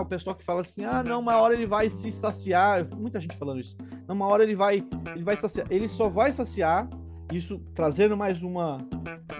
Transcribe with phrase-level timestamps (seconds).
[0.00, 3.36] o pessoal que fala assim, ah, não, uma hora ele vai se saciar, muita gente
[3.36, 3.76] falando isso.
[4.06, 4.84] Não, uma hora ele vai,
[5.14, 6.88] ele vai saciar, ele só vai saciar,
[7.32, 8.78] isso trazendo mais uma,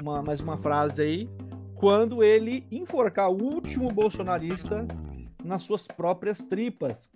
[0.01, 1.31] uma mais uma frase aí,
[1.75, 4.87] quando ele enforcar o último bolsonarista
[5.43, 7.09] nas suas próprias tripas.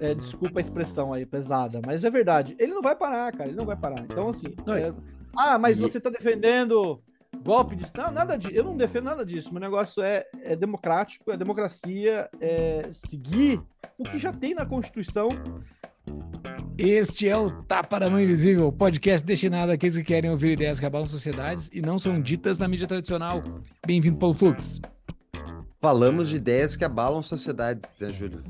[0.00, 2.56] É, desculpa a expressão aí pesada, mas é verdade.
[2.58, 3.48] Ele não vai parar, cara.
[3.48, 4.00] Ele não vai parar.
[4.00, 4.46] Então, assim.
[4.68, 4.92] É...
[5.36, 7.00] Ah, mas você tá defendendo
[7.42, 8.52] golpe de Não, nada disso.
[8.52, 9.52] Eu não defendo nada disso.
[9.52, 13.60] Meu negócio é, é democrático, é democracia, é seguir
[13.98, 15.28] o que já tem na Constituição.
[16.78, 20.86] Este é o Tapa da Mão Invisível, podcast destinado àqueles que querem ouvir ideias que
[20.86, 23.42] abalam sociedades e não são ditas na mídia tradicional.
[23.86, 24.80] Bem-vindo, Paulo Fux.
[25.82, 28.40] Falamos de ideias que abalam sociedades, né, Júlio?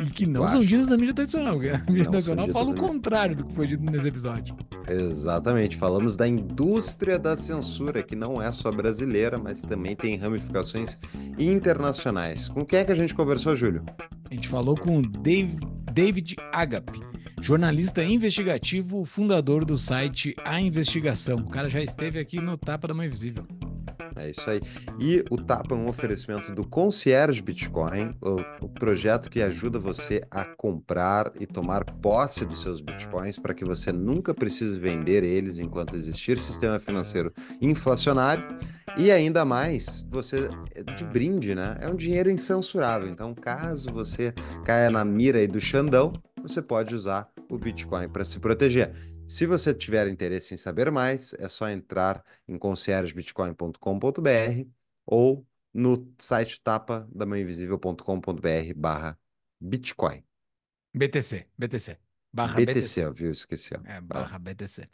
[0.00, 0.68] E que não Eu são acho.
[0.68, 3.66] ditas na mídia tradicional, porque a mídia não tradicional fala o contrário do que foi
[3.66, 4.54] dito nesse episódio.
[4.88, 5.76] Exatamente.
[5.76, 10.96] Falamos da indústria da censura, que não é só brasileira, mas também tem ramificações
[11.36, 12.48] internacionais.
[12.50, 13.84] Com quem é que a gente conversou, Júlio?
[14.30, 15.58] A gente falou com o Dave,
[15.92, 17.00] David Agape,
[17.42, 21.38] jornalista investigativo, fundador do site A Investigação.
[21.38, 23.44] O cara já esteve aqui no Tapa da Mãe Invisível.
[24.16, 24.60] É isso aí.
[24.98, 30.22] E o Tapa é um oferecimento do Concierge Bitcoin, o, o, projeto que ajuda você
[30.30, 35.58] a comprar e tomar posse dos seus bitcoins para que você nunca precise vender eles
[35.58, 38.44] enquanto existir sistema financeiro inflacionário.
[38.96, 40.48] E ainda mais, você
[40.96, 41.76] de brinde, né?
[41.80, 43.08] É um dinheiro incensurável.
[43.08, 44.32] Então, caso você
[44.64, 48.92] caia na mira aí do Xandão, você pode usar o Bitcoin para se proteger.
[49.28, 54.68] Se você tiver interesse em saber mais, é só entrar em conciergebitcoin.com.br
[55.04, 59.18] ou no site tapa da mãeinvisível.com.br barra
[59.60, 60.22] Bitcoin.
[60.94, 61.98] BTC, BTC.
[62.32, 63.12] Barra BTC, BTC.
[63.12, 63.32] viu?
[63.32, 63.74] Esqueci.
[63.84, 64.88] É, barra BTC.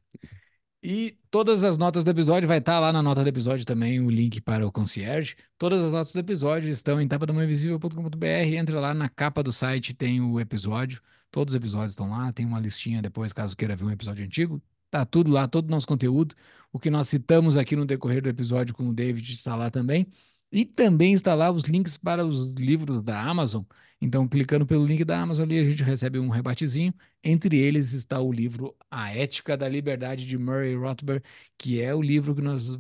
[0.82, 4.10] E todas as notas do episódio, vai estar lá na nota do episódio também o
[4.10, 5.36] link para o concierge.
[5.56, 8.26] Todas as notas do episódio estão em tapadamãeinvisível.com.br.
[8.26, 11.00] Entre lá na capa do site, tem o episódio.
[11.32, 14.62] Todos os episódios estão lá, tem uma listinha depois, caso queira ver um episódio antigo.
[14.90, 16.34] Tá tudo lá, todo o nosso conteúdo.
[16.72, 20.06] O que nós citamos aqui no decorrer do episódio com o David está lá também.
[20.52, 23.64] E também está lá os links para os livros da Amazon.
[24.00, 26.92] Então, clicando pelo link da Amazon ali, a gente recebe um rebatezinho.
[27.24, 31.24] Entre eles está o livro A Ética da Liberdade de Murray Rothbard,
[31.56, 32.78] que é o livro que nós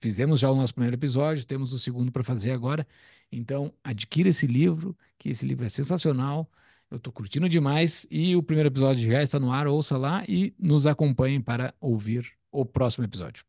[0.00, 2.86] fizemos já o nosso primeiro episódio, temos o segundo para fazer agora.
[3.32, 6.50] Então, adquira esse livro, que esse livro é sensacional.
[6.90, 9.68] Eu estou curtindo demais e o primeiro episódio já está no ar.
[9.68, 13.44] Ouça lá e nos acompanhem para ouvir o próximo episódio.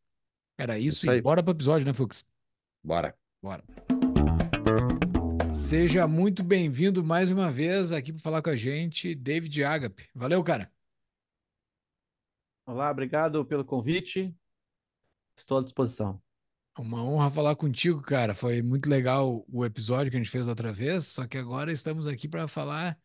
[0.59, 2.23] Era isso, isso e bora para o episódio, né, Fux?
[2.83, 3.17] Bora.
[3.41, 3.63] Bora.
[5.51, 10.07] Seja muito bem-vindo mais uma vez aqui para falar com a gente, David Agape.
[10.13, 10.71] Valeu, cara.
[12.63, 14.31] Olá, obrigado pelo convite.
[15.35, 16.21] Estou à disposição.
[16.77, 18.35] Uma honra falar contigo, cara.
[18.35, 22.05] Foi muito legal o episódio que a gente fez outra vez, só que agora estamos
[22.05, 22.95] aqui para falar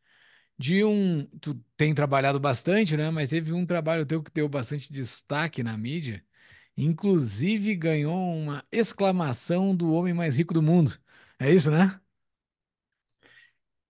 [0.58, 1.26] de um.
[1.40, 3.10] Tu tem trabalhado bastante, né?
[3.10, 6.24] Mas teve um trabalho teu que deu bastante destaque na mídia.
[6.76, 10.96] Inclusive ganhou uma exclamação do homem mais rico do mundo.
[11.38, 12.00] É isso, né?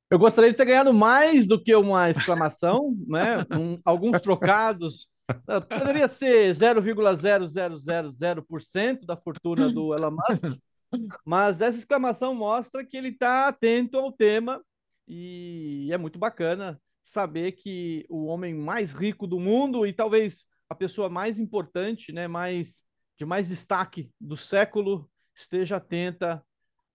[0.08, 3.44] Eu gostaria de ter ganhado mais do que uma exclamação, né?
[3.52, 5.08] Um, alguns trocados.
[5.48, 10.56] Ah, poderia ser 0,0000% da fortuna do Elon Musk,
[11.26, 14.62] mas essa exclamação mostra que ele está atento ao tema
[15.06, 20.74] e é muito bacana saber que o homem mais rico do mundo e talvez a
[20.74, 22.84] pessoa mais importante, né, mais
[23.16, 26.44] de mais destaque do século esteja atenta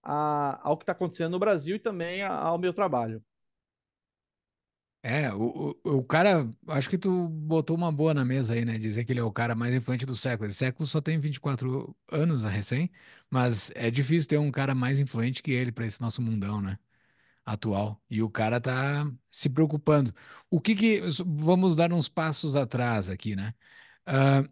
[0.03, 3.23] a, ao que está acontecendo no Brasil e também ao meu trabalho.
[5.03, 8.77] É, o, o, o, cara, acho que tu botou uma boa na mesa aí, né?
[8.77, 10.47] Dizer que ele é o cara mais influente do século.
[10.47, 12.91] Esse século só tem 24 anos a recém,
[13.27, 16.77] mas é difícil ter um cara mais influente que ele para esse nosso mundão, né?
[17.45, 18.01] Atual.
[18.09, 20.13] E o cara tá se preocupando.
[20.49, 21.01] O que que.
[21.25, 23.53] Vamos dar uns passos atrás aqui, né?
[24.07, 24.49] Uh,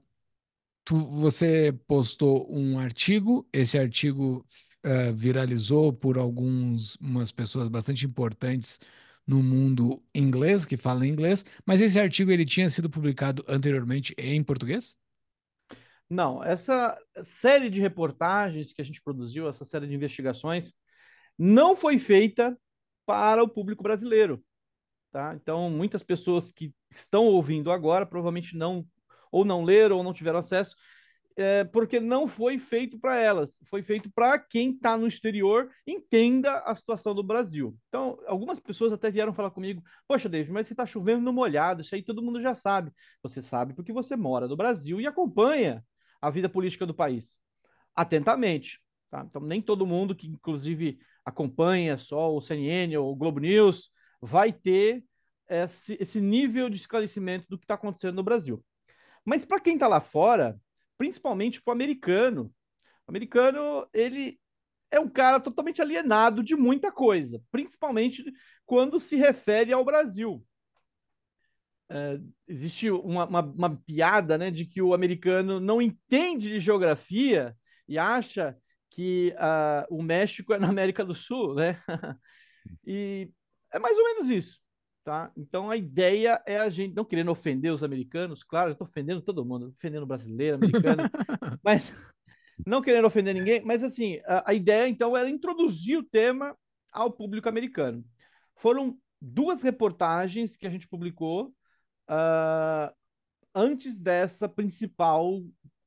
[0.83, 4.45] tu, você postou um artigo, esse artigo
[4.85, 8.79] uh, viralizou por algumas umas pessoas bastante importantes
[9.25, 14.43] no mundo inglês, que falam inglês, mas esse artigo ele tinha sido publicado anteriormente em
[14.43, 14.97] português?
[16.09, 20.73] Não, essa série de reportagens que a gente produziu, essa série de investigações,
[21.37, 22.57] não foi feita
[23.09, 24.39] para o público brasileiro.
[25.11, 25.33] Tá?
[25.33, 28.85] Então, muitas pessoas que estão ouvindo agora provavelmente não
[29.31, 30.75] ou não leram ou não tiveram acesso,
[31.35, 36.59] é, porque não foi feito para elas, foi feito para quem está no exterior entenda
[36.59, 37.75] a situação do Brasil.
[37.87, 41.81] Então, algumas pessoas até vieram falar comigo: Poxa, David, mas se está chovendo no molhado,
[41.81, 42.91] isso aí todo mundo já sabe.
[43.23, 45.83] Você sabe porque você mora no Brasil e acompanha
[46.21, 47.39] a vida política do país
[47.95, 48.79] atentamente.
[49.09, 49.25] Tá?
[49.27, 53.89] Então, nem todo mundo que, inclusive, acompanha só o CNN ou o Globo News
[54.21, 55.03] vai ter
[55.47, 58.63] esse, esse nível de esclarecimento do que está acontecendo no Brasil.
[59.25, 60.59] Mas para quem está lá fora,
[60.97, 62.53] principalmente para o americano,
[63.07, 64.39] o americano ele
[64.91, 68.23] é um cara totalmente alienado de muita coisa, principalmente
[68.65, 70.43] quando se refere ao Brasil.
[71.91, 77.55] É, existe uma, uma, uma, piada né, de que o americano não entende de geografia
[77.87, 78.55] e acha
[78.89, 81.81] que uh, o México é na América do Sul, né?
[82.85, 83.31] e
[83.71, 84.59] é mais ou menos isso,
[85.03, 85.31] tá?
[85.37, 89.21] Então a ideia é a gente, não querendo ofender os americanos, claro, eu estou ofendendo
[89.21, 91.03] todo mundo, ofendendo brasileiro, americano,
[91.63, 91.93] mas
[92.65, 96.57] não querendo ofender ninguém, mas assim, a, a ideia então era introduzir o tema
[96.91, 98.03] ao público americano.
[98.55, 101.53] Foram duas reportagens que a gente publicou
[102.09, 102.93] uh,
[103.53, 105.43] antes dessa principal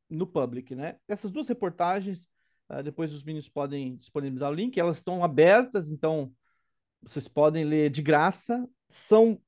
[0.09, 0.97] no public, né?
[1.09, 2.29] Essas duas reportagens,
[2.73, 6.33] uh, depois os meninos podem disponibilizar o link, elas estão abertas, então
[7.03, 8.67] vocês podem ler de graça.
[8.89, 9.41] São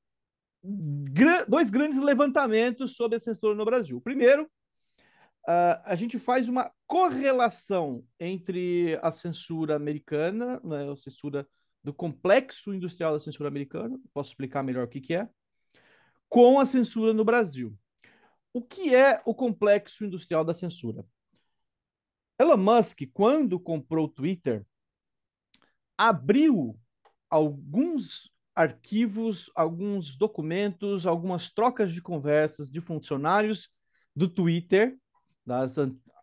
[1.47, 4.01] dois grandes levantamentos sobre a censura no Brasil.
[4.01, 11.47] Primeiro, uh, a gente faz uma correlação entre a censura americana, né, a censura
[11.83, 15.29] do complexo industrial da censura americana, posso explicar melhor o que, que é,
[16.27, 17.77] com a censura no Brasil.
[18.51, 21.05] O que é o complexo industrial da censura?
[22.37, 24.65] Elon Musk, quando comprou o Twitter,
[25.97, 26.77] abriu
[27.29, 33.69] alguns arquivos, alguns documentos, algumas trocas de conversas de funcionários
[34.15, 34.97] do Twitter,
[35.45, 35.67] da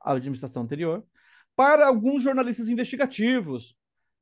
[0.03, 1.05] administração anterior,
[1.55, 3.77] para alguns jornalistas investigativos,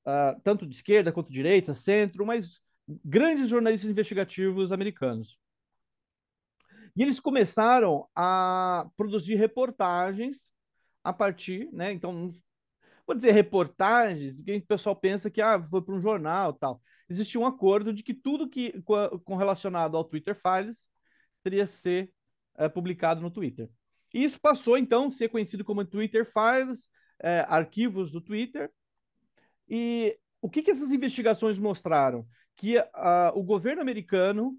[0.07, 2.61] uh, tanto de esquerda quanto de direita, centro, mas
[3.05, 5.39] grandes jornalistas investigativos americanos.
[6.97, 10.53] E eles começaram a produzir reportagens
[11.02, 11.93] a partir, né?
[11.93, 12.32] Então,
[13.06, 16.81] vou dizer reportagens, porque o pessoal pensa que ah, foi para um jornal tal.
[17.08, 20.88] Existia um acordo de que tudo que com relacionado ao Twitter Files
[21.43, 22.12] teria que ser
[22.56, 23.69] é, publicado no Twitter.
[24.12, 26.88] E isso passou, então, a ser conhecido como Twitter Files,
[27.20, 28.70] é, arquivos do Twitter.
[29.69, 32.26] E o que, que essas investigações mostraram?
[32.56, 34.58] Que uh, o governo americano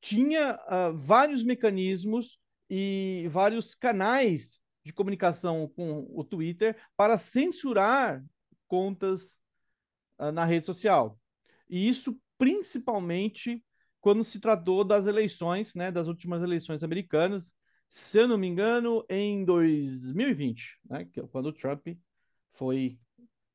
[0.00, 2.38] tinha uh, vários mecanismos
[2.68, 8.24] e vários canais de comunicação com o Twitter para censurar
[8.66, 9.36] contas
[10.18, 11.18] uh, na rede social.
[11.68, 13.64] E isso principalmente
[14.00, 17.54] quando se tratou das eleições, né, das últimas eleições americanas,
[17.88, 21.86] se eu não me engano, em 2020, né, é quando o Trump
[22.50, 22.98] foi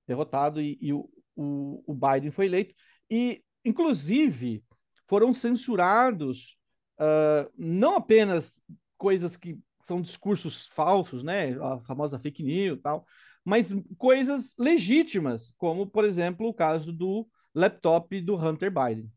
[0.07, 2.73] derrotado e, e o, o, o Biden foi eleito.
[3.09, 4.63] E, inclusive,
[5.05, 6.57] foram censurados
[6.99, 8.61] uh, não apenas
[8.97, 13.05] coisas que são discursos falsos, né, a famosa fake news e tal,
[13.43, 17.25] mas coisas legítimas, como, por exemplo, o caso do
[17.55, 19.09] laptop do Hunter Biden.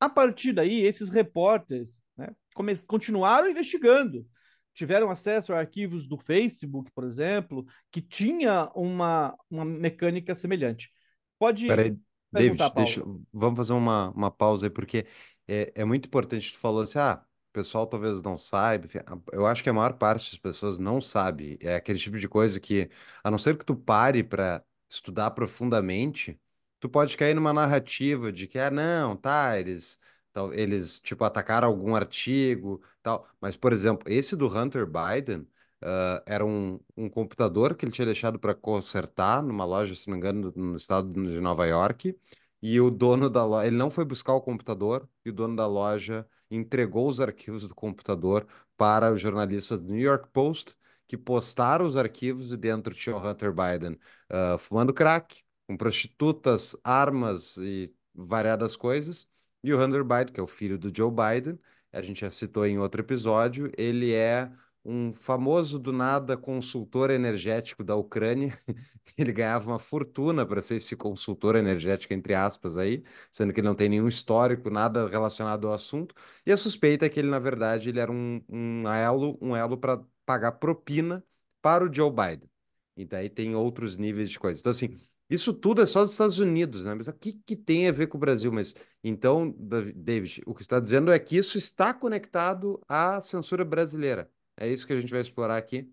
[0.00, 2.34] A partir daí, esses repórteres né,
[2.86, 4.26] continuaram investigando,
[4.74, 10.90] tiveram acesso a arquivos do Facebook, por exemplo, que tinha uma, uma mecânica semelhante.
[11.38, 11.68] Pode.
[11.68, 11.96] Peraí,
[12.32, 15.06] David, deixa, vamos fazer uma, uma pausa aí, porque
[15.46, 16.52] é, é muito importante.
[16.52, 18.86] Tu falou assim, ah, o pessoal talvez não saiba.
[19.32, 21.58] Eu acho que a maior parte das pessoas não sabe.
[21.62, 22.90] É aquele tipo de coisa que,
[23.22, 26.40] a não ser que tu pare para estudar profundamente,
[26.80, 29.98] tu pode cair numa narrativa de que, ah, não, tá, eles,
[30.32, 33.28] tal, eles tipo, atacaram algum artigo, tal.
[33.40, 35.40] Mas, por exemplo, esse do Hunter Biden
[35.82, 40.14] uh, era um, um computador que ele tinha deixado para consertar numa loja, se não
[40.14, 42.16] me engano, no estado de Nova York.
[42.62, 45.66] E o dono da loja, ele não foi buscar o computador, e o dono da
[45.66, 48.46] loja entregou os arquivos do computador
[48.76, 53.26] para os jornalistas do New York Post, que postaram os arquivos e dentro tinha o
[53.26, 53.98] Hunter Biden
[54.30, 59.28] uh, fumando crack, com prostitutas, armas e variadas coisas.
[59.62, 61.58] E o Hunter Biden, que é o filho do Joe Biden,
[61.92, 64.50] a gente já citou em outro episódio, ele é
[64.88, 68.56] um famoso do nada consultor energético da Ucrânia.
[69.18, 73.66] Ele ganhava uma fortuna para ser esse consultor energético, entre aspas, aí, sendo que ele
[73.68, 76.14] não tem nenhum histórico, nada relacionado ao assunto.
[76.46, 79.76] E a suspeita é que ele, na verdade, ele era um, um elo, um elo
[79.76, 81.24] para pagar propina
[81.60, 82.48] para o Joe Biden.
[82.96, 84.60] E daí tem outros níveis de coisas.
[84.60, 84.96] Então, assim,
[85.30, 86.94] isso tudo é só dos Estados Unidos, né?
[86.94, 88.50] Mas o que, que tem a ver com o Brasil?
[88.52, 94.30] Mas então, David, o que está dizendo é que isso está conectado à censura brasileira.
[94.58, 95.90] É isso que a gente vai explorar aqui.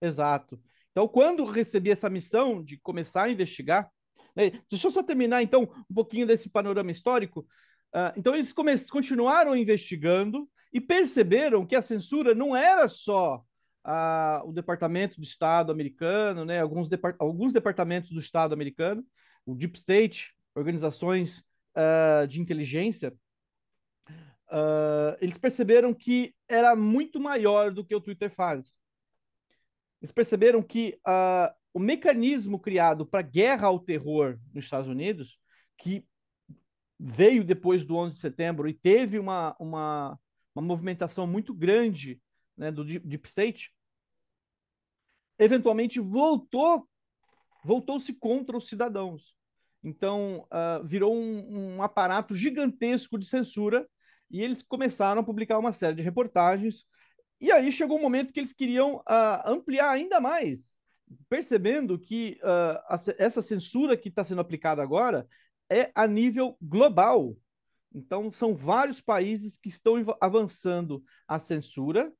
[0.00, 0.60] Exato.
[0.92, 3.90] Então, quando recebi essa missão de começar a investigar,
[4.36, 7.40] né, deixa eu só terminar então um pouquinho desse panorama histórico.
[7.92, 8.52] Uh, então, eles
[8.88, 13.42] continuaram investigando e perceberam que a censura não era só
[13.82, 16.88] a, o Departamento do Estado americano, né, alguns,
[17.18, 19.04] alguns departamentos do Estado americano,
[19.44, 21.44] o Deep State, organizações
[21.76, 23.12] uh, de inteligência,
[24.54, 28.78] uh, eles perceberam que era muito maior do que o Twitter faz.
[30.00, 35.38] Eles perceberam que uh, o mecanismo criado para guerra ao terror nos Estados Unidos,
[35.76, 36.06] que
[36.98, 40.18] veio depois do 11 de setembro e teve uma, uma,
[40.54, 42.20] uma movimentação muito grande
[42.56, 43.74] né, do Deep State,
[45.38, 46.88] eventualmente voltou
[47.64, 49.34] voltou-se contra os cidadãos.
[49.82, 53.88] Então, uh, virou um, um, aparato gigantesco de censura
[54.34, 56.84] e eles começaram a publicar uma série de reportagens.
[57.40, 60.76] E aí chegou um momento que eles queriam uh, ampliar ainda mais,
[61.28, 65.24] percebendo que uh, a, essa censura que está sendo aplicada agora
[65.70, 67.36] é a nível global.
[67.94, 72.12] Então, são vários países que estão avançando a censura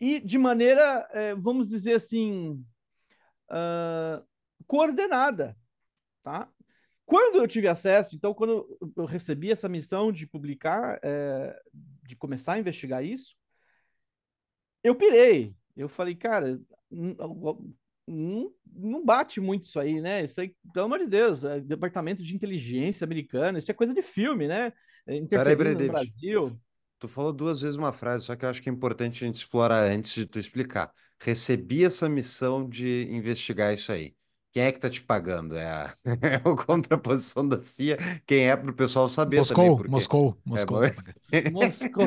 [0.00, 2.64] e de maneira, eh, vamos dizer assim,
[3.48, 4.26] uh,
[4.66, 5.56] coordenada,
[6.24, 6.50] tá?
[7.10, 11.60] Quando eu tive acesso, então, quando eu recebi essa missão de publicar, é,
[12.06, 13.34] de começar a investigar isso,
[14.80, 15.52] eu pirei.
[15.76, 20.22] Eu falei, cara, não, não bate muito isso aí, né?
[20.22, 24.02] Isso aí, pelo amor de Deus, é departamento de inteligência americano, isso é coisa de
[24.02, 24.72] filme, né?
[25.08, 26.60] Interferindo Peraí, no Brasil.
[27.00, 29.34] Tu falou duas vezes uma frase, só que eu acho que é importante a gente
[29.34, 30.92] explorar antes de tu explicar.
[31.18, 34.14] Recebi essa missão de investigar isso aí.
[34.52, 35.56] Quem é que tá te pagando?
[35.56, 37.96] É a, é a contraposição da CIA.
[38.26, 39.76] Quem é para o pessoal saber Moscou, também.
[39.76, 39.90] Porque...
[39.90, 40.84] Moscou, Moscou.
[40.84, 40.90] É,
[41.50, 42.06] Moscou.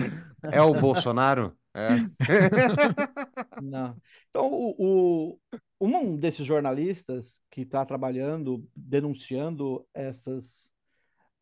[0.52, 1.56] é o Bolsonaro?
[1.74, 1.90] É.
[3.62, 3.96] Não.
[4.30, 5.40] Então, o, o,
[5.82, 10.70] um desses jornalistas que está trabalhando, denunciando essas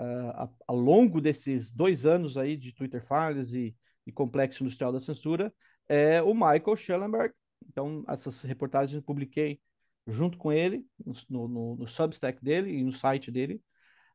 [0.02, 5.00] uh, ao longo desses dois anos aí de Twitter Files e, e Complexo Industrial da
[5.00, 5.54] Censura
[5.88, 7.34] é o Michael Schellenberg.
[7.68, 9.60] Então, essas reportagens eu publiquei
[10.08, 10.86] junto com ele
[11.30, 13.62] no, no, no Substack dele e no site dele.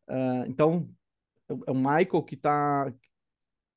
[0.09, 0.89] Uh, então,
[1.67, 2.93] é o Michael que está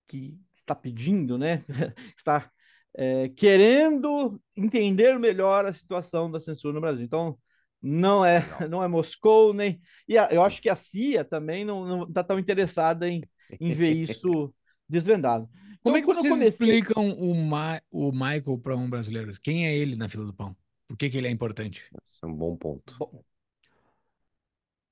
[0.07, 1.63] que está pedindo, né?
[2.17, 2.51] está
[2.95, 7.05] é, querendo entender melhor a situação da censura no Brasil.
[7.05, 7.37] Então,
[7.81, 9.79] não é, não é Moscou, nem.
[10.07, 13.23] E a, eu acho que a CIA também não está tão interessada em,
[13.59, 14.53] em ver isso
[14.89, 15.49] desvendado.
[15.81, 16.49] Como é então, é que vocês comecei...
[16.49, 19.31] explicam o, Ma o Michael para um brasileiro?
[19.41, 20.55] Quem é ele na fila do pão?
[20.89, 21.87] Por que, que ele é importante?
[22.03, 22.97] Esse é um bom ponto.
[22.97, 23.23] Bom,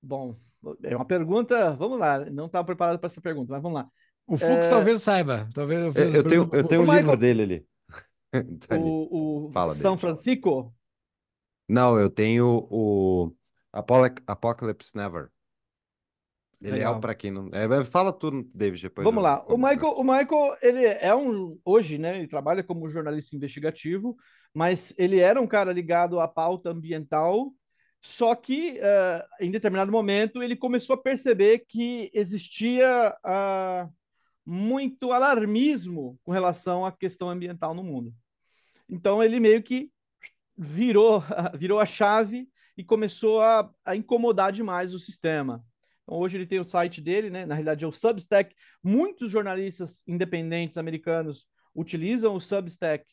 [0.01, 0.39] bom
[0.83, 1.71] é uma pergunta.
[1.75, 3.89] Vamos lá, não estava preparado para essa pergunta, mas vamos lá.
[4.27, 4.69] O Fux é...
[4.69, 5.49] talvez saiba.
[5.55, 7.01] Talvez eu, eu, eu tenho, eu tenho um Michael...
[7.01, 7.65] livro dele ali.
[8.67, 8.83] tá ali.
[8.83, 10.01] O, o Fala São dele.
[10.01, 10.71] Francisco?
[11.67, 13.33] Não, eu tenho o
[13.73, 15.31] Apocalypse Never.
[16.59, 17.49] Ele é o para quem não.
[17.53, 19.05] É, fala tudo, David, depois.
[19.05, 19.45] Vamos lá.
[19.47, 21.59] O Michael, o Michael, ele é um.
[21.63, 22.17] Hoje, né?
[22.17, 24.17] Ele trabalha como jornalista investigativo,
[24.57, 27.53] mas ele era um cara ligado à pauta ambiental.
[28.01, 33.93] Só que, uh, em determinado momento, ele começou a perceber que existia uh,
[34.43, 38.11] muito alarmismo com relação à questão ambiental no mundo.
[38.89, 39.91] Então, ele meio que
[40.57, 41.23] virou,
[41.53, 45.63] virou a chave e começou a, a incomodar demais o sistema.
[46.01, 47.45] Então, hoje ele tem o site dele, né?
[47.45, 48.55] Na realidade é o Substack.
[48.83, 51.45] Muitos jornalistas independentes americanos
[51.75, 53.05] utilizam o Substack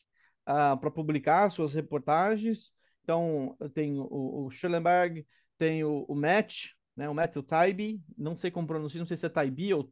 [0.47, 2.71] uh, para publicar suas reportagens.
[3.03, 5.25] Então, tem o, o Schellenberg,
[5.57, 7.09] tem o, o Matt, né?
[7.09, 9.83] O Matthew Taibbi, não sei como pronunciar, não sei se é Taibbi ou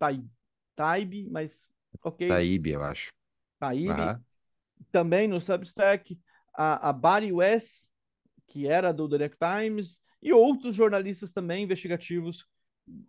[0.75, 1.71] Taibbi, mas
[2.03, 2.27] ok.
[2.27, 3.11] Taibbi, eu acho.
[3.59, 3.89] Taibbi.
[3.89, 4.21] Uhum.
[4.91, 6.17] Também no Substack
[6.53, 7.85] a, a Barry West,
[8.47, 12.47] que era do The New York Times, e outros jornalistas também investigativos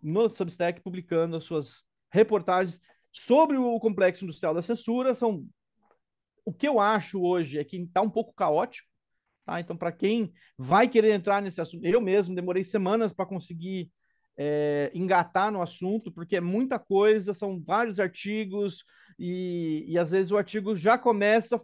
[0.01, 2.79] no Substack publicando as suas reportagens
[3.11, 5.15] sobre o complexo industrial da censura.
[5.15, 5.47] São
[6.45, 8.87] o que eu acho hoje é que está um pouco caótico.
[9.43, 9.59] Tá?
[9.59, 13.91] Então, para quem vai querer entrar nesse assunto, eu mesmo demorei semanas para conseguir
[14.37, 18.83] é, engatar no assunto, porque é muita coisa, são vários artigos,
[19.17, 21.61] e, e às vezes o artigo já começa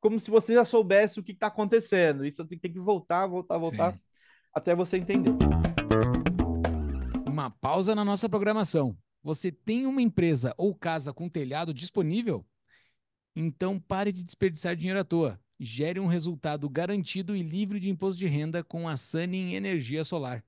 [0.00, 2.24] como se você já soubesse o que está acontecendo.
[2.24, 4.00] Isso tem, tem que voltar, voltar, voltar, Sim.
[4.54, 5.30] até você entender.
[7.28, 8.96] Uma pausa na nossa programação.
[9.22, 12.44] Você tem uma empresa ou casa com telhado disponível?
[13.34, 15.40] Então pare de desperdiçar dinheiro à toa.
[15.58, 20.44] Gere um resultado garantido e livre de imposto de renda com a Sunny Energia Solar.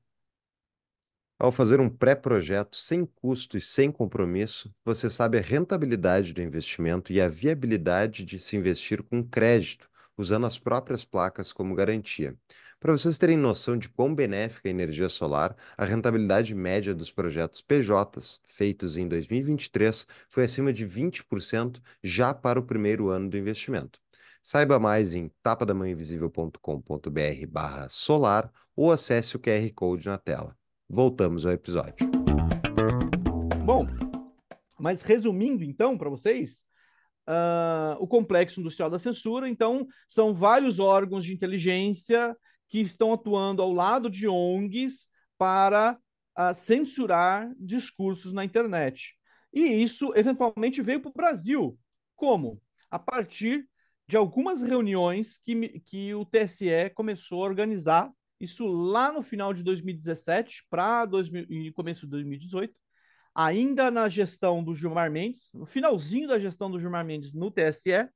[1.38, 7.12] Ao fazer um pré-projeto sem custo e sem compromisso, você sabe a rentabilidade do investimento
[7.12, 12.36] e a viabilidade de se investir com crédito, usando as próprias placas como garantia.
[12.82, 17.60] Para vocês terem noção de quão benéfica a energia solar, a rentabilidade média dos projetos
[17.60, 24.00] PJs feitos em 2023 foi acima de 20% já para o primeiro ano do investimento.
[24.42, 30.56] Saiba mais em tapadamãoinvisível.com.br barra solar ou acesse o QR Code na tela.
[30.88, 32.10] Voltamos ao episódio.
[33.64, 33.86] Bom,
[34.76, 36.64] mas resumindo então para vocês,
[37.28, 42.36] uh, o complexo industrial da censura, então, são vários órgãos de inteligência
[42.72, 45.98] que estão atuando ao lado de ONGs para
[46.38, 49.14] uh, censurar discursos na internet.
[49.52, 51.78] E isso eventualmente veio para o Brasil.
[52.16, 52.62] Como?
[52.90, 53.68] A partir
[54.08, 58.10] de algumas reuniões que, que o TSE começou a organizar,
[58.40, 61.06] isso lá no final de 2017 para
[61.74, 62.74] começo de 2018,
[63.34, 68.08] ainda na gestão do Gilmar Mendes, no finalzinho da gestão do Gilmar Mendes no TSE,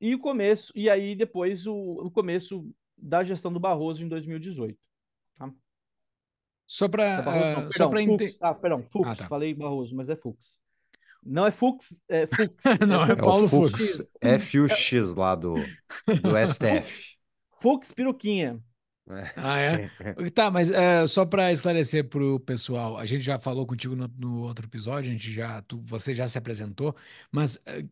[0.00, 2.68] e o começo, e aí depois o, o começo
[3.00, 4.78] da gestão do Barroso em 2018.
[5.38, 5.50] Tá?
[6.66, 8.36] Só para uh, ah, só para entender.
[8.40, 9.28] Ah, perdão, Fux, ah, tá.
[9.28, 10.56] falei Barroso, mas é Fux.
[11.22, 12.54] Não é Fux, é Fux.
[12.86, 13.96] Não, é, é Paulo Fux.
[13.96, 14.12] Fux.
[14.20, 17.16] F-U-X lá do, do STF.
[17.60, 18.62] Fux Piruquinha.
[19.36, 19.90] Ah, é?
[20.34, 24.06] tá, mas é, só para esclarecer para o pessoal, a gente já falou contigo no,
[24.18, 26.94] no, outro episódio, a gente já, tu, você já se apresentou,
[27.32, 27.84] mas é,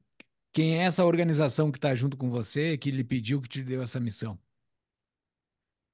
[0.52, 3.82] quem é essa organização que está junto com você, que lhe pediu, que te deu
[3.82, 4.38] essa missão?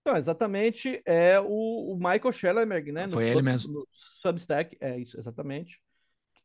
[0.02, 3.08] Então, exatamente, é o, o Michael Schellenberg, né?
[3.08, 3.72] Foi no, ele mesmo.
[3.72, 3.88] No
[4.20, 5.80] Substack, é isso, exatamente.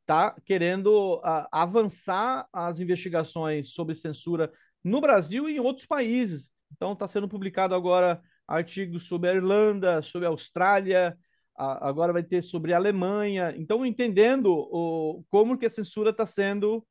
[0.02, 4.52] Está querendo a, avançar as investigações sobre censura
[4.84, 6.52] no Brasil e em outros países.
[6.72, 11.18] Então, está sendo publicado agora artigos sobre a Irlanda, sobre a Austrália,
[11.58, 13.56] a, agora vai ter sobre a Alemanha.
[13.58, 16.86] Então, entendendo o, como que a censura está sendo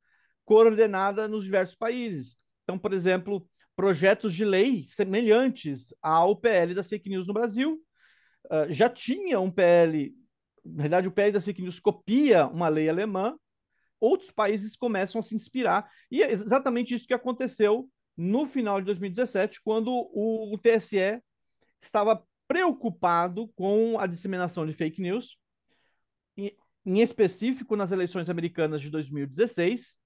[0.45, 2.37] coordenada nos diversos países.
[2.65, 7.81] Então, por exemplo, projetos de lei semelhantes ao PL das fake news no Brasil.
[8.47, 10.15] Uh, já tinha um PL,
[10.65, 13.37] na verdade, o PL das fake news copia uma lei alemã,
[14.01, 18.87] outros países começam a se inspirar, e é exatamente isso que aconteceu no final de
[18.87, 21.21] 2017, quando o, o TSE
[21.81, 25.37] estava preocupado com a disseminação de fake news,
[26.37, 29.99] em específico nas eleições americanas de 2016.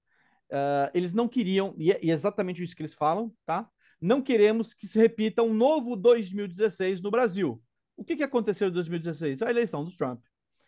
[0.51, 3.69] Uh, eles não queriam, e é, e é exatamente isso que eles falam, tá?
[4.01, 7.61] Não queremos que se repita um novo 2016 no Brasil.
[7.95, 9.41] O que, que aconteceu em 2016?
[9.41, 10.23] A eleição do Trump.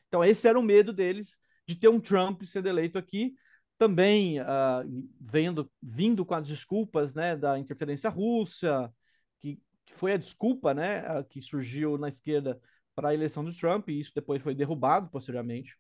[0.08, 3.36] Então, esse era o medo deles de ter um Trump sendo eleito aqui,
[3.78, 8.94] também uh, vendo, vindo com as desculpas né, da interferência russa,
[9.42, 12.60] que que foi a desculpa, né, que surgiu na esquerda
[12.96, 15.78] para a eleição do Trump, e isso depois foi derrubado posteriormente.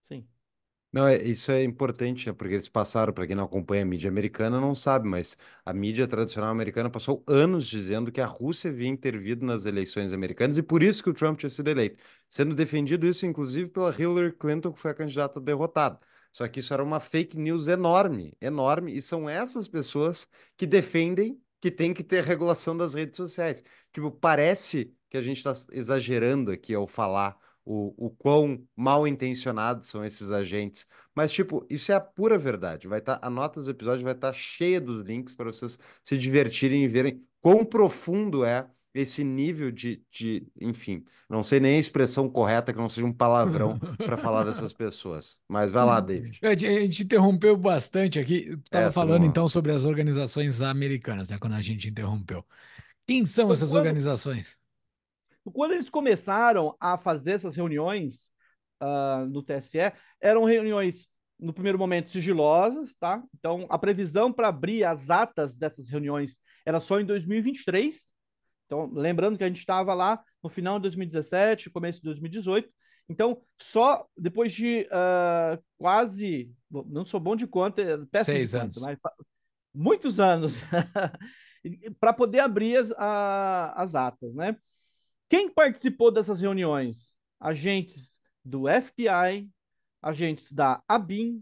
[0.00, 0.26] Sim.
[0.92, 2.32] Não, é, isso é importante, né?
[2.32, 6.06] Porque eles passaram, para quem não acompanha a mídia americana, não sabe, mas a mídia
[6.08, 10.82] tradicional americana passou anos dizendo que a Rússia havia intervido nas eleições americanas e por
[10.82, 12.02] isso que o Trump tinha sido eleito.
[12.28, 16.00] Sendo defendido isso, inclusive, pela Hillary Clinton, que foi a candidata derrotada.
[16.32, 21.40] Só que isso era uma fake news enorme, enorme, e são essas pessoas que defendem
[21.60, 23.62] que tem que ter regulação das redes sociais.
[23.92, 27.36] Tipo, parece que a gente está exagerando aqui ao falar
[27.72, 30.88] o, o quão mal intencionados são esses agentes.
[31.14, 32.88] Mas, tipo, isso é a pura verdade.
[32.88, 35.78] Vai estar, tá, a nota do episódio vai estar tá cheia dos links para vocês
[36.02, 41.76] se divertirem e verem quão profundo é esse nível de, de, enfim, não sei nem
[41.76, 45.40] a expressão correta que não seja um palavrão para falar dessas pessoas.
[45.46, 46.40] Mas vai lá, David.
[46.42, 48.58] A gente interrompeu bastante aqui.
[48.64, 51.38] Estava é, falando então sobre as organizações americanas, né?
[51.38, 52.44] Quando a gente interrompeu.
[53.06, 54.59] Quem são essas organizações?
[55.44, 58.30] Quando eles começaram a fazer essas reuniões
[58.82, 63.22] uh, no TSE, eram reuniões no primeiro momento sigilosas, tá?
[63.38, 68.10] Então a previsão para abrir as atas dessas reuniões era só em 2023
[68.70, 72.70] então, lembrando que a gente estava lá no final de 2017, começo de 2018.
[73.08, 77.82] Então, só depois de uh, quase, não sou bom de conta,
[78.22, 79.12] seis de anos, conta, mas
[79.74, 80.54] muitos anos,
[81.98, 84.56] para poder abrir as, a, as atas, né?
[85.30, 87.14] Quem participou dessas reuniões?
[87.38, 89.48] Agentes do FBI,
[90.02, 91.40] agentes da ABIN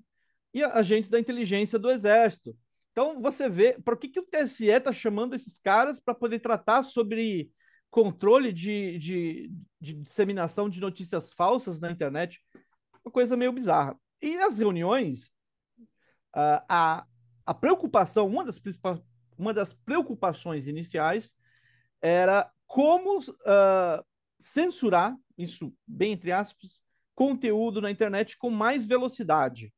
[0.52, 2.54] e agentes da inteligência do Exército.
[2.92, 6.82] Então você vê, por que, que o TSE está chamando esses caras para poder tratar
[6.82, 7.50] sobre
[7.90, 12.42] controle de, de, de, disseminação de notícias falsas na internet?
[13.02, 13.98] Uma coisa meio bizarra.
[14.20, 15.28] E nas reuniões,
[16.36, 17.06] uh, a,
[17.46, 18.60] a preocupação, uma das,
[19.38, 21.32] uma das preocupações iniciais
[22.02, 24.04] era como uh,
[24.38, 26.80] censurar, isso bem entre aspas,
[27.16, 29.72] conteúdo na internet com mais velocidade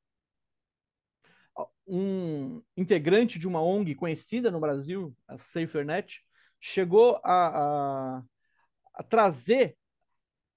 [1.90, 6.22] um integrante de uma ONG conhecida no Brasil, a SaferNet,
[6.60, 8.22] chegou a, a,
[8.94, 9.76] a trazer,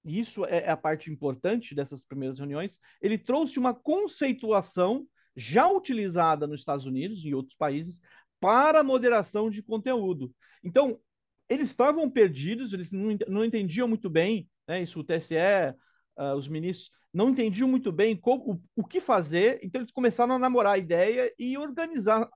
[0.04, 5.68] e isso é, é a parte importante dessas primeiras reuniões, ele trouxe uma conceituação já
[5.68, 8.00] utilizada nos Estados Unidos e outros países
[8.38, 10.32] para moderação de conteúdo.
[10.62, 11.00] Então,
[11.48, 15.76] eles estavam perdidos, eles não, não entendiam muito bem, né, isso o TSE, uh,
[16.16, 20.34] ah, os ministros, não entendiam muito bem como, o, o que fazer, então eles começaram
[20.34, 22.28] a namorar a ideia e organizar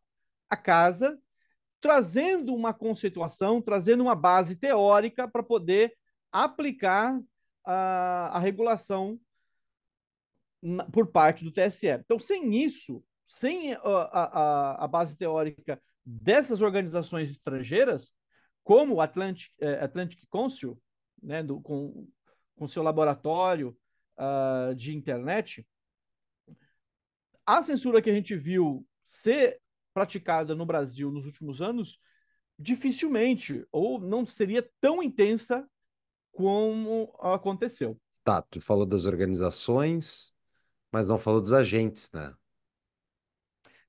[0.48, 1.18] a casa,
[1.80, 5.94] trazendo uma conceituação, trazendo uma base teórica para poder
[6.32, 7.18] aplicar
[7.64, 9.18] a, a regulação
[10.62, 11.88] na, por parte do TSE.
[11.88, 18.10] Então, sem isso, sem a, a, a base teórica dessas organizações estrangeiras,
[18.68, 20.78] como o Atlantic, eh, Atlantic Council,
[21.22, 22.06] né, do, com,
[22.54, 23.74] com seu laboratório
[24.18, 25.66] uh, de internet,
[27.46, 29.58] a censura que a gente viu ser
[29.94, 31.98] praticada no Brasil nos últimos anos,
[32.58, 35.66] dificilmente, ou não seria tão intensa
[36.30, 37.98] como aconteceu.
[38.22, 40.36] Tá, tu falou das organizações,
[40.92, 42.34] mas não falou dos agentes, né?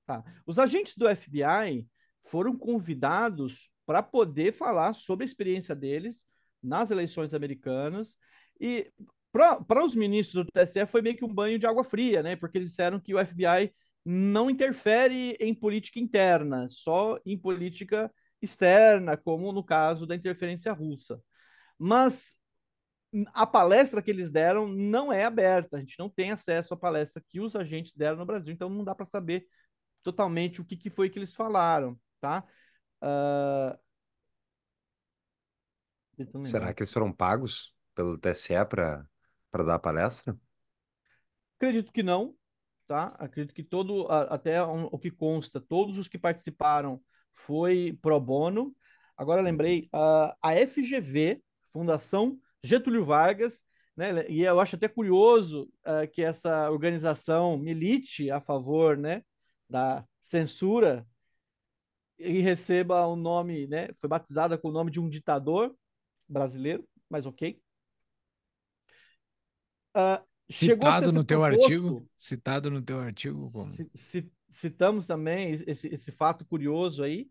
[0.06, 0.24] Tá.
[0.46, 1.86] Os agentes do FBI
[2.22, 6.24] foram convidados para poder falar sobre a experiência deles
[6.62, 8.16] nas eleições americanas
[8.60, 8.88] e
[9.32, 12.36] para os ministros do TSE foi meio que um banho de água fria, né?
[12.36, 13.74] Porque eles disseram que o FBI
[14.04, 18.08] não interfere em política interna, só em política
[18.40, 21.20] externa, como no caso da interferência russa.
[21.76, 22.36] Mas
[23.34, 27.20] a palestra que eles deram não é aberta, a gente não tem acesso à palestra
[27.28, 29.48] que os agentes deram no Brasil, então não dá para saber
[30.00, 32.46] totalmente o que, que, foi que eles falaram, tá?
[33.02, 33.78] Uh...
[36.42, 39.06] Será que eles foram pagos pelo TSE para
[39.64, 40.36] dar a palestra?
[41.56, 42.34] Acredito que não,
[42.86, 43.06] tá?
[43.18, 47.02] Acredito que todo, até o que consta, todos os que participaram
[47.34, 48.74] foi pro bono.
[49.16, 53.64] Agora lembrei, a, a FGV, Fundação Getúlio Vargas,
[53.96, 54.26] né?
[54.28, 59.22] E eu acho até curioso uh, que essa organização milite a favor, né,
[59.68, 61.06] da censura
[62.20, 63.88] e receba o nome, né?
[63.94, 65.74] Foi batizada com o nome de um ditador
[66.28, 67.60] brasileiro, mas ok.
[69.96, 72.08] Uh, citado no teu proposto, artigo?
[72.16, 73.50] Citado no teu artigo?
[73.50, 73.72] Como?
[74.48, 77.30] Citamos também esse, esse fato curioso aí.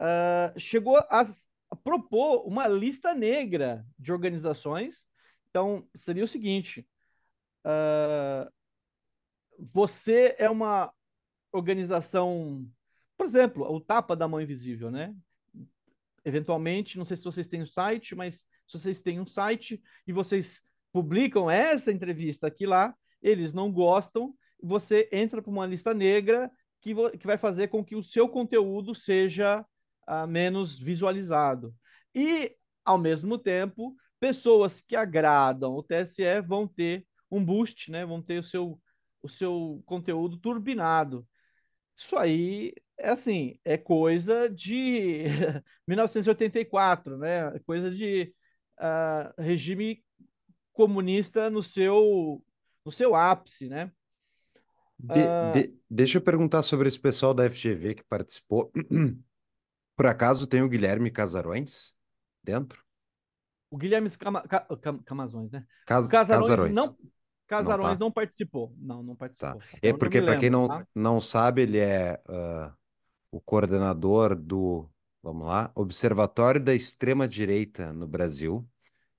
[0.00, 5.04] Uh, chegou a propor uma lista negra de organizações.
[5.48, 6.86] Então, seria o seguinte:
[7.64, 8.50] uh,
[9.58, 10.92] você é uma
[11.52, 12.66] organização,
[13.20, 15.14] por exemplo, o Tapa da Mão Invisível, né?
[16.24, 20.12] Eventualmente, não sei se vocês têm um site, mas se vocês têm um site e
[20.12, 26.50] vocês publicam essa entrevista aqui lá, eles não gostam, você entra para uma lista negra
[26.80, 29.66] que, que vai fazer com que o seu conteúdo seja
[30.08, 31.74] uh, menos visualizado.
[32.14, 38.06] E, ao mesmo tempo, pessoas que agradam o TSE vão ter um boost, né?
[38.06, 38.80] vão ter o seu,
[39.22, 41.28] o seu conteúdo turbinado.
[41.94, 45.24] Isso aí é assim, é coisa de
[45.88, 47.58] 1984, né?
[47.60, 48.32] Coisa de
[48.78, 50.02] uh, regime
[50.72, 52.42] comunista no seu
[52.84, 53.90] no seu ápice, né?
[54.98, 55.52] De, uh...
[55.54, 58.70] de, deixa eu perguntar sobre esse pessoal da FGV que participou.
[59.96, 61.94] Por acaso tem o Guilherme Casarões
[62.42, 62.82] dentro?
[63.70, 64.42] O Guilherme Cama,
[65.04, 65.64] Camazões, né?
[65.86, 66.72] Cas, Casarões, Casarões.
[66.72, 66.96] Não,
[67.46, 67.98] Casarões não, tá.
[68.00, 68.74] não, participou.
[68.78, 69.58] Não, não participou.
[69.60, 69.66] Tá.
[69.82, 70.86] É porque, para quem não, tá?
[70.94, 72.72] não sabe, ele é uh,
[73.30, 74.88] o coordenador do,
[75.22, 78.68] vamos lá, Observatório da Extrema Direita no Brasil.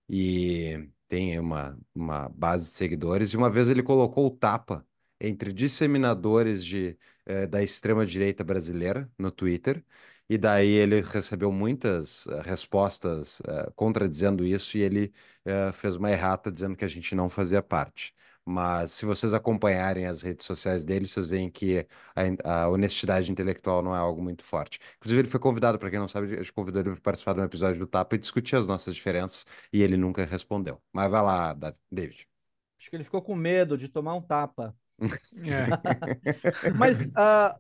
[0.10, 3.32] E tem uma, uma base de seguidores.
[3.32, 4.86] E uma vez ele colocou o tapa
[5.19, 9.84] entre disseminadores de, eh, da extrema-direita brasileira no Twitter.
[10.30, 15.13] E daí ele recebeu muitas uh, respostas uh, contradizendo isso e ele
[15.45, 18.15] uh, fez uma errata dizendo que a gente não fazia parte.
[18.45, 21.86] Mas se vocês acompanharem as redes sociais dele, vocês veem que
[22.43, 24.80] a, a honestidade intelectual não é algo muito forte.
[24.97, 27.41] Inclusive, ele foi convidado, para quem não sabe, a gente convidou ele para participar de
[27.41, 30.82] um episódio do Tapa e discutir as nossas diferenças e ele nunca respondeu.
[30.91, 31.54] Mas vai lá,
[31.91, 32.27] David.
[32.80, 34.75] Acho que ele ficou com medo de tomar um tapa.
[35.43, 35.67] É.
[36.77, 37.60] Mas uh,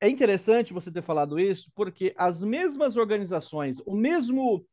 [0.00, 4.64] é interessante você ter falado isso, porque as mesmas organizações, o mesmo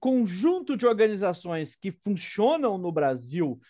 [0.00, 3.60] conjunto de organizações que funcionam no Brasil,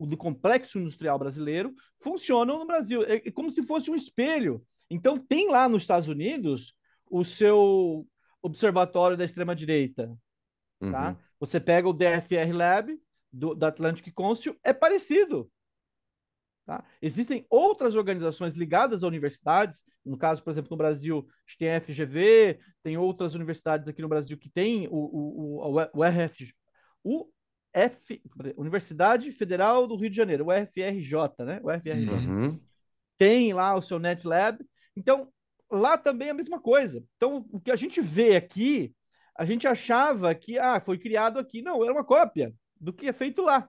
[0.00, 3.02] do complexo industrial brasileiro, funcionam no Brasil.
[3.04, 4.64] É, é como se fosse um espelho.
[4.90, 6.74] Então, tem lá nos Estados Unidos
[7.10, 8.06] o seu
[8.42, 10.16] observatório da extrema-direita.
[10.78, 11.10] Tá?
[11.10, 11.16] Uhum.
[11.40, 12.98] Você pega o DFR Lab
[13.32, 15.50] do, da Atlantic Council, é parecido.
[16.66, 16.82] Tá?
[17.00, 21.26] Existem outras organizações ligadas a universidades, no caso, por exemplo, no Brasil,
[21.58, 26.04] tem a FGV, tem outras universidades aqui no Brasil que tem o, o, o, o
[26.04, 26.54] RF,
[27.02, 27.28] o
[27.74, 28.22] F,
[28.56, 31.60] Universidade Federal do Rio de Janeiro, o FRJ, né?
[31.62, 32.10] O FRJ.
[32.10, 32.60] Uhum.
[33.18, 34.64] Tem lá o seu NetLab.
[34.96, 35.28] Então,
[35.70, 37.04] lá também é a mesma coisa.
[37.16, 38.94] Então, o que a gente vê aqui,
[39.36, 41.62] a gente achava que ah, foi criado aqui.
[41.62, 43.68] Não, era uma cópia do que é feito lá.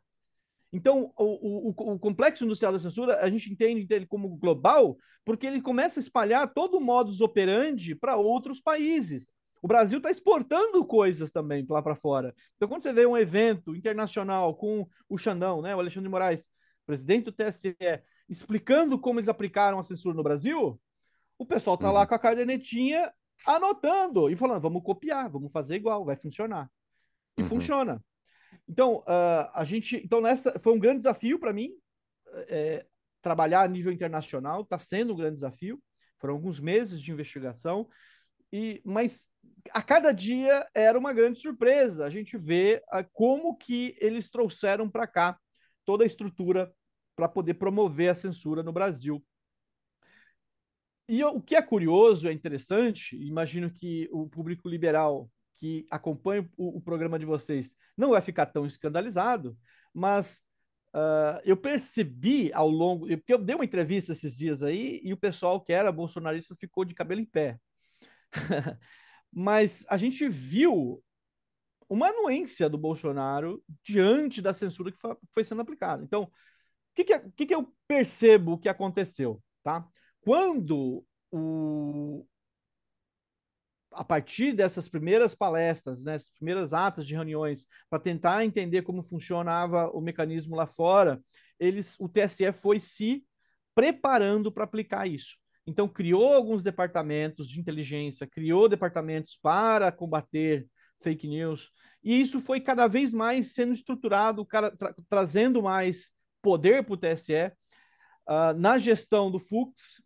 [0.71, 5.47] Então, o, o, o, complexo industrial da censura, a gente entende ele como global, porque
[5.47, 9.33] ele começa a espalhar todo o modus operandi para outros países.
[9.65, 12.35] O Brasil está exportando coisas também lá para fora.
[12.55, 16.47] Então, quando você vê um evento internacional com o Xandão, né, o Alexandre de Moraes,
[16.85, 17.75] presidente do TSE,
[18.29, 20.79] explicando como eles aplicaram a censura no Brasil,
[21.35, 21.95] o pessoal está uhum.
[21.95, 23.11] lá com a cadernetinha
[23.43, 26.69] anotando e falando: vamos copiar, vamos fazer igual, vai funcionar.
[27.35, 27.47] E uhum.
[27.47, 28.05] funciona.
[28.69, 29.99] Então, uh, a gente.
[30.05, 31.71] Então, nessa foi um grande desafio para mim
[32.49, 32.85] é,
[33.19, 35.81] trabalhar a nível internacional, está sendo um grande desafio.
[36.19, 37.89] Foram alguns meses de investigação,
[38.53, 39.27] e mas
[39.71, 42.05] a cada dia era uma grande surpresa.
[42.05, 45.39] A gente vê uh, como que eles trouxeram para cá
[45.83, 46.73] toda a estrutura
[47.15, 49.23] para poder promover a censura no Brasil.
[51.07, 56.77] E o que é curioso, é interessante, imagino que o público liberal que acompanha o,
[56.77, 59.57] o programa de vocês não vai ficar tão escandalizado,
[59.93, 60.41] mas
[60.93, 63.07] uh, eu percebi ao longo.
[63.07, 66.83] Porque eu dei uma entrevista esses dias aí e o pessoal que era bolsonarista ficou
[66.83, 67.59] de cabelo em pé.
[69.35, 71.03] mas a gente viu
[71.89, 74.97] uma anuência do Bolsonaro diante da censura que
[75.33, 76.01] foi sendo aplicada.
[76.03, 76.31] Então, o
[76.95, 79.43] que, que, é, que, que eu percebo que aconteceu?
[79.61, 79.85] Tá?
[80.21, 82.25] Quando o,
[83.91, 89.89] a partir dessas primeiras palestras, né, primeiras atas de reuniões, para tentar entender como funcionava
[89.89, 91.21] o mecanismo lá fora,
[91.59, 93.25] eles, o TSE foi se
[93.75, 95.37] preparando para aplicar isso.
[95.67, 100.67] Então, criou alguns departamentos de inteligência, criou departamentos para combater
[101.01, 101.71] fake news,
[102.03, 104.71] e isso foi cada vez mais sendo estruturado, tra
[105.09, 107.51] trazendo mais poder para o TSE.
[108.27, 110.01] Uh, na gestão do Fux,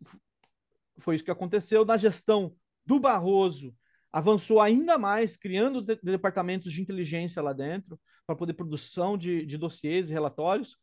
[0.98, 1.84] foi isso que aconteceu.
[1.84, 2.54] Na gestão
[2.86, 3.74] do Barroso,
[4.10, 9.58] avançou ainda mais, criando de departamentos de inteligência lá dentro, para poder produção de, de
[9.58, 10.76] dossiês e relatórios.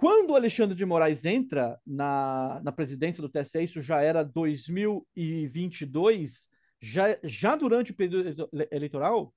[0.00, 6.48] Quando o Alexandre de Moraes entra na, na presidência do TSE, isso já era 2022,
[6.80, 9.34] já, já durante o período eleitoral,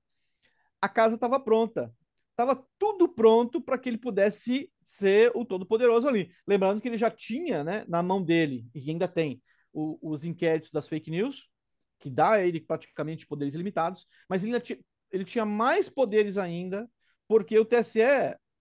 [0.80, 1.92] a casa estava pronta.
[2.30, 6.32] Estava tudo pronto para que ele pudesse ser o todo-poderoso ali.
[6.46, 10.70] Lembrando que ele já tinha né, na mão dele, e ainda tem, o, os inquéritos
[10.70, 11.46] das fake news,
[11.98, 14.56] que dá a ele praticamente poderes limitados, mas ele,
[15.12, 16.90] ele tinha mais poderes ainda,
[17.28, 18.00] porque o TSE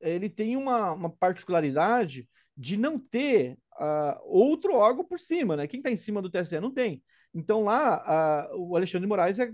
[0.03, 5.67] ele tem uma, uma particularidade de não ter uh, outro órgão por cima, né?
[5.67, 7.03] Quem está em cima do TSE não tem.
[7.33, 9.51] Então lá uh, o Alexandre de Moraes é,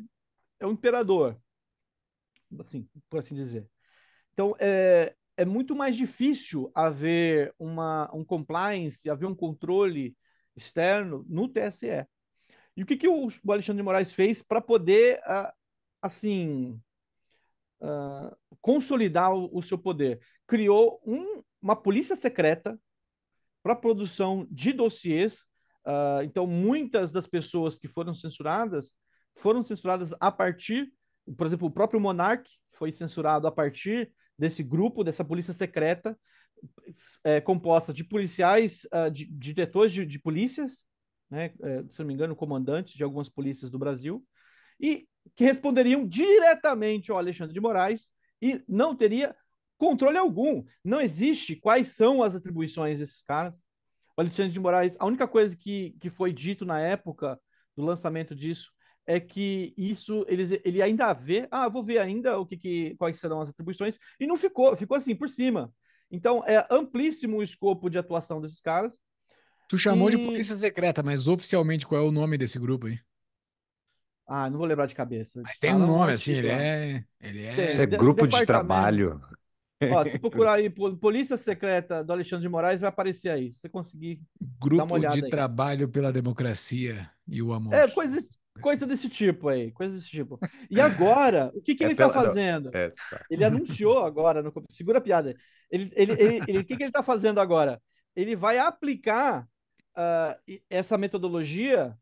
[0.59, 1.39] é o imperador,
[2.59, 3.67] assim, por assim dizer.
[4.33, 10.15] Então é, é muito mais difícil haver uma, um compliance, haver um controle
[10.55, 12.05] externo no TSE.
[12.75, 15.51] E o que, que o, Alexandre de Moraes fez para poder, uh,
[16.01, 16.79] assim,
[17.81, 20.19] uh, consolidar o, o, seu poder?
[20.49, 22.75] Criou um, uma polícia secreta
[23.61, 25.41] para produção de dossiês.
[25.85, 28.93] Uh, então, muitas das pessoas que foram censuradas
[29.35, 30.91] foram censuradas a partir,
[31.37, 36.17] por exemplo, o próprio Monark foi censurado a partir desse grupo, dessa polícia secreta,
[37.23, 40.83] é, composta de policiais, uh, de, de diretores de, de polícias,
[41.29, 44.25] né, é, se não me engano, comandantes de algumas polícias do Brasil,
[44.79, 49.35] e que responderiam diretamente ao Alexandre de Moraes e não teria
[49.79, 50.63] controle algum.
[50.83, 53.63] Não existe quais são as atribuições desses caras.
[54.15, 57.39] O Alexandre de Moraes, a única coisa que, que foi dito na época
[57.75, 58.69] do lançamento disso
[59.07, 63.19] é que isso ele, ele ainda vê, ah, vou ver ainda o que, que quais
[63.19, 65.73] serão as atribuições e não ficou, ficou assim por cima.
[66.11, 68.99] Então é amplíssimo o escopo de atuação desses caras.
[69.69, 70.11] Tu chamou e...
[70.11, 72.99] de polícia secreta, mas oficialmente qual é o nome desse grupo aí?
[74.27, 75.41] Ah, não vou lembrar de cabeça.
[75.41, 77.03] Mas tem um nome, assim, ele é.
[77.19, 77.65] Ele é...
[77.65, 79.19] Isso é grupo de trabalho.
[79.81, 83.51] Ó, se procurar aí Polícia Secreta do Alexandre de Moraes, vai aparecer aí.
[83.51, 84.21] Se você conseguir.
[84.59, 85.29] Grupo de aí.
[85.29, 87.73] Trabalho pela Democracia e o Amor.
[87.73, 88.21] É, coisa,
[88.61, 89.71] coisa desse tipo aí.
[89.71, 90.39] Coisa desse tipo.
[90.69, 92.69] E agora, o que, que é ele está fazendo?
[92.75, 93.25] É, tá.
[93.29, 94.51] Ele anunciou agora, no...
[94.69, 95.35] segura a piada.
[95.71, 97.81] Ele, ele, ele, ele, o que, que ele está fazendo agora?
[98.15, 99.47] Ele vai aplicar
[99.95, 101.95] uh, essa metodologia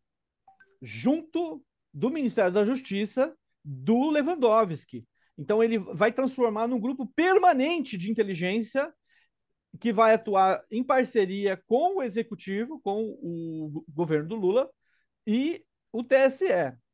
[0.81, 1.63] junto
[1.93, 5.05] do Ministério da Justiça do Lewandowski.
[5.37, 8.91] Então, ele vai transformar num grupo permanente de inteligência
[9.79, 14.69] que vai atuar em parceria com o executivo, com o governo do Lula
[15.25, 16.45] e o TSE.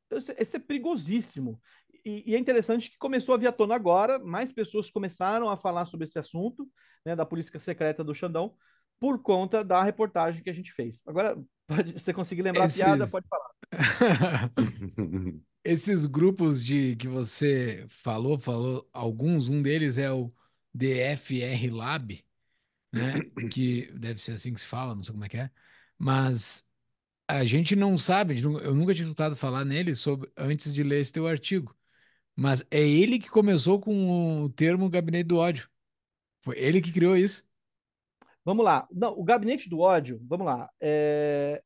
[0.08, 1.60] Então, esse é perigosíssimo.
[2.06, 5.56] E, e, é interessante que começou a vir à tona agora, mais pessoas começaram a
[5.56, 6.70] falar sobre esse assunto,
[7.06, 8.54] né, da política secreta do Xandão,
[9.00, 11.02] por conta da reportagem que a gente fez.
[11.06, 13.52] Agora, pode, se você conseguir lembrar Esse, a piada, pode falar.
[15.64, 20.32] Esses grupos de que você falou, falou alguns, um deles é o
[20.74, 22.24] DFR Lab,
[22.92, 23.14] né?
[23.50, 25.52] Que deve ser assim que se fala, não sei como é que é.
[25.98, 26.66] Mas
[27.28, 31.14] a gente não sabe, eu nunca tinha escutado falar nele sobre, antes de ler esse
[31.14, 31.76] teu artigo.
[32.36, 35.70] Mas é ele que começou com o termo gabinete do ódio.
[36.42, 37.44] Foi ele que criou isso.
[38.44, 38.88] Vamos lá.
[38.92, 40.70] Não, o gabinete do ódio, vamos lá.
[40.82, 41.64] É...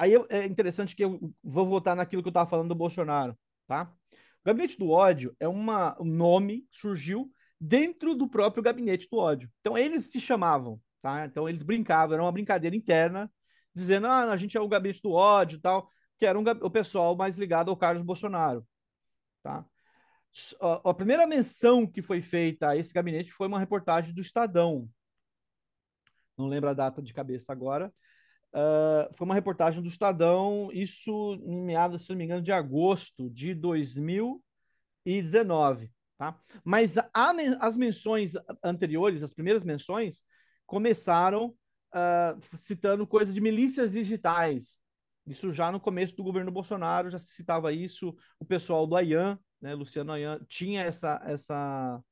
[0.00, 3.92] Aí é interessante que eu vou voltar naquilo que eu estava falando do Bolsonaro, tá?
[4.14, 9.18] O gabinete do ódio é uma, um nome que surgiu dentro do próprio gabinete do
[9.18, 9.50] ódio.
[9.60, 11.26] Então eles se chamavam, tá?
[11.26, 13.30] Então eles brincavam, era uma brincadeira interna,
[13.74, 16.70] dizendo, ah, a gente é o gabinete do ódio e tal, que era um, o
[16.70, 18.66] pessoal mais ligado ao Carlos Bolsonaro,
[19.42, 19.66] tá?
[20.62, 24.88] A, a primeira menção que foi feita a esse gabinete foi uma reportagem do Estadão.
[26.38, 27.92] Não lembro a data de cabeça agora.
[28.52, 33.30] Uh, foi uma reportagem do Estadão, isso em meados, se não me engano, de agosto
[33.30, 35.90] de 2019.
[36.18, 36.38] Tá?
[36.64, 37.08] Mas a,
[37.60, 38.32] as menções
[38.62, 40.24] anteriores, as primeiras menções,
[40.66, 41.54] começaram
[41.94, 44.78] uh, citando coisa de milícias digitais.
[45.26, 48.16] Isso já no começo do governo Bolsonaro, já se citava isso.
[48.38, 52.02] O pessoal do Ayan, né, Luciano Ayan, tinha essa, essa,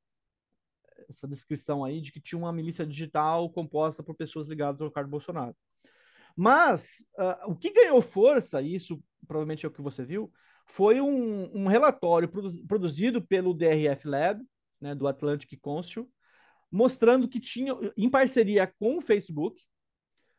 [1.09, 5.11] essa descrição aí de que tinha uma milícia digital composta por pessoas ligadas ao Carlos
[5.11, 5.57] Bolsonaro.
[6.41, 10.31] Mas uh, o que ganhou força, isso provavelmente é o que você viu,
[10.67, 12.31] foi um, um relatório
[12.69, 14.41] produzido pelo DRF Lab,
[14.81, 16.09] né, do Atlantic Council,
[16.71, 19.61] mostrando que tinha, em parceria com o Facebook,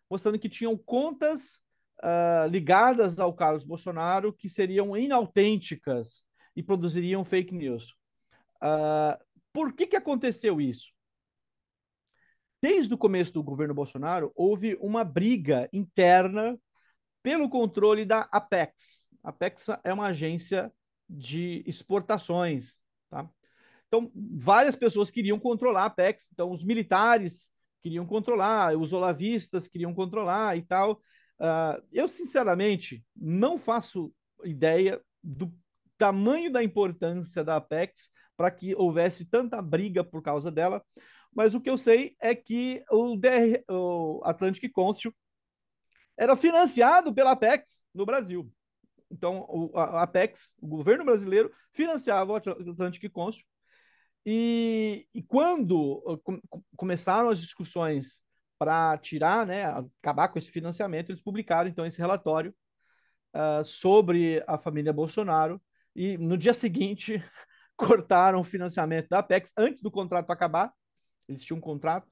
[0.09, 1.59] mostrando que tinham contas
[2.01, 6.23] uh, ligadas ao Carlos Bolsonaro que seriam inautênticas
[6.55, 7.93] e produziriam fake news.
[8.63, 10.87] Uh, por que, que aconteceu isso?
[12.61, 16.59] Desde o começo do governo Bolsonaro, houve uma briga interna
[17.23, 20.71] pelo controle da Apex, a Apex é uma agência
[21.07, 23.29] de exportações, tá?
[23.87, 29.93] Então, várias pessoas queriam controlar a Apex, então os militares queriam controlar, os olavistas queriam
[29.93, 31.01] controlar e tal.
[31.39, 35.51] Uh, eu, sinceramente, não faço ideia do
[35.97, 40.83] tamanho da importância da Apex para que houvesse tanta briga por causa dela,
[41.33, 45.13] mas o que eu sei é que o, DR, o Atlantic Council
[46.17, 48.51] era financiado pela Apex no Brasil.
[49.11, 53.43] Então, o, a Apex, o governo brasileiro, financiava o Atlantic Council.
[54.25, 56.21] E, e quando uh,
[56.75, 58.21] começaram as discussões
[58.57, 62.53] para tirar, né, acabar com esse financiamento, eles publicaram então esse relatório
[63.33, 65.61] uh, sobre a família Bolsonaro.
[65.95, 67.23] E no dia seguinte
[67.77, 70.73] cortaram o financiamento da Apex antes do contrato acabar.
[71.29, 72.07] Eles tinham um contrato.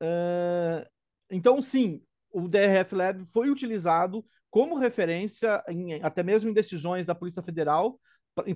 [0.00, 0.88] Uh,
[1.28, 2.00] então, sim,
[2.32, 8.00] o DRF Lab foi utilizado como referência, em, até mesmo em decisões da Polícia Federal,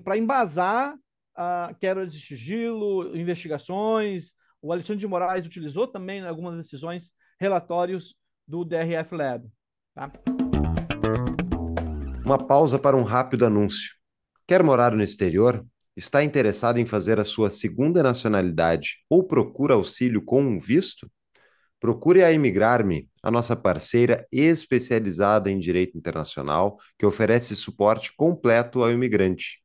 [0.03, 0.95] para embasar
[1.35, 4.33] a queda de sigilo, investigações.
[4.61, 8.15] O Alexandre de Moraes utilizou também em algumas decisões relatórios
[8.47, 9.51] do DRF Lab.
[9.93, 10.11] Tá?
[12.25, 13.91] Uma pausa para um rápido anúncio.
[14.47, 15.65] Quer morar no exterior?
[15.95, 21.09] Está interessado em fazer a sua segunda nacionalidade ou procura auxílio com um visto?
[21.79, 28.91] Procure a Imigrarme, a nossa parceira especializada em direito internacional, que oferece suporte completo ao
[28.91, 29.61] imigrante.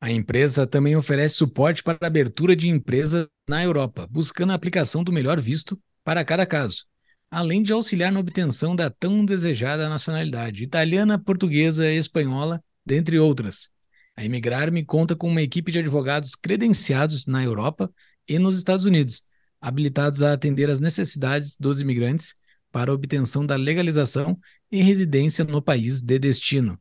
[0.00, 5.02] A empresa também oferece suporte para a abertura de empresa na Europa, buscando a aplicação
[5.02, 6.84] do melhor visto para cada caso,
[7.30, 13.70] além de auxiliar na obtenção da tão desejada nacionalidade italiana, portuguesa, espanhola, dentre outras.
[14.18, 17.88] A Imigrarme conta com uma equipe de advogados credenciados na Europa
[18.28, 19.22] e nos Estados Unidos
[19.60, 22.34] habilitados a atender às necessidades dos imigrantes
[22.72, 24.36] para obtenção da legalização
[24.72, 26.76] e residência no país de destino.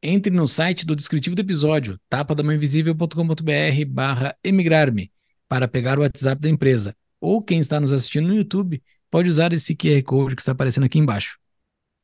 [0.00, 5.10] Entre no site do descritivo do episódio, tapadamainvisível.com.br barra emigrarme,
[5.48, 6.94] para pegar o WhatsApp da empresa.
[7.20, 10.84] Ou quem está nos assistindo no YouTube, pode usar esse QR Code que está aparecendo
[10.84, 11.40] aqui embaixo.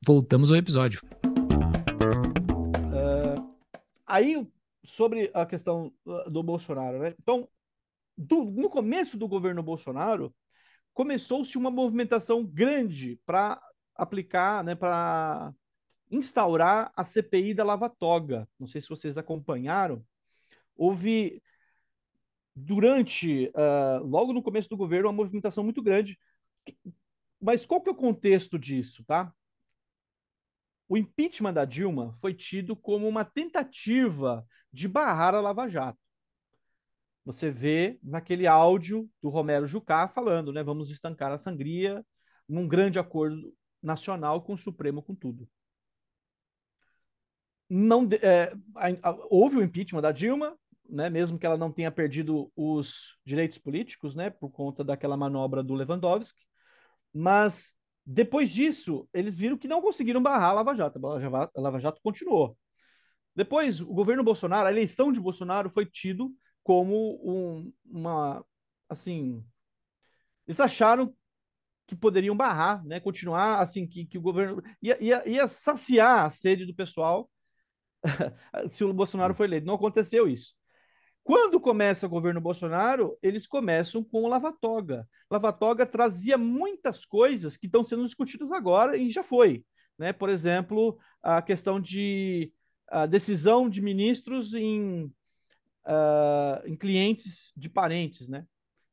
[0.04, 1.00] Voltamos ao episódio.
[2.90, 3.48] Uh,
[4.04, 4.44] aí,
[4.84, 5.92] sobre a questão
[6.30, 7.14] do Bolsonaro, né?
[7.20, 7.48] Então,
[8.16, 10.34] do, no começo do governo Bolsonaro,
[10.92, 13.60] começou-se uma movimentação grande para
[13.94, 15.52] aplicar, né, para
[16.10, 18.48] instaurar a CPI da Lava Toga.
[18.58, 20.04] Não sei se vocês acompanharam.
[20.76, 21.42] Houve,
[22.54, 26.18] durante, uh, logo no começo do governo, uma movimentação muito grande.
[27.40, 29.32] Mas qual que é o contexto disso, tá?
[30.88, 36.04] O impeachment da Dilma foi tido como uma tentativa de barrar a Lava Jato
[37.24, 40.62] você vê naquele áudio do Romero Jucá falando, né?
[40.62, 42.04] Vamos estancar a sangria
[42.46, 45.48] num grande acordo nacional com o Supremo com tudo.
[47.68, 48.52] não é,
[49.30, 50.56] houve o impeachment da Dilma,
[50.88, 55.62] né, mesmo que ela não tenha perdido os direitos políticos, né, por conta daquela manobra
[55.62, 56.44] do Lewandowski,
[57.12, 57.72] mas
[58.06, 61.00] depois disso, eles viram que não conseguiram barrar a Lava Jato.
[61.54, 62.56] A Lava Jato continuou.
[63.34, 66.32] Depois, o governo Bolsonaro, a eleição de Bolsonaro foi tido
[66.62, 68.44] como um, uma,
[68.88, 69.44] assim,
[70.46, 71.14] eles acharam
[71.86, 76.30] que poderiam barrar, né, continuar, assim, que, que o governo ia, ia, ia saciar a
[76.30, 77.30] sede do pessoal
[78.70, 79.66] se o Bolsonaro foi eleito.
[79.66, 80.54] Não aconteceu isso.
[81.22, 85.08] Quando começa o governo Bolsonaro, eles começam com o Lava-Toga.
[85.30, 89.64] Lava-Toga trazia muitas coisas que estão sendo discutidas agora e já foi.
[89.98, 90.12] Né?
[90.12, 92.52] Por exemplo, a questão de
[92.88, 95.04] a decisão de ministros em,
[95.86, 98.28] uh, em clientes de parentes.
[98.28, 98.46] Né?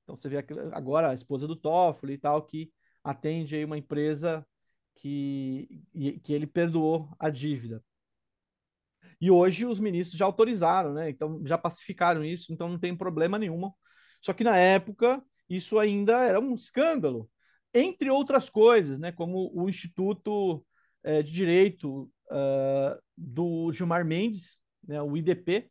[0.04, 2.72] Então você vê agora a esposa do Toffoli e tal, que
[3.04, 4.46] atende aí uma empresa
[4.96, 5.84] que,
[6.24, 7.84] que ele perdoou a dívida.
[9.20, 11.10] E hoje os ministros já autorizaram, né?
[11.10, 13.72] Então já pacificaram isso, então não tem problema nenhum.
[14.20, 17.30] Só que na época isso ainda era um escândalo,
[17.74, 19.12] entre outras coisas, né?
[19.12, 20.66] Como o Instituto
[21.04, 25.02] é, de Direito uh, do Gilmar Mendes, né?
[25.02, 25.70] O IDP,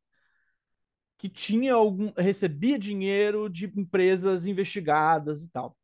[1.18, 5.76] que tinha algum recebia dinheiro de empresas investigadas e tal.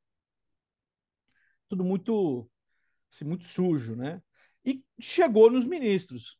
[1.68, 2.49] Tudo muito
[3.12, 4.22] assim, muito sujo, né?
[4.64, 6.38] E chegou nos ministros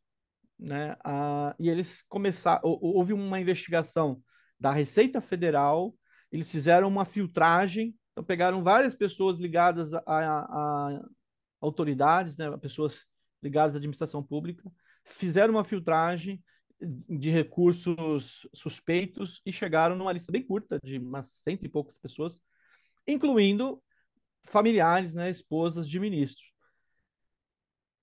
[0.59, 0.95] né?
[1.03, 4.21] A, e eles começaram, houve uma investigação
[4.59, 5.93] da Receita Federal,
[6.31, 11.01] eles fizeram uma filtragem, então pegaram várias pessoas ligadas a, a
[11.61, 12.55] autoridades, né?
[12.57, 13.05] Pessoas
[13.41, 14.63] ligadas à administração pública,
[15.03, 16.43] fizeram uma filtragem
[16.81, 22.41] de recursos suspeitos e chegaram numa lista bem curta de umas cento e poucas pessoas,
[23.07, 23.81] incluindo
[24.43, 26.51] familiares, né, esposas de ministros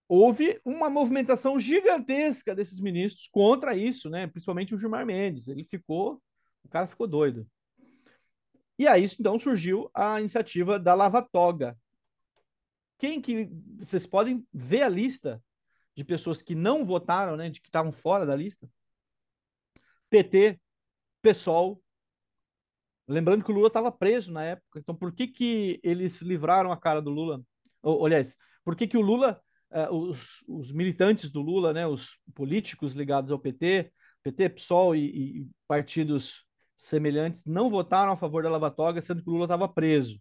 [0.09, 4.26] houve uma movimentação gigantesca desses ministros contra isso, né?
[4.26, 5.48] Principalmente o Gilmar Mendes.
[5.48, 6.22] Ele ficou,
[6.62, 7.46] o cara ficou doido.
[8.78, 11.76] E aí então surgiu a iniciativa da Lava Toga.
[13.05, 13.50] Quem que
[13.80, 15.44] vocês podem ver a lista
[15.94, 18.66] de pessoas que não votaram, né, de que estavam fora da lista?
[20.09, 20.59] PT,
[21.20, 21.82] PSOL.
[23.07, 24.78] Lembrando que o Lula estava preso na época.
[24.78, 27.42] Então por que que eles livraram a cara do Lula?
[27.82, 29.38] Ou, aliás, por que que o Lula
[29.70, 33.92] uh, os, os, militantes do Lula, né, os políticos ligados ao PT,
[34.22, 39.32] PT, PSOL e, e partidos semelhantes, não votaram a favor da lava-toga, sendo que o
[39.34, 40.18] Lula estava preso.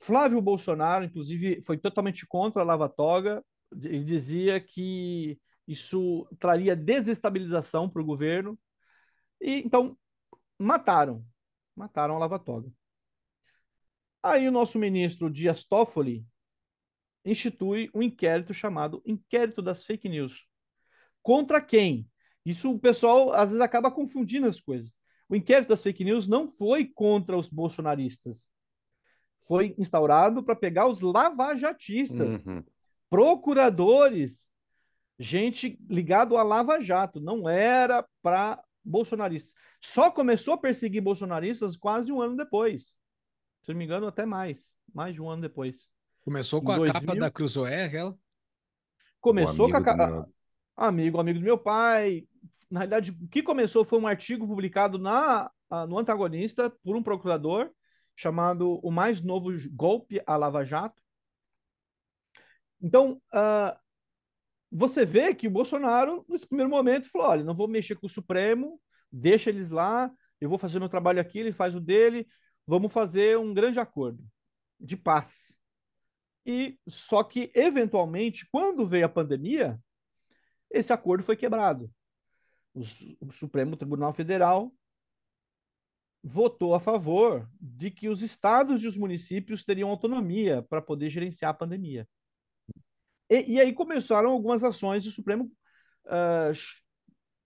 [0.00, 3.44] Flávio Bolsonaro, inclusive, foi totalmente contra a lava-toga.
[3.72, 8.58] Ele dizia que isso traria desestabilização para o governo.
[9.40, 9.96] E então
[10.58, 11.24] mataram,
[11.76, 12.72] mataram a lava-toga.
[14.22, 16.26] Aí o nosso ministro Dias Toffoli
[17.24, 20.46] institui um inquérito chamado Inquérito das Fake News.
[21.22, 22.08] Contra quem?
[22.44, 24.98] Isso o pessoal às vezes acaba confundindo as coisas.
[25.28, 28.50] O inquérito das fake news não foi contra os bolsonaristas.
[29.42, 32.62] Foi instaurado para pegar os lavajatistas, uhum.
[33.08, 34.48] procuradores,
[35.18, 37.20] gente ligado a Lava Jato.
[37.20, 39.54] Não era para bolsonaristas.
[39.80, 42.96] Só começou a perseguir bolsonaristas quase um ano depois.
[43.62, 44.74] Se não me engano, até mais.
[44.94, 45.90] Mais de um ano depois.
[46.22, 47.00] Começou com a 2000...
[47.00, 48.16] capa da Cruzoé, aquela?
[49.20, 50.06] Começou com a capa.
[50.06, 50.34] Meu...
[50.76, 52.26] Amigo, amigo do meu pai.
[52.70, 55.50] Na realidade, o que começou foi um artigo publicado na,
[55.88, 57.70] no Antagonista por um procurador
[58.20, 61.02] chamado O Mais Novo Golpe a Lava Jato.
[62.78, 63.74] Então, uh,
[64.70, 68.10] você vê que o Bolsonaro, nesse primeiro momento, falou: olha, não vou mexer com o
[68.10, 68.78] Supremo,
[69.10, 72.28] deixa eles lá, eu vou fazer meu trabalho aqui, ele faz o dele,
[72.66, 74.22] vamos fazer um grande acordo
[74.78, 75.50] de paz.
[76.44, 79.80] E só que eventualmente, quando veio a pandemia,
[80.70, 81.90] esse acordo foi quebrado.
[82.74, 82.82] O,
[83.20, 84.70] o Supremo Tribunal Federal
[86.22, 91.50] votou a favor de que os estados e os municípios teriam autonomia para poder gerenciar
[91.50, 92.06] a pandemia.
[93.28, 95.50] E, e, aí começaram algumas ações do Supremo
[96.06, 96.52] uh,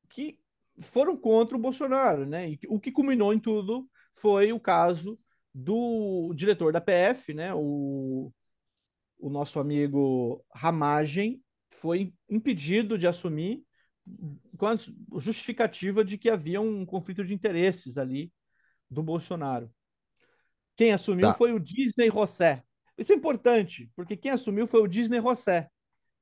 [0.08, 0.38] que
[0.80, 2.50] foram contra o Bolsonaro, né?
[2.50, 5.18] E o que culminou em tudo foi o caso
[5.52, 7.54] do diretor da PF, né?
[7.54, 8.32] O
[9.24, 13.64] o nosso amigo Ramagem foi impedido de assumir
[14.58, 14.76] com a
[15.18, 18.30] justificativa de que havia um conflito de interesses ali
[18.94, 19.70] do Bolsonaro.
[20.76, 21.34] Quem assumiu tá.
[21.34, 22.62] foi o Disney Rossé.
[22.96, 25.68] Isso é importante, porque quem assumiu foi o Disney Rossé.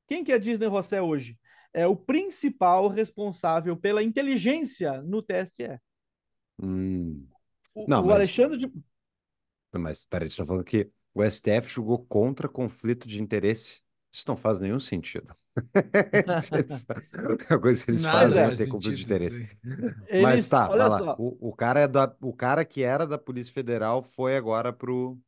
[0.06, 1.38] Quem que é Disney Rossé hoje?
[1.72, 5.78] É o principal responsável pela inteligência no TSE.
[6.60, 7.26] Hum.
[7.74, 8.16] O, Não, o mas...
[8.16, 8.72] Alexandre de...
[9.72, 13.80] Mas peraí, você está falando que o STF julgou contra conflito de interesse.
[14.10, 15.34] Isso não faz nenhum sentido.
[17.50, 19.42] A coisa que eles Nada fazem é faz ter conflito de interesse.
[19.42, 19.48] aí.
[20.10, 20.98] Mas Eles, tá, olha lá.
[20.98, 24.72] só, O, o cara é da, o cara que era da Polícia Federal foi agora
[24.72, 25.18] pro,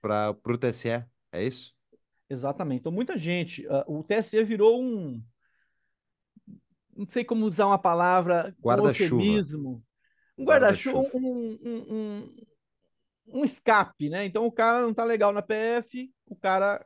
[0.00, 1.74] pra, pro TSE, é isso?
[2.28, 2.80] exatamente.
[2.80, 5.22] Então, muita gente, ah, o TSE virou um,
[6.96, 9.46] não sei como usar uma palavra Guarda-chuva.
[10.38, 11.10] um guarda-chuva, Guarda-chuva.
[11.14, 12.36] um, um, um,
[13.40, 14.24] um escape, né?
[14.24, 16.84] Então, o cara não tá legal na PF, o cara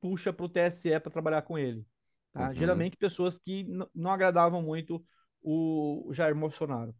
[0.00, 1.86] puxa para o TSE para trabalhar com ele.
[2.32, 2.48] Tá?
[2.48, 2.54] Uhum.
[2.54, 5.04] Geralmente pessoas que não agradavam muito
[5.42, 6.94] o Jair Bolsonaro.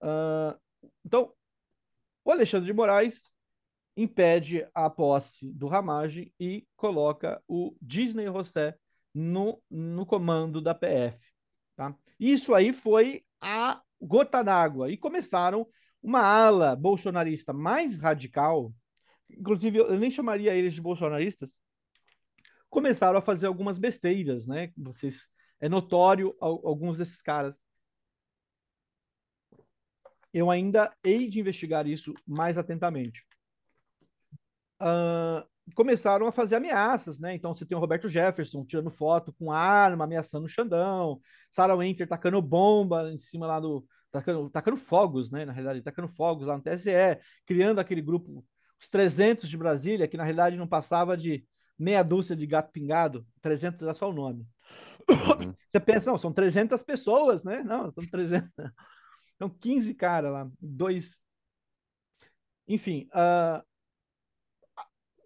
[0.00, 0.56] Ah,
[1.04, 1.32] então,
[2.24, 3.30] o Alexandre de Moraes
[3.96, 8.76] impede a posse do Ramagem e coloca o Disney José
[9.14, 11.18] no, no comando da PF.
[11.74, 11.94] Tá?
[12.20, 14.90] Isso aí foi a gota d'água.
[14.90, 15.66] E começaram
[16.02, 18.72] uma ala bolsonarista mais radical,
[19.30, 21.54] inclusive eu nem chamaria eles de bolsonaristas,
[22.70, 24.72] começaram a fazer algumas besteiras, né?
[24.76, 25.28] Vocês
[25.60, 27.58] é notório al- alguns desses caras.
[30.32, 33.24] Eu ainda hei de investigar isso mais atentamente.
[34.78, 35.44] Ah,
[35.74, 37.34] começaram a fazer ameaças, né?
[37.34, 42.06] Então você tem o Roberto Jefferson tirando foto com arma, ameaçando o Xandão, Sarah Winter
[42.08, 43.86] tacando bomba em cima lá do.
[44.12, 45.44] Tacando, tacando fogos, né?
[45.44, 48.44] Na realidade, tacando fogos lá no TSE, criando aquele grupo,
[48.80, 51.44] os 300 de Brasília, que na realidade não passava de
[51.78, 54.46] meia dúzia de gato pingado, 300 era só o nome.
[55.08, 55.54] Uhum.
[55.70, 57.62] Você pensa, não, são 300 pessoas, né?
[57.62, 58.50] Não, são 300.
[59.38, 61.20] São 15 caras lá, dois.
[62.66, 63.62] Enfim, ah,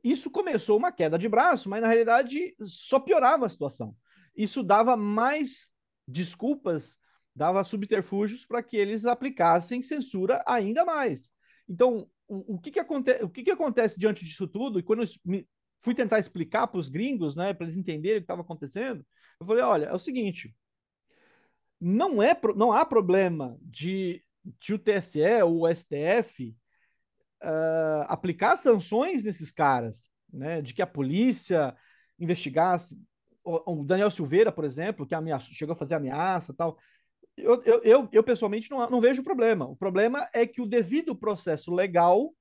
[0.03, 3.95] isso começou uma queda de braço, mas na realidade só piorava a situação.
[4.37, 5.71] Isso dava mais
[6.09, 6.97] desculpas,
[7.35, 11.31] dava subterfúgios para que eles aplicassem censura ainda mais.
[11.69, 14.79] Então, o, o que, que, aconte o que, que acontece diante disso tudo?
[14.79, 15.47] E quando me-
[15.83, 19.05] fui tentar explicar para os gringos, né, para eles entenderem o que estava acontecendo,
[19.41, 20.55] eu falei: olha, é o seguinte,
[21.81, 24.23] não, é, não há problema de,
[24.61, 26.55] de o TSE ou o STF
[27.43, 30.61] ah, aplicar sanções nesses caras, né?
[30.61, 31.75] De que a polícia
[32.19, 32.99] investigasse.
[33.43, 36.77] O, o Daniel Silveira, por exemplo, que ameaçou, chegou a fazer ameaça tal.
[37.37, 39.67] Eu, eu, eu, eu, pessoalmente não, não vejo problema.
[39.67, 42.35] O problema é que o devido processo legal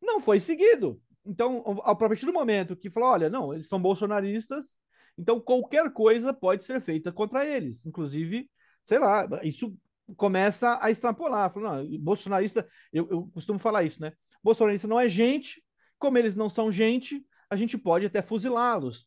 [0.00, 1.00] não foi seguido.
[1.26, 4.76] Então, a partir do momento que falou, olha, não, eles são bolsonaristas,
[5.18, 7.84] então qualquer coisa pode ser feita contra eles.
[7.86, 8.50] Inclusive,
[8.84, 9.76] sei lá, isso
[10.16, 11.52] começa a extrapolar.
[11.52, 14.12] Fala, não, bolsonarista, eu, eu costumo falar isso, né?
[14.42, 15.62] Bolsonarista não é gente,
[15.98, 19.06] como eles não são gente, a gente pode até fuzilá-los.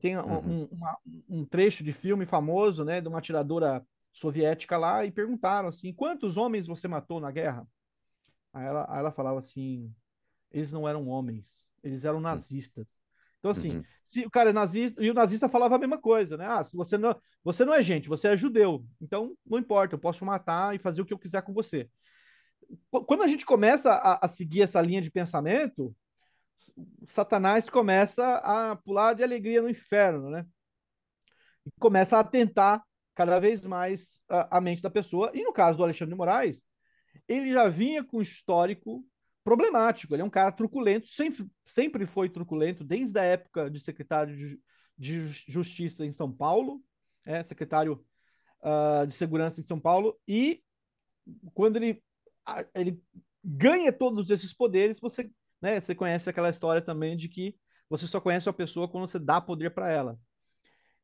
[0.00, 0.38] Tem um, Uhum.
[0.62, 0.98] um- uma-
[1.28, 6.36] um trecho de filme famoso, né, de uma atiradora soviética lá, e perguntaram assim: quantos
[6.36, 7.66] homens você matou na guerra?
[8.52, 9.92] Aí ela, aí ela falava assim:
[10.54, 12.86] eles não eram homens, eles eram nazistas.
[13.38, 13.84] Então, assim, Uhum.
[14.10, 16.46] se o cara é nazista, e o nazista falava a mesma coisa, né?
[16.46, 18.82] Ah, se você não, você não é gente, você é judeu.
[19.00, 21.90] Então, não importa, eu posso matar e fazer o que eu quiser com você.
[22.90, 25.94] Qu- Quando a gente começa a, a seguir essa linha de pensamento,
[27.04, 30.46] Satanás começa a pular de alegria no inferno, né?
[31.66, 32.82] E começa a atentar
[33.14, 35.30] cada vez mais a, a mente da pessoa.
[35.34, 36.64] E no caso do Alexandre de Moraes,
[37.28, 39.04] ele já vinha com um histórico
[39.44, 40.14] problemático.
[40.14, 44.60] Ele é um cara truculento, sempre, sempre foi truculento, desde a época de secretário de,
[44.98, 46.82] de Justiça em São Paulo,
[47.24, 48.04] é, secretário
[48.62, 50.62] ah, de Segurança em São Paulo, e
[51.54, 52.02] quando ele,
[52.46, 53.02] a- ele
[53.44, 55.30] ganha todos esses poderes, você,
[55.60, 57.56] né, você conhece aquela história também de que
[57.88, 60.18] você só conhece uma pessoa quando você dá poder para ela.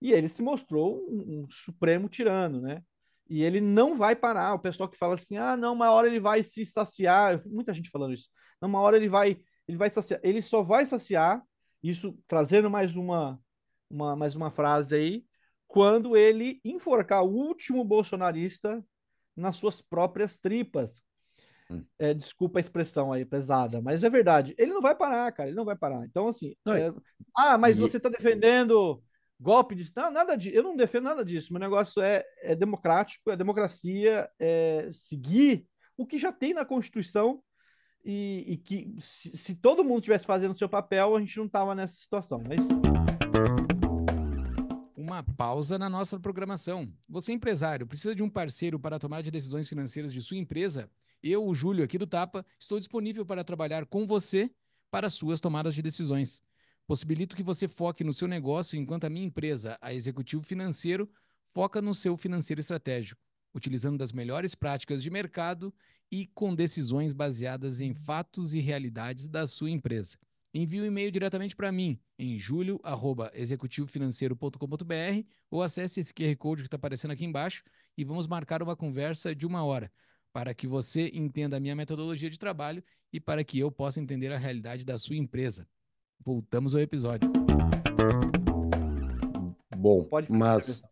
[0.00, 2.82] E ele se mostrou um, um supremo tirano, né?
[3.30, 4.54] E ele não vai parar.
[4.54, 7.40] O pessoal que fala assim: ah, não, uma hora ele vai se saciar.
[7.46, 8.28] Muita gente falando isso.
[8.60, 10.18] Não, uma hora ele vai, ele vai saciar.
[10.24, 11.40] Ele só vai saciar,
[11.80, 13.40] isso trazendo mais uma,
[13.88, 15.24] uma, mais uma frase aí,
[15.68, 18.84] quando ele enforcar o último bolsonarista
[19.36, 21.00] nas suas próprias tripas.
[21.70, 21.84] Hum.
[22.00, 24.56] É, desculpa a expressão aí pesada, mas é verdade.
[24.58, 25.48] Ele não vai parar, cara.
[25.48, 26.04] Ele não vai parar.
[26.04, 26.56] Então, assim.
[26.66, 26.92] É,
[27.36, 29.00] Ah, mas e- você está defendendo
[29.40, 29.90] golpe de.
[29.96, 30.54] Não, nada disso.
[30.54, 31.52] Eu não defendo nada disso.
[31.52, 35.66] Meu negócio é, é democrático, é democracia, é seguir
[35.96, 37.42] o que já tem na Constituição
[38.04, 41.48] e, e que se, se todo mundo tivesse fazendo o seu papel, a gente não
[41.48, 42.42] tava nessa situação.
[42.46, 42.60] Mas
[44.96, 46.92] Uma pausa na nossa programação.
[47.08, 50.90] Você, empresário, precisa de um parceiro para a tomada de decisões financeiras de sua empresa?
[51.22, 54.50] Eu, o Júlio, aqui do Tapa, estou disponível para trabalhar com você
[54.90, 56.42] para suas tomadas de decisões.
[56.90, 61.08] Possibilito que você foque no seu negócio enquanto a minha empresa, a Executivo Financeiro,
[61.44, 63.22] foca no seu financeiro estratégico,
[63.54, 65.72] utilizando das melhores práticas de mercado
[66.10, 70.18] e com decisões baseadas em fatos e realidades da sua empresa.
[70.52, 76.76] envie um e-mail diretamente para mim em julio@executivofinanceiro.com.br ou acesse esse QR Code que está
[76.76, 77.62] aparecendo aqui embaixo
[77.96, 79.92] e vamos marcar uma conversa de uma hora
[80.32, 82.82] para que você entenda a minha metodologia de trabalho
[83.12, 85.68] e para que eu possa entender a realidade da sua empresa.
[86.24, 87.30] Voltamos ao episódio.
[89.76, 90.82] Bom, Pode falar, mas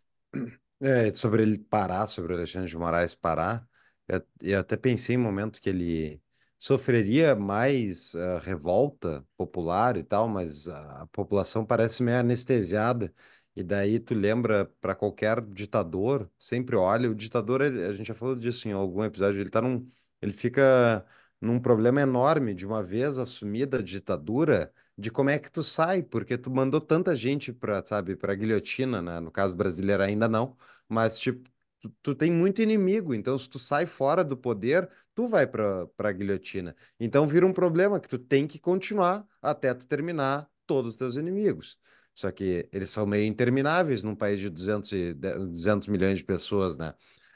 [0.80, 3.68] é, sobre ele parar, sobre o Alexandre de Moraes parar,
[4.06, 6.22] eu, eu até pensei em um momento que ele
[6.58, 13.12] sofreria mais ah, revolta popular e tal, mas a, a população parece meio anestesiada.
[13.54, 18.14] E daí tu lembra para qualquer ditador, sempre olha, o ditador, ele- a gente já
[18.14, 19.90] falou disso em algum episódio, ele tá num,
[20.22, 21.04] ele fica
[21.40, 26.02] num problema enorme de uma vez assumida a ditadura, de como é que tu sai,
[26.02, 29.20] porque tu mandou tanta gente para, sabe, para guilhotina, né?
[29.20, 30.56] No caso brasileiro ainda não,
[30.88, 31.48] mas tipo,
[31.80, 35.86] tu, tu tem muito inimigo, então se tu sai fora do poder, tu vai para
[35.88, 36.74] para guilhotina.
[36.98, 41.16] Então vira um problema que tu tem que continuar até tu terminar todos os teus
[41.16, 41.78] inimigos.
[42.14, 46.76] Só que eles são meio intermináveis num país de 200, e, 200 milhões de pessoas,
[46.76, 46.92] né?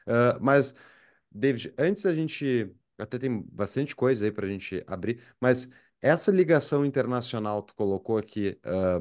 [0.07, 0.75] Ah, mas,
[1.31, 2.75] David, antes da gente.
[2.99, 5.69] Até tem bastante coisa aí para a gente abrir, mas
[6.03, 9.01] essa ligação internacional tu colocou aqui, ah,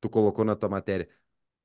[0.00, 1.08] tu colocou na tua matéria.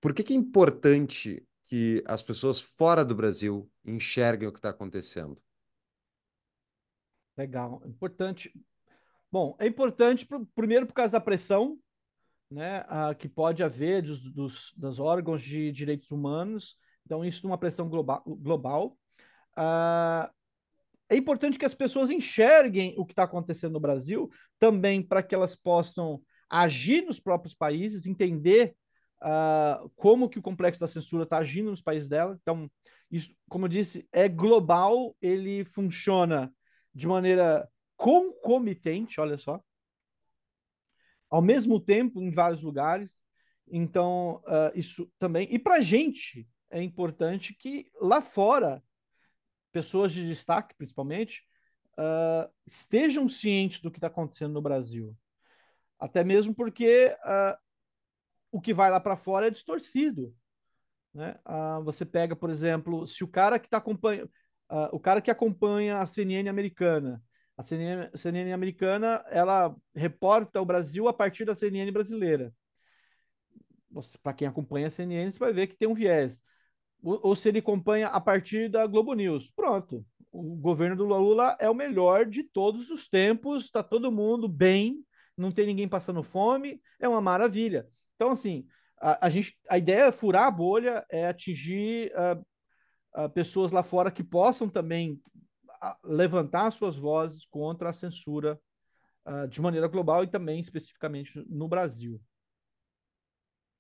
[0.02, 4.70] Por que que é importante que as pessoas fora do Brasil enxerguem o que está
[4.72, 5.42] acontecendo?
[7.38, 8.52] Legal, importante.
[9.32, 11.78] Bom, é importante pro- primeiro por causa da pressão,
[12.52, 16.78] né, ah, que pode haver dos, dos, dos órgãos de direitos humanos.
[17.06, 18.24] Então, isso numa pressão global.
[18.26, 18.98] global.
[19.56, 20.32] Ah,
[21.10, 24.30] é importante que as pessoas enxerguem o que está acontecendo no Brasil,
[24.60, 28.76] também para que elas possam agir nos próprios países, entender
[29.22, 32.38] ah, como que o complexo da censura está agindo nos países dela.
[32.42, 32.70] Então,
[33.12, 36.52] isso, como eu disse, é global, ele funciona
[36.94, 39.62] de maneira concomitente, olha só,
[41.30, 43.24] ao mesmo tempo em vários lugares.
[43.68, 45.48] Então, ah, isso também.
[45.52, 48.84] E para a gente é importante que lá fora
[49.76, 51.44] pessoas de destaque, principalmente,
[52.00, 55.14] uh, estejam cientes do que está acontecendo no Brasil.
[56.00, 57.58] Até mesmo porque uh,
[58.54, 60.34] o que vai lá para fora é distorcido.
[61.14, 61.38] Né?
[61.46, 64.32] Uh, você pega, por exemplo, se o cara que tá acompanhando,
[64.92, 67.22] o cara que acompanha a CNN americana,
[67.58, 72.52] a CNN, a CNN americana, ela reporta o Brasil a partir da CNN brasileira.
[74.24, 76.42] Para quem acompanha a CNN, você vai ver que tem um viés
[77.06, 79.52] ou se ele acompanha a partir da Globo News.
[79.52, 80.06] Pronto.
[80.32, 85.06] O governo do Lula é o melhor de todos os tempos, está todo mundo bem,
[85.38, 87.88] não tem ninguém passando fome, é uma maravilha.
[88.16, 88.66] Então, assim,
[89.00, 93.84] a, a gente, a ideia é furar a bolha, é atingir uh, uh, pessoas lá
[93.84, 95.22] fora que possam também
[95.70, 98.60] uh, levantar suas vozes contra a censura
[99.50, 102.22] de maneira global e também especificamente no Brasil.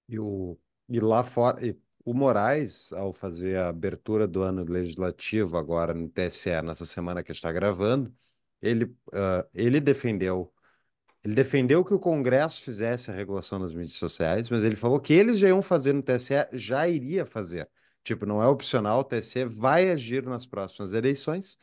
[0.09, 0.57] E, o,
[0.89, 6.07] e lá fora, e o Moraes, ao fazer a abertura do ano legislativo agora no
[6.09, 8.15] TSE, nessa semana que está gravando,
[8.61, 10.53] ele, uh, ele defendeu
[11.25, 15.11] ele defendeu que o Congresso fizesse a regulação das mídias sociais, mas ele falou que
[15.11, 17.67] eles já iam fazer no TSE, já iria fazer.
[18.03, 21.57] Tipo, não é opcional, o TSE vai agir nas próximas eleições.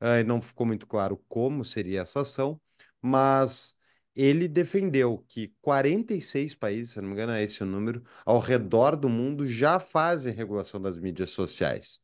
[0.00, 2.60] Uh, não ficou muito claro como seria essa ação,
[3.02, 3.77] mas
[4.18, 8.96] ele defendeu que 46 países, se não me engano é esse o número, ao redor
[8.96, 12.00] do mundo já fazem regulação das mídias sociais.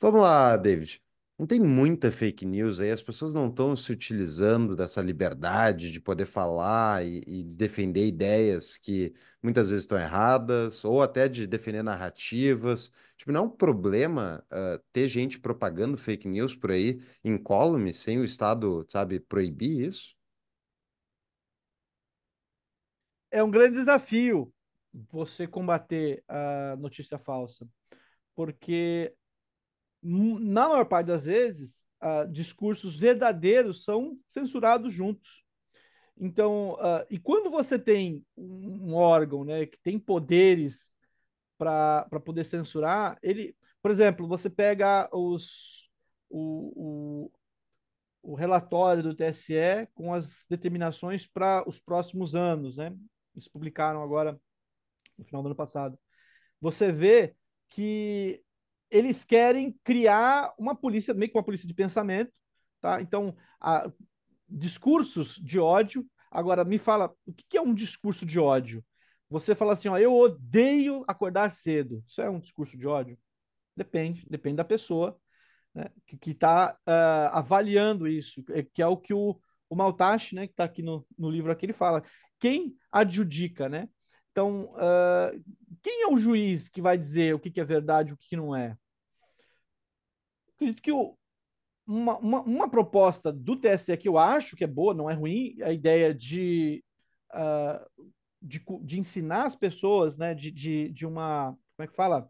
[0.00, 1.02] Vamos lá, David.
[1.38, 6.00] Não tem muita fake news aí, as pessoas não estão se utilizando dessa liberdade de
[6.00, 11.84] poder falar e, e defender ideias que muitas vezes estão erradas, ou até de defender
[11.84, 12.92] narrativas.
[13.16, 18.18] Tipo, não é um problema uh, ter gente propagando fake news por aí, incólume, sem
[18.18, 20.17] o Estado, sabe, proibir isso?
[23.30, 24.52] É um grande desafio
[25.10, 27.68] você combater a notícia falsa,
[28.34, 29.14] porque
[30.02, 35.44] na maior parte das vezes uh, discursos verdadeiros são censurados juntos.
[36.16, 40.92] Então, uh, e quando você tem um, órgão, né, que tem poderes
[41.56, 45.88] para poder censurar, ele, por exemplo, você pega os
[46.30, 47.30] o,
[48.22, 52.94] o, o relatório do TSE com as determinações para os próximos anos, né?
[53.38, 54.38] Eles publicaram agora
[55.16, 55.98] no final do ano passado.
[56.60, 57.34] Você vê
[57.68, 58.42] que
[58.90, 62.32] eles querem criar uma polícia, meio que uma polícia de pensamento,
[62.80, 63.00] tá?
[63.00, 63.90] Então, a,
[64.48, 66.06] discursos de ódio.
[66.30, 68.84] Agora, me fala, o que é um discurso de ódio?
[69.30, 72.02] Você fala assim, ó, eu odeio acordar cedo.
[72.06, 73.18] Isso é um discurso de ódio?
[73.76, 75.18] Depende, depende da pessoa
[75.74, 80.52] né, que está uh, avaliando isso, que é o que o, o Maltache, né, que
[80.52, 82.02] está aqui no, no livro aqui, ele fala
[82.38, 83.88] quem adjudica, né?
[84.30, 85.44] Então, uh,
[85.82, 88.28] quem é o juiz que vai dizer o que, que é verdade e o que,
[88.28, 88.76] que não é?
[90.54, 91.16] Acredito que o,
[91.86, 95.56] uma, uma, uma, proposta do TSE que eu acho que é boa, não é ruim,
[95.62, 96.84] a ideia de,
[97.32, 98.04] uh,
[98.40, 102.28] de, de, ensinar as pessoas, né, de, de, de uma, como é que fala?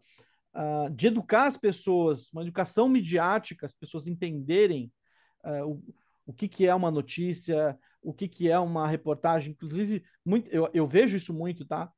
[0.55, 4.91] Uh, de educar as pessoas, uma educação midiática, as pessoas entenderem
[5.65, 5.79] o,
[6.25, 9.51] o que, que é uma notícia, o que, que é uma reportagem.
[9.51, 11.91] Inclusive, muito, eu, eu vejo isso muito, tá?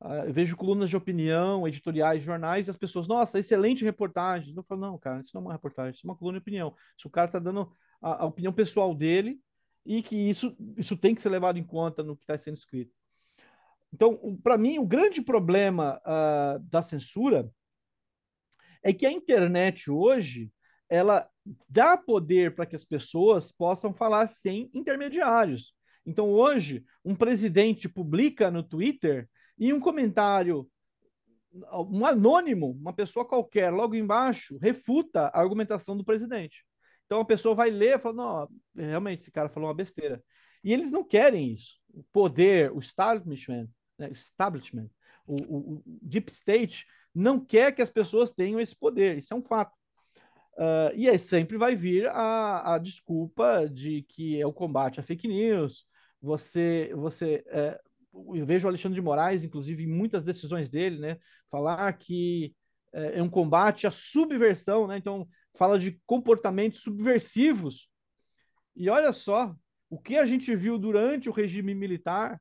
[0.00, 4.54] Uh, eu vejo colunas de opinião, editoriais, jornais, e as pessoas, nossa, excelente reportagem.
[4.56, 6.74] Eu falo, não, cara, isso não é uma reportagem, isso é uma coluna de opinião.
[6.96, 7.70] Se o cara está dando
[8.00, 9.40] a, a, opinião pessoal dele
[9.84, 12.94] e que isso, isso tem que ser levado em conta no que está sendo escrito.
[13.92, 17.50] Então, para mim, o grande problema uh, da censura
[18.82, 20.50] é que a internet hoje
[20.88, 21.28] ela
[21.68, 25.74] dá poder para que as pessoas possam falar sem intermediários.
[26.04, 29.28] Então, hoje, um presidente publica no Twitter
[29.58, 30.68] e um comentário,
[31.88, 36.64] um anônimo, uma pessoa qualquer, logo embaixo, refuta a argumentação do presidente.
[37.10, 38.48] Então a pessoa vai ler e fala: não,
[38.84, 40.22] realmente, esse cara falou uma besteira.
[40.62, 41.74] E eles não querem isso.
[41.92, 44.88] O poder, o establishment, né, establishment
[45.26, 49.18] o, o, o, deep state, não quer que as pessoas tenham esse poder.
[49.18, 49.72] Isso é um fato.
[50.54, 55.02] Uh, e aí sempre vai vir a, a desculpa de que é o combate à
[55.02, 55.86] fake news.
[56.20, 57.80] Você, você é,
[58.12, 61.18] eu vejo o Alexandre de Moraes, inclusive, em muitas decisões dele, né,
[61.50, 62.54] falar que
[62.92, 64.96] é, é um combate à subversão, né?
[64.96, 67.88] Então, fala de comportamentos subversivos.
[68.76, 69.54] E olha só,
[69.88, 72.40] o que a gente viu durante o regime militar,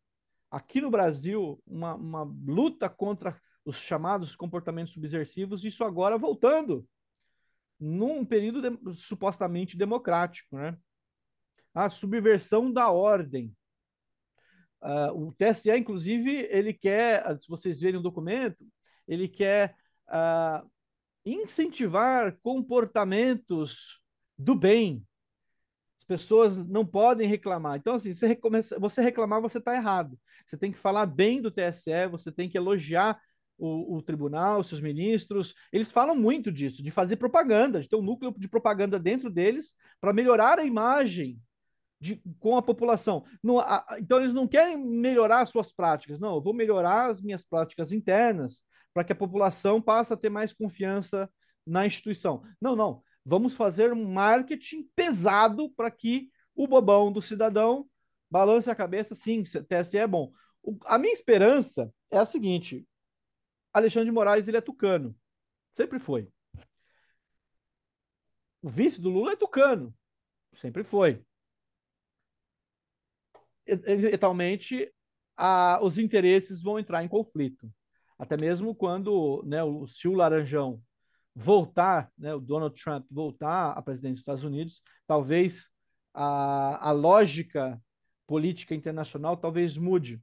[0.49, 6.87] aqui no Brasil, uma, uma luta contra os chamados comportamentos subversivos, isso agora voltando,
[7.79, 10.77] num período de, supostamente democrático, né?
[11.73, 13.55] A subversão da ordem.
[14.81, 18.65] Uh, o TSE, inclusive, ele quer, se vocês verem o documento,
[19.07, 19.75] ele quer
[20.07, 20.69] uh,
[21.25, 23.99] incentivar comportamentos
[24.37, 25.05] do bem.
[25.97, 27.77] As pessoas não podem reclamar.
[27.77, 28.39] Então, assim, você,
[28.79, 30.17] você reclamar, você está errado.
[30.45, 33.21] Você tem que falar bem do TSE, você tem que elogiar
[33.59, 35.53] o, o, tribunal, seus ministros.
[35.71, 39.73] Eles falam muito disso, de fazer propaganda, de ter um núcleo de propaganda dentro deles
[39.99, 41.39] para melhorar a imagem
[41.99, 43.25] de, com a população.
[43.43, 46.19] Não, a, então, eles não querem melhorar suas práticas.
[46.19, 48.61] Não, eu vou melhorar as minhas práticas internas
[48.93, 51.29] para que a população passe a ter mais confiança
[51.67, 52.41] na instituição.
[52.59, 53.03] Não, não.
[53.25, 57.85] Vamos fazer um marketing pesado para que o bobão do cidadão
[58.31, 59.13] balance a cabeça.
[59.13, 60.31] Sim, TSE é bom.
[60.63, 62.87] O, a minha esperança é a seguinte:
[63.73, 65.15] Alexandre de Moraes ele é tucano.
[65.73, 66.31] Sempre foi.
[68.61, 69.93] O vice do Lula é tucano.
[70.53, 71.23] Sempre foi
[73.85, 74.91] eventualmente
[75.81, 77.71] os interesses vão entrar em conflito.
[78.17, 80.81] Até mesmo quando né, o, se o Laranjão
[81.33, 85.69] voltar, né, o Donald Trump voltar à presidência dos Estados Unidos, talvez
[86.13, 87.81] a, a lógica
[88.27, 90.21] política internacional talvez mude.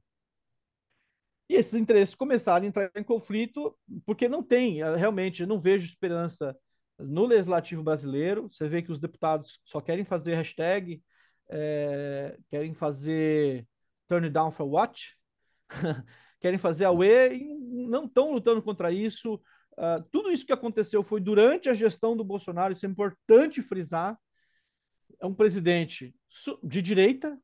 [1.49, 5.85] E esses interesses começarem a entrar em conflito, porque não tem, realmente, eu não vejo
[5.85, 6.57] esperança
[6.99, 8.49] no legislativo brasileiro.
[8.51, 11.01] Você vê que os deputados só querem fazer hashtag,
[11.49, 13.65] é, querem fazer
[14.07, 15.13] turn down for what?
[16.39, 17.53] querem fazer a UE e
[17.87, 19.35] não estão lutando contra isso.
[19.73, 24.17] Uh, tudo isso que aconteceu foi durante a gestão do Bolsonaro, isso é importante frisar.
[25.19, 26.15] É um presidente
[26.63, 27.37] de direita.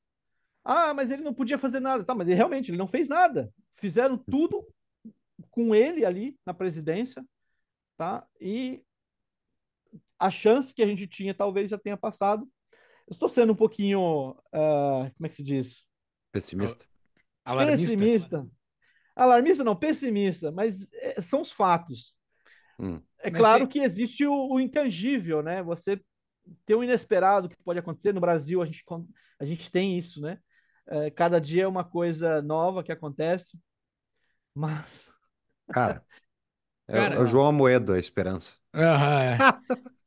[0.64, 2.04] Ah, mas ele não podia fazer nada.
[2.04, 3.52] Tá, mas ele, realmente ele não fez nada.
[3.74, 4.66] Fizeram tudo
[5.50, 7.26] com ele ali na presidência,
[7.98, 8.26] tá?
[8.40, 8.84] E
[10.18, 12.48] a chance que a gente tinha talvez já tenha passado
[13.10, 15.86] estou sendo um pouquinho, uh, como é que se diz?
[16.32, 16.86] Pessimista.
[17.44, 17.82] Alarmista.
[17.82, 18.48] Pessimista.
[19.16, 22.16] Alarmista não, pessimista, mas é, são os fatos.
[22.80, 23.00] Hum.
[23.20, 23.68] É mas claro tem...
[23.68, 25.62] que existe o, o, intangível, né?
[25.62, 26.02] Você
[26.66, 28.14] tem o inesperado que pode acontecer.
[28.14, 28.84] No Brasil, a gente,
[29.40, 30.40] a gente tem isso, né?
[30.88, 33.58] É, cada dia é uma coisa nova que acontece,
[34.54, 35.12] mas...
[35.72, 36.06] Cara,
[36.88, 38.58] é, Cara, é o João Amoedo, a esperança.
[38.74, 39.38] é.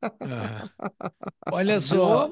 [1.52, 2.28] Olha só,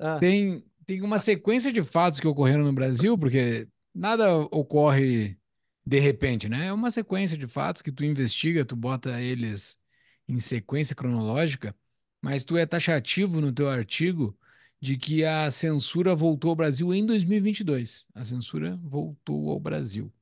[0.00, 0.18] ah.
[0.18, 5.38] tem, tem uma sequência de fatos que ocorreram no Brasil, porque nada ocorre
[5.84, 6.66] de repente, né?
[6.66, 9.78] É uma sequência de fatos que tu investiga, tu bota eles
[10.26, 11.74] em sequência cronológica,
[12.20, 14.36] mas tu é taxativo no teu artigo
[14.86, 18.06] de que a censura voltou ao Brasil em 2022.
[18.14, 20.12] A censura voltou ao Brasil.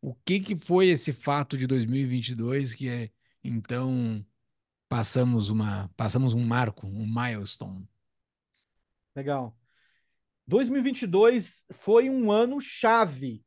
[0.00, 3.10] O que que foi esse fato de 2022 que é
[3.42, 4.24] então
[4.88, 7.88] passamos uma passamos um marco, um milestone.
[9.16, 9.58] Legal.
[10.46, 13.44] 2022 foi um ano chave.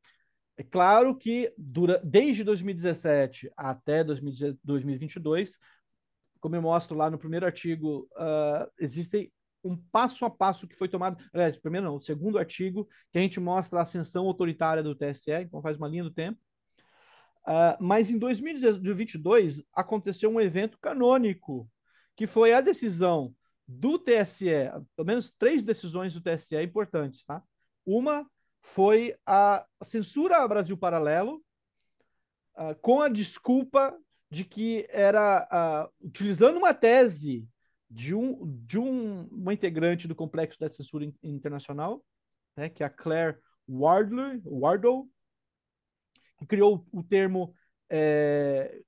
[0.58, 5.58] É claro que dura, desde 2017 até 2022,
[6.42, 9.32] como eu mostro lá no primeiro artigo, uh, existem
[9.64, 11.24] um passo a passo que foi tomado.
[11.34, 15.32] Aliás, primeiro não, o segundo artigo, que a gente mostra a ascensão autoritária do TSE,
[15.32, 16.40] então faz uma linha do tempo.
[17.48, 21.70] Uh, mas em 2022 aconteceu um evento canônico,
[22.16, 23.34] que foi a decisão
[23.66, 27.42] do TSE, pelo menos três decisões do TSE importantes, tá?
[27.86, 28.30] Uma
[28.62, 31.42] foi a censura a Brasil Paralelo,
[32.58, 33.98] uh, com a desculpa
[34.30, 37.48] de que era uh, utilizando uma tese
[37.90, 42.04] de, um, de um, uma integrante do complexo da censura internacional,
[42.56, 45.10] né, que é a Claire Wardle, Wardle,
[46.38, 47.54] que criou o termo
[47.90, 48.82] é,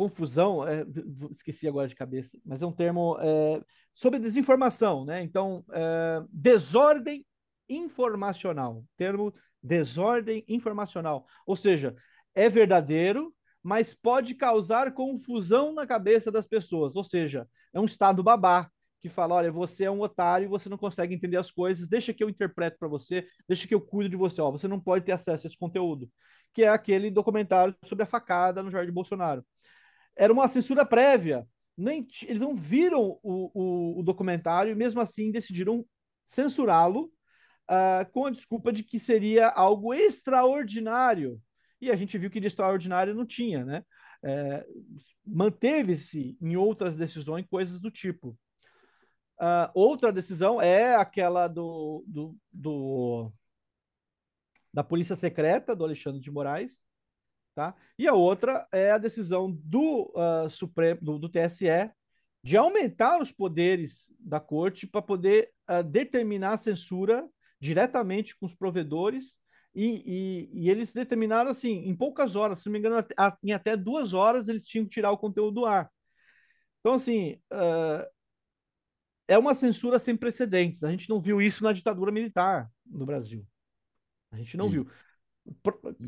[0.00, 0.84] confusão, é,
[1.32, 3.62] esqueci agora de cabeça, mas é um termo é,
[3.94, 5.22] sobre desinformação, né?
[5.22, 7.26] Então, é, desordem
[7.68, 11.94] informacional, termo desordem informacional, ou seja,
[12.34, 18.22] é verdadeiro, mas pode causar confusão na cabeça das pessoas, ou seja, é um estado
[18.22, 22.12] babá que fala, olha, você é um otário, você não consegue entender as coisas, deixa
[22.12, 25.04] que eu interpreto para você, deixa que eu cuido de você, ó, você não pode
[25.04, 26.10] ter acesso a esse conteúdo,
[26.52, 29.44] que é aquele documentário sobre a facada no Jorge Bolsonaro
[30.16, 31.46] era uma censura prévia.
[31.76, 35.84] Nem, eles não viram o, o, o documentário e, mesmo assim, decidiram
[36.26, 37.10] censurá-lo
[37.70, 41.40] uh, com a desculpa de que seria algo extraordinário.
[41.80, 43.84] E a gente viu que de extraordinário não tinha, né?
[44.22, 44.66] É,
[45.24, 48.36] Manteve-se em outras decisões coisas do tipo.
[49.40, 53.32] Uh, outra decisão é aquela do, do, do,
[54.72, 56.84] da Polícia Secreta, do Alexandre de Moraes,
[57.54, 57.74] Tá?
[57.98, 61.90] E a outra é a decisão do, uh, Supremo, do, do, TSE
[62.42, 67.28] de aumentar os poderes da corte para poder uh, determinar a censura
[67.60, 69.38] diretamente com os provedores
[69.74, 72.96] e, e, e, eles determinaram assim, em poucas horas, se não me engano,
[73.42, 75.90] em até duas horas eles tinham que tirar o conteúdo do ar.
[76.80, 78.04] Então, assim, uh,
[79.28, 80.82] é uma censura sem precedentes.
[80.82, 83.46] A gente não viu isso na ditadura militar no Brasil.
[84.32, 84.90] A gente não e, viu.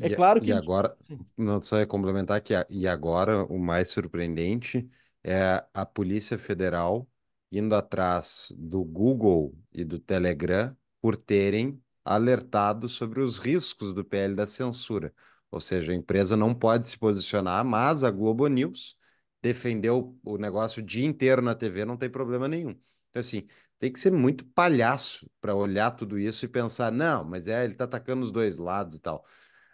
[0.01, 0.47] É e, claro que.
[0.47, 0.95] E agora,
[1.37, 4.89] não só é complementar que, e agora o mais surpreendente
[5.23, 7.07] é a Polícia Federal
[7.51, 14.35] indo atrás do Google e do Telegram por terem alertado sobre os riscos do PL
[14.35, 15.13] da censura.
[15.51, 18.97] Ou seja, a empresa não pode se posicionar, mas a Globo News
[19.41, 22.75] defendeu o negócio o dia inteiro na TV, não tem problema nenhum.
[23.09, 23.45] Então, assim,
[23.77, 27.73] tem que ser muito palhaço para olhar tudo isso e pensar, não, mas é, ele
[27.73, 29.25] está atacando os dois lados e tal.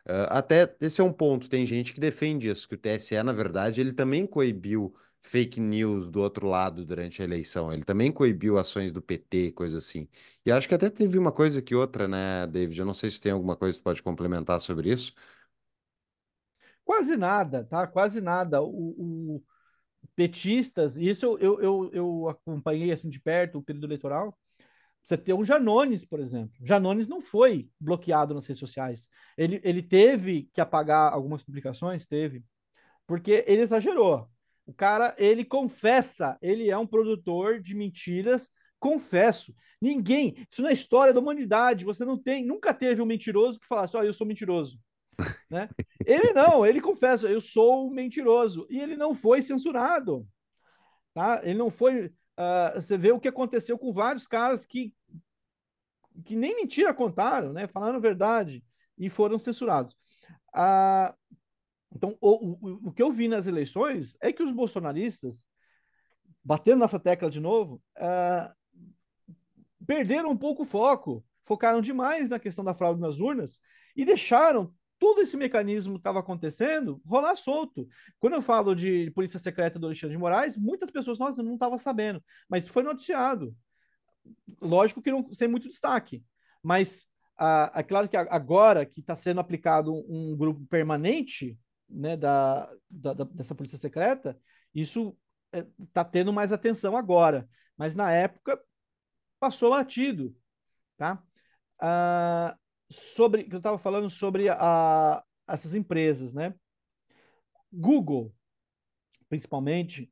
[0.08, 3.32] Uh, até esse é um ponto, tem gente que defende isso, que o TSE, na
[3.32, 8.58] verdade, ele também coibiu fake news do outro lado durante a eleição, ele também coibiu
[8.58, 10.08] ações do PT, coisa assim.
[10.46, 12.80] E acho que até teve uma coisa que outra, né, David?
[12.80, 15.14] Eu não sei se tem alguma coisa que pode complementar sobre isso.
[16.84, 17.86] Quase nada, tá?
[17.88, 18.62] Quase nada.
[18.62, 19.44] O, o
[20.16, 24.38] petistas, isso eu, eu, eu, eu acompanhei assim de perto o período eleitoral.
[25.04, 26.56] Você tem um Janones, por exemplo.
[26.64, 29.10] Janones não foi bloqueado nas redes sociais.
[29.38, 32.44] Ele, ele teve que apagar algumas publicações, teve,
[33.08, 34.30] porque ele exagerou.
[34.70, 39.52] O cara, ele confessa, ele é um produtor de mentiras, confesso.
[39.82, 43.98] Ninguém, isso na história da humanidade, você não tem, nunca teve um mentiroso que falasse,
[43.98, 44.80] ó, oh, eu sou mentiroso
[45.50, 45.68] né?
[46.06, 48.68] Ele não, ele confessa, eu sou mentiroso.
[48.70, 50.24] E ele não foi censurado.
[51.16, 51.42] Tá?
[51.44, 52.06] Ele não foi.
[52.06, 54.94] Uh, você vê o que aconteceu com vários caras que,
[56.24, 57.68] que nem mentira contaram, né?
[57.68, 58.64] Falaram verdade
[59.00, 59.96] e foram censurados.
[60.56, 61.12] Uh,
[61.96, 65.44] então, o, o, o que eu vi nas eleições é que os bolsonaristas,
[66.44, 68.54] batendo nessa tecla de novo, uh,
[69.86, 73.60] perderam um pouco o foco, focaram demais na questão da fraude nas urnas
[73.96, 77.88] e deixaram todo esse mecanismo que estava acontecendo rolar solto.
[78.20, 81.78] Quando eu falo de polícia secreta do Alexandre de Moraes, muitas pessoas, nossa, não estava
[81.78, 83.56] sabendo, mas foi noticiado.
[84.62, 86.24] Lógico que não sem muito destaque,
[86.62, 91.58] mas ah, é claro que agora que está sendo aplicado um grupo permanente
[91.90, 94.40] né, da, da, dessa polícia secreta,
[94.74, 95.18] isso
[95.52, 98.62] está é, tendo mais atenção agora, mas na época
[99.40, 100.36] passou batido,
[100.98, 101.24] tá?
[101.80, 102.58] Ah,
[102.92, 106.54] sobre que eu estava falando sobre a, essas empresas, né?
[107.72, 108.34] Google,
[109.30, 110.12] principalmente,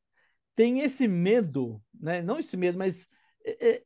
[0.56, 2.22] tem esse medo, né?
[2.22, 3.08] Não esse medo, mas
[3.46, 3.84] é, é,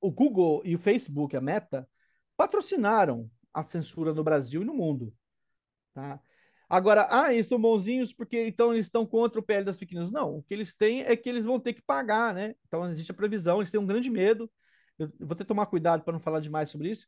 [0.00, 1.88] o Google e o Facebook, a Meta,
[2.36, 5.14] patrocinaram a censura no Brasil e no mundo,
[5.92, 6.20] tá?
[6.70, 10.12] Agora, ah, eles são bonzinhos porque então eles estão contra o PL das news.
[10.12, 12.54] Não, o que eles têm é que eles vão ter que pagar, né?
[12.68, 14.48] Então existe a previsão, eles têm um grande medo.
[14.96, 17.06] Eu vou ter que tomar cuidado para não falar demais sobre isso,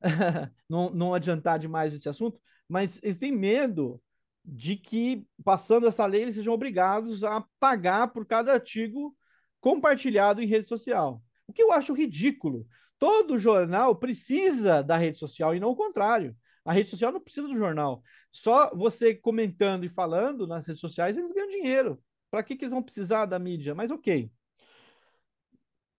[0.68, 4.00] não, não adiantar demais esse assunto, mas eles têm medo
[4.44, 9.14] de que, passando essa lei, eles sejam obrigados a pagar por cada artigo
[9.60, 11.22] compartilhado em rede social.
[11.46, 12.66] O que eu acho ridículo.
[12.98, 16.36] Todo jornal precisa da rede social e não o contrário.
[16.64, 18.02] A rede social não precisa do jornal.
[18.30, 22.02] Só você comentando e falando nas redes sociais, eles ganham dinheiro.
[22.30, 23.74] Para que, que eles vão precisar da mídia?
[23.74, 24.30] Mas ok.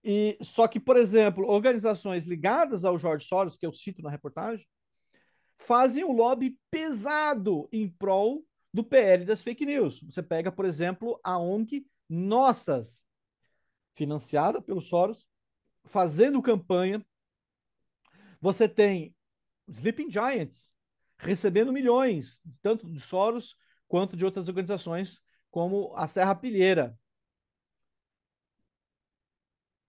[0.03, 4.67] E só que, por exemplo, organizações ligadas ao George Soros, que eu cito na reportagem,
[5.55, 10.01] fazem um lobby pesado em prol do PL das fake news.
[10.01, 13.01] Você pega, por exemplo, a ONG Nossas,
[13.95, 15.27] financiada pelo Soros,
[15.85, 17.05] fazendo campanha.
[18.41, 19.15] Você tem
[19.67, 20.71] Sleeping Giants
[21.17, 23.55] recebendo milhões, tanto de Soros
[23.87, 26.97] quanto de outras organizações, como a Serra Pilheira,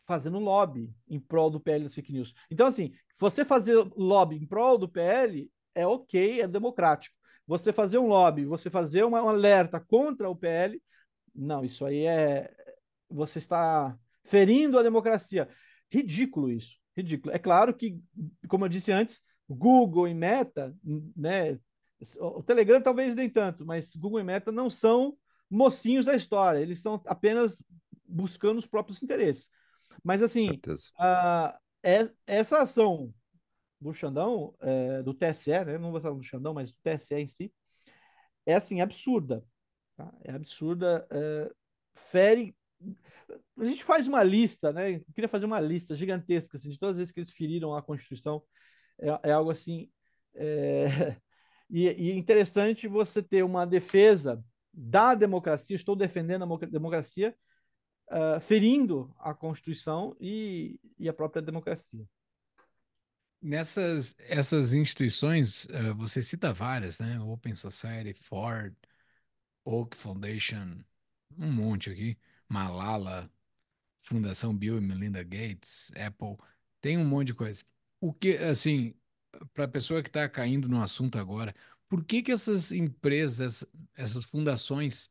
[0.07, 2.35] fazendo lobby em prol do PL das fake news.
[2.51, 7.17] Então, assim, você fazer lobby em prol do PL é ok, é democrático.
[7.47, 10.81] Você fazer um lobby, você fazer uma, um alerta contra o PL,
[11.35, 12.51] não, isso aí é.
[13.11, 15.49] Você está ferindo a democracia.
[15.91, 16.77] Ridículo isso.
[16.97, 17.35] Ridículo.
[17.35, 18.01] É claro que,
[18.49, 20.77] como eu disse antes, Google e Meta,
[21.17, 21.59] né?
[22.19, 25.17] O Telegram talvez nem tanto, mas Google e Meta não são
[25.51, 27.63] mocinhos da história, eles são apenas
[28.07, 29.51] buscando os próprios interesses.
[30.03, 30.61] Mas assim,
[30.99, 33.13] a, é, essa ação
[33.81, 35.79] do Xandão, é, do TSE, né?
[35.79, 37.53] Não vou falar do Xandão, mas do TSE em si,
[38.47, 39.45] é assim, absurda.
[39.97, 40.13] Tá?
[40.25, 41.51] É absurda, é,
[41.95, 42.57] fere.
[43.59, 44.97] A gente faz uma lista, né?
[44.97, 47.83] Eu queria fazer uma lista gigantesca assim, de todas as vezes que eles feriram a
[47.83, 48.43] Constituição.
[48.99, 49.91] É, é algo assim.
[50.35, 51.17] É...
[51.71, 57.35] E, e interessante você ter uma defesa da democracia, estou defendendo a democracia,
[58.11, 62.05] uh, ferindo a Constituição e, e a própria democracia.
[63.41, 67.21] Nessas essas instituições, uh, você cita várias, né?
[67.21, 68.75] Open Society, Ford,
[69.65, 70.79] Oak Foundation,
[71.39, 72.19] um monte aqui,
[72.49, 73.31] Malala,
[73.97, 76.37] Fundação Bill e Melinda Gates, Apple,
[76.81, 77.65] tem um monte de coisa.
[78.05, 78.95] O que, assim,
[79.55, 81.55] para a pessoa que está caindo no assunto agora,
[81.89, 83.65] por que que essas empresas,
[83.97, 85.09] essas fundações,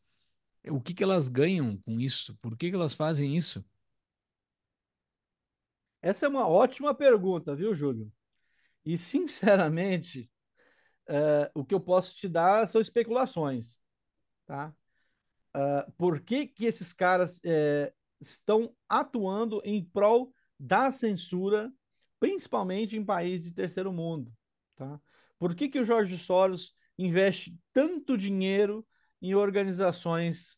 [0.69, 2.35] o que que elas ganham com isso?
[2.35, 3.65] Por que que elas fazem isso?
[6.03, 8.13] Essa é uma ótima pergunta, viu, Júlio?
[8.85, 10.29] E, sinceramente,
[11.09, 13.81] uh, o que eu posso te dar são especulações,
[14.45, 14.71] tá?
[15.57, 17.91] Uh, por que, que esses caras uh,
[18.21, 21.73] estão atuando em prol da censura,
[22.23, 24.31] principalmente em países de terceiro mundo,
[24.77, 24.97] tá?
[25.37, 28.87] Por que, que o Jorge Soros investe tanto dinheiro
[29.21, 30.53] em organizações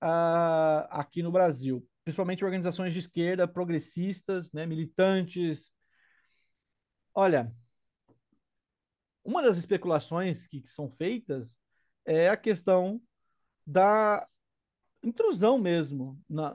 [0.00, 1.84] uh, aqui no Brasil?
[2.04, 5.72] Principalmente organizações de esquerda, progressistas, né, militantes,
[7.12, 7.52] Olha,
[9.24, 11.56] uma das especulações que, que são feitas
[12.06, 13.02] é a questão
[13.66, 14.24] da
[15.02, 16.54] intrusão mesmo na,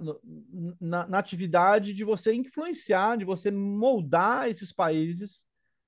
[0.80, 5.46] na, na, atividade de você influenciar, de você moldar esses países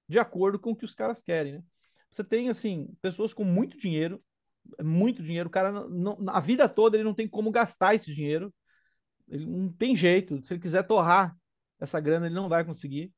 [0.07, 1.63] de acordo com o que os caras querem, né?
[2.11, 4.21] Você tem, assim, pessoas com muito dinheiro,
[4.81, 8.53] muito dinheiro, o cara, não, a vida toda ele não tem como gastar esse dinheiro,
[9.27, 11.37] ele não tem jeito, se ele quiser torrar
[11.79, 13.13] essa grana, ele não vai conseguir.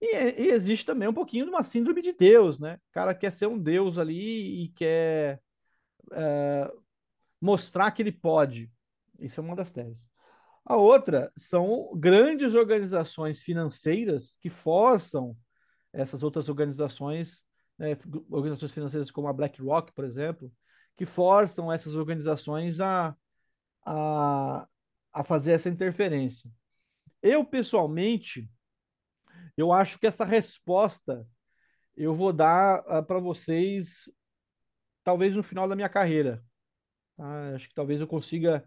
[0.00, 2.74] E, e, existe também um pouquinho de uma síndrome de Deus, né?
[2.90, 5.40] O cara quer ser um Deus ali e quer
[6.12, 6.72] é,
[7.40, 8.71] mostrar que ele pode.
[9.24, 10.08] Isso é uma das teses.
[10.64, 15.36] A outra são grandes organizações financeiras que forçam
[15.92, 17.42] essas outras organizações,
[17.78, 17.96] né,
[18.30, 20.52] organizações financeiras como a BlackRock, por exemplo,
[20.96, 23.14] que forçam essas organizações a,
[23.84, 24.66] a,
[25.12, 26.50] a fazer essa interferência.
[27.22, 28.48] Eu, pessoalmente,
[29.56, 31.26] eu acho que essa resposta
[31.96, 34.10] eu vou dar uh, ah, para vocês
[35.04, 36.42] talvez no final da minha carreira.
[37.16, 37.54] Tá?
[37.54, 38.66] Acho que talvez eu consiga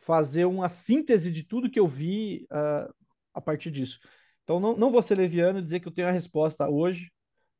[0.00, 2.92] fazer uma síntese de tudo que eu vi uh,
[3.32, 3.98] a partir disso.
[4.42, 7.10] Então não, não vou ser leviano e dizer que eu tenho a resposta hoje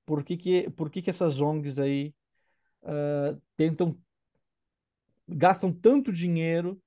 [0.04, 2.14] por que, que, por que, que essas ONGs aí
[2.82, 3.98] uh, tentam
[5.26, 6.78] gastam tanto dinheiro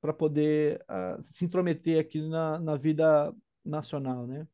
[0.00, 0.84] para poder
[1.22, 3.32] se intrometer aqui na, na vida
[3.64, 4.46] nacional, né?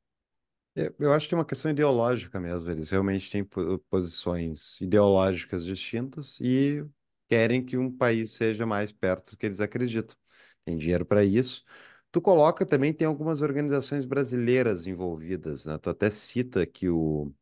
[0.75, 2.71] É, eu acho que é uma questão ideológica mesmo.
[2.71, 3.47] Eles realmente têm
[3.91, 6.85] posições ideológicas distintas e
[7.29, 10.17] querem que um país seja mais perto do que eles acreditam.
[10.65, 11.65] Tem dinheiro para isso.
[12.11, 15.79] Tu coloca também, tem algumas organizações brasileiras envolvidas, né?
[15.79, 17.33] Tu até cita que o,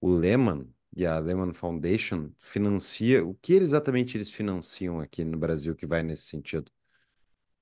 [0.00, 3.24] o Lehman, e a Lehman Foundation financia.
[3.26, 6.70] O que exatamente eles financiam aqui no Brasil que vai nesse sentido?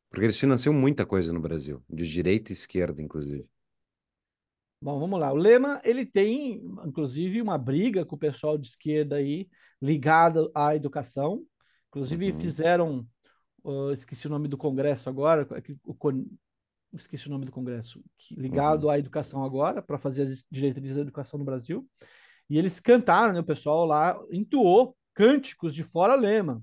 [0.08, 3.48] Porque eles financiam muita coisa no Brasil, de direita e esquerda, inclusive.
[4.82, 5.30] Bom, vamos lá.
[5.32, 6.54] O Lema, ele tem,
[6.86, 9.48] inclusive, uma briga com o pessoal de esquerda aí,
[9.80, 11.44] ligada à educação.
[11.88, 12.40] Inclusive, Uhum.
[12.40, 13.06] fizeram,
[13.64, 15.46] uh, esqueci o nome do congresso agora,
[15.84, 16.24] o, o,
[16.92, 18.90] esqueci o nome do congresso, ligado Uhum.
[18.90, 21.88] à educação agora, para fazer as diretrizes da educação no Brasil.
[22.48, 26.62] E eles cantaram, né, o pessoal lá entoou cânticos de fora Lema.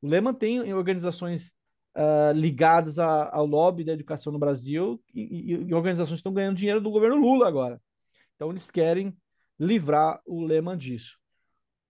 [0.00, 1.50] O Lema tem organizações
[1.96, 6.32] uh, ligadas a, ao lobby da educação no Brasil e, e, e, organizações que estão
[6.32, 7.80] ganhando dinheiro do governo Lula agora.
[8.34, 9.16] Então eles querem
[9.58, 11.18] livrar o Lema disso.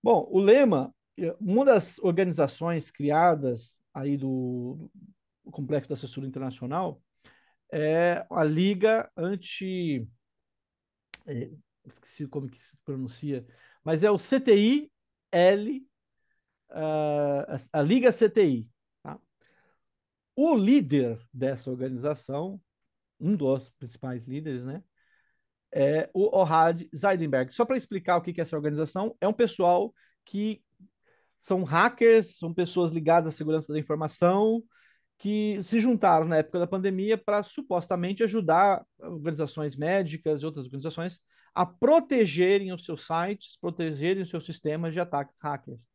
[0.03, 0.95] Bom, o Lema,
[1.41, 4.91] uma das organizações criadas aí do,
[5.43, 7.03] do Complexo da Censura Internacional
[7.73, 10.07] é a Liga Anti...
[11.27, 11.51] É,
[11.87, 13.45] esqueci como que se pronuncia,
[13.83, 15.87] mas é o CTI-L,
[16.71, 18.69] uh, a, a Liga CTI,
[20.37, 22.61] o líder dessa organização,
[23.19, 24.85] um dos principais líderes, né,
[25.73, 27.53] é o Ohad Zeidenberg.
[27.53, 29.95] Só para explicar o que é essa organização, é um pessoal
[30.25, 30.63] que
[31.41, 34.63] são hackers, são pessoas ligadas à segurança da informação,
[35.19, 41.21] que se juntaram na época da pandemia para supostamente ajudar organizações médicas e outras organizações
[41.55, 45.87] a protegerem os seus sites, protegerem os seus sistemas de ataques hackers.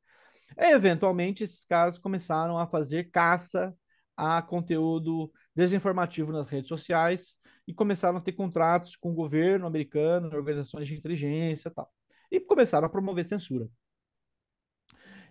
[0.57, 3.73] E, eventualmente, esses caras começaram a fazer caça
[4.17, 7.35] a conteúdo desinformativo nas redes sociais
[7.67, 11.89] e começaram a ter contratos com o governo americano, organizações de inteligência e tal.
[12.31, 13.69] E começaram a promover censura.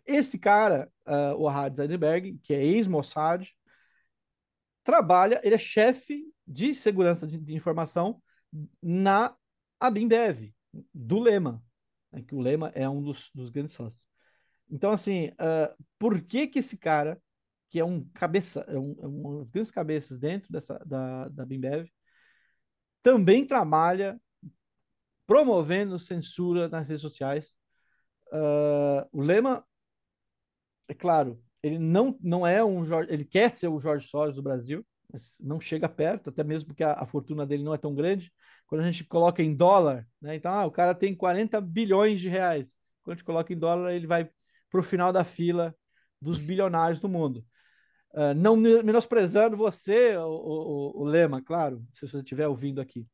[0.06, 3.48] Esse cara, uh, o Ahad Zeidenberg, que é ex-Mossad,
[4.82, 8.20] trabalha, ele é chefe de segurança de, de informação
[8.82, 9.36] na
[9.78, 10.52] Abimbev,
[10.92, 11.62] do Lema,
[12.10, 14.00] né, que o Lema é um dos, dos grandes sócios.
[14.68, 17.20] Então, assim, uh, por que que esse cara
[17.70, 21.46] que é um cabeça, é um, é uma das grandes cabeças dentro dessa, da, da
[21.46, 21.88] Bimbev,
[23.02, 24.20] também trabalha
[25.26, 27.54] promovendo censura nas redes sociais.
[28.32, 29.64] Uh, o Lema,
[30.90, 34.42] é claro, ele não, não é um Jorge, ele quer ser o Jorge Soros do
[34.42, 37.94] Brasil, mas não chega perto, até mesmo porque a, a fortuna dele não é tão
[37.94, 38.32] grande.
[38.66, 42.28] Quando a gente coloca em dólar, né, então ah, o cara tem 40 bilhões de
[42.28, 42.74] reais.
[43.04, 44.28] Quando a gente coloca em dólar, ele vai
[44.68, 45.74] para o final da fila
[46.20, 47.44] dos bilionários do mundo.
[48.12, 53.06] Uh, não menosprezando você, o, o, o, Lema, claro, se você estiver ouvindo aqui.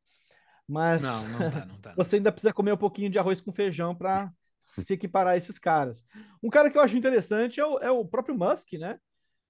[0.66, 1.92] Mas não, não tá, não tá.
[1.96, 4.32] você ainda precisa comer um pouquinho de arroz com feijão para
[4.66, 6.02] se equiparar a esses caras.
[6.42, 8.98] Um cara que eu acho interessante é o, é o próprio Musk, né?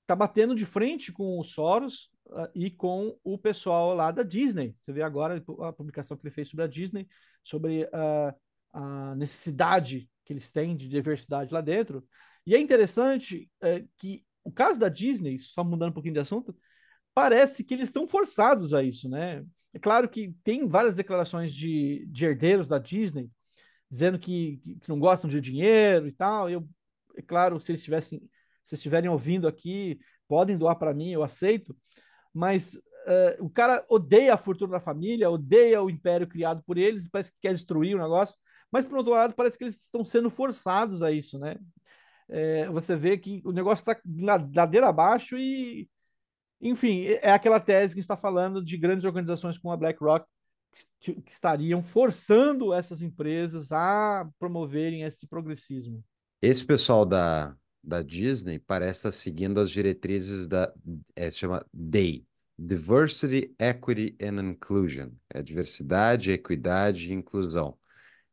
[0.06, 4.76] Tá batendo de frente com o Soros uh, e com o pessoal lá da Disney.
[4.78, 7.08] Você vê agora a publicação que ele fez sobre a Disney,
[7.42, 8.34] sobre uh,
[8.72, 12.06] a necessidade que eles têm de diversidade lá dentro.
[12.46, 16.54] E é interessante uh, que o caso da Disney, só mudando um pouquinho de assunto,
[17.14, 19.44] parece que eles estão forçados a isso, né?
[19.72, 23.30] É claro que tem várias declarações de, de herdeiros da Disney
[23.90, 26.50] dizendo que, que, não gostam de dinheiro e tal.
[26.50, 26.68] Eu,
[27.16, 28.20] é claro, se eles estivessem,
[28.64, 31.76] se estiverem ouvindo aqui, podem doar para mim, eu aceito.
[32.34, 37.08] Mas uh, o cara odeia a fortuna da família, odeia o império criado por eles,
[37.08, 38.36] parece que quer destruir o negócio.
[38.70, 41.56] Mas por outro lado, parece que eles estão sendo forçados a isso, né?
[42.28, 44.00] é, você vê que o negócio está
[44.54, 45.88] ladeira abaixo e,
[46.60, 50.26] enfim, é aquela tese que está falando de grandes organizações como a BlackRock
[51.00, 56.02] que, estariam forçando essas empresas a promoverem esse progressismo.
[56.42, 60.72] Esse pessoal da, da Disney parece estar seguindo as diretrizes da
[61.14, 62.26] é, chama DEI,
[62.58, 67.78] Diversity, Equity and Inclusion, é diversidade, equidade e inclusão,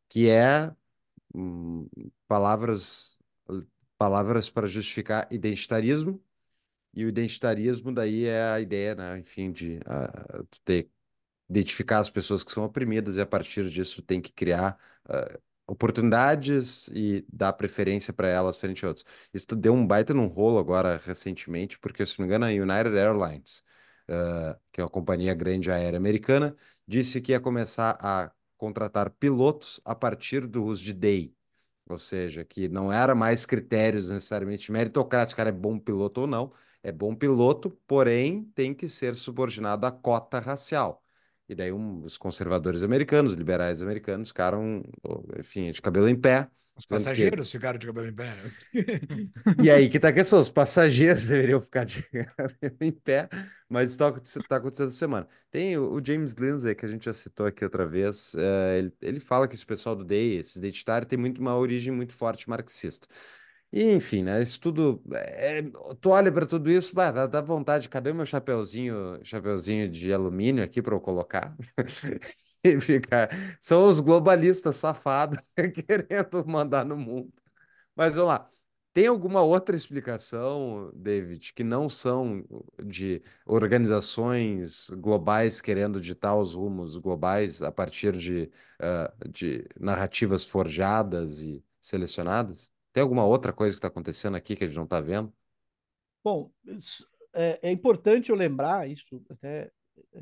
[0.08, 0.72] que é
[1.34, 1.88] hum,
[2.26, 3.14] palavras
[3.96, 6.22] palavras para justificar identitarismo,
[6.94, 10.90] e o identitarismo daí é a ideia, né, enfim, de uh, ter,
[11.48, 16.88] identificar as pessoas que são oprimidas e a partir disso tem que criar uh, oportunidades
[16.88, 19.06] e dar preferência para elas frente a outros.
[19.32, 22.96] Isso deu um baita num rolo agora recentemente, porque, se não me engano, a United
[22.96, 23.64] Airlines,
[24.08, 26.56] uh, que é uma companhia grande aérea americana,
[26.86, 31.34] disse que ia começar a contratar pilotos a partir do uso de DEI,
[31.88, 36.52] ou seja, que não era mais critérios necessariamente meritocráticos, cara é bom piloto ou não,
[36.82, 41.03] é bom piloto, porém tem que ser subordinado à cota racial.
[41.48, 44.82] E daí um, os conservadores americanos, os liberais americanos, ficaram,
[45.38, 48.34] enfim, de cabelo em pé, Os passageiros ficaram de cabelo em pé.
[48.36, 48.52] né?
[49.56, 53.28] E aí que tá a questão, os passageiros deveriam ficar de cabelo em pé,
[53.68, 55.28] mas isso tá, aconte- tá acontecendo essa semana.
[55.50, 58.92] Tem o, o James Lindsay, que a gente já citou aqui outra vez, eh, ele,
[59.00, 62.48] ele fala que esse pessoal do DEI, esses identitários, tem muito uma origem muito forte
[62.48, 63.06] marxista.
[63.76, 65.60] Enfim, né, isso tudo, é,
[66.00, 70.62] tu olha para tudo isso, bah, dá, dá vontade, cadê meu chapeuzinho, chapeuzinho de alumínio
[70.62, 71.56] aqui para eu colocar?
[72.66, 73.28] E ficar,
[73.60, 75.38] são os globalistas safados
[75.86, 77.30] querendo mandar no mundo.
[77.96, 78.50] Mas vamos lá.
[78.92, 82.44] Tem alguma outra explicação, David, que não são
[82.84, 91.42] de organizações globais querendo ditar os rumos globais a partir de, ah, de narrativas forjadas
[91.42, 92.73] e selecionadas?
[92.94, 95.34] Tem alguma outra coisa que está acontecendo aqui que a gente não está vendo?
[96.22, 96.52] Bom,
[97.32, 99.72] é, é importante eu lembrar isso, até
[100.14, 100.20] é,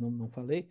[0.00, 0.68] não, não falei,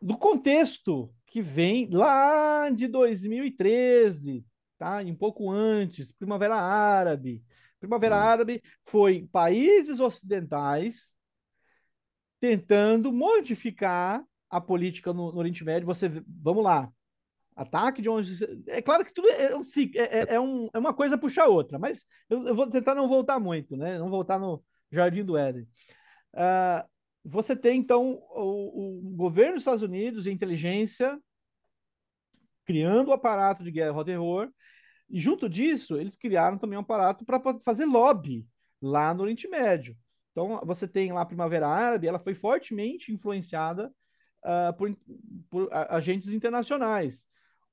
[0.00, 4.42] do contexto que vem lá de 2013,
[4.78, 5.02] tá?
[5.02, 7.44] Um pouco antes, Primavera Árabe.
[7.78, 8.20] Primavera Hum.
[8.20, 11.14] Árabe foi países ocidentais
[12.40, 15.86] tentando modificar a política no, no Oriente Médio.
[15.86, 16.90] Você, vamos lá,
[17.60, 18.32] ataque de onde.
[18.66, 21.48] É claro que tudo é, é é- é- é um- é uma coisa puxar a
[21.48, 23.98] outra, mas eu, eu vou tentar não voltar muito, né?
[23.98, 25.66] Não voltar no Jardim do Éden.
[26.34, 26.86] Ah,
[27.24, 31.20] você tem, então, o, o governo dos Estados Unidos e inteligência
[32.64, 34.48] criando o aparato de guerra ao terror,
[35.08, 38.46] e junto disso, eles criaram também um aparato para fazer lobby
[38.80, 39.96] lá no Oriente Médio.
[40.30, 43.92] Então, você tem lá a Primavera Árabe, ela foi fortemente influenciada
[44.44, 44.96] ah, por,
[45.50, 47.26] por agentes internacionais.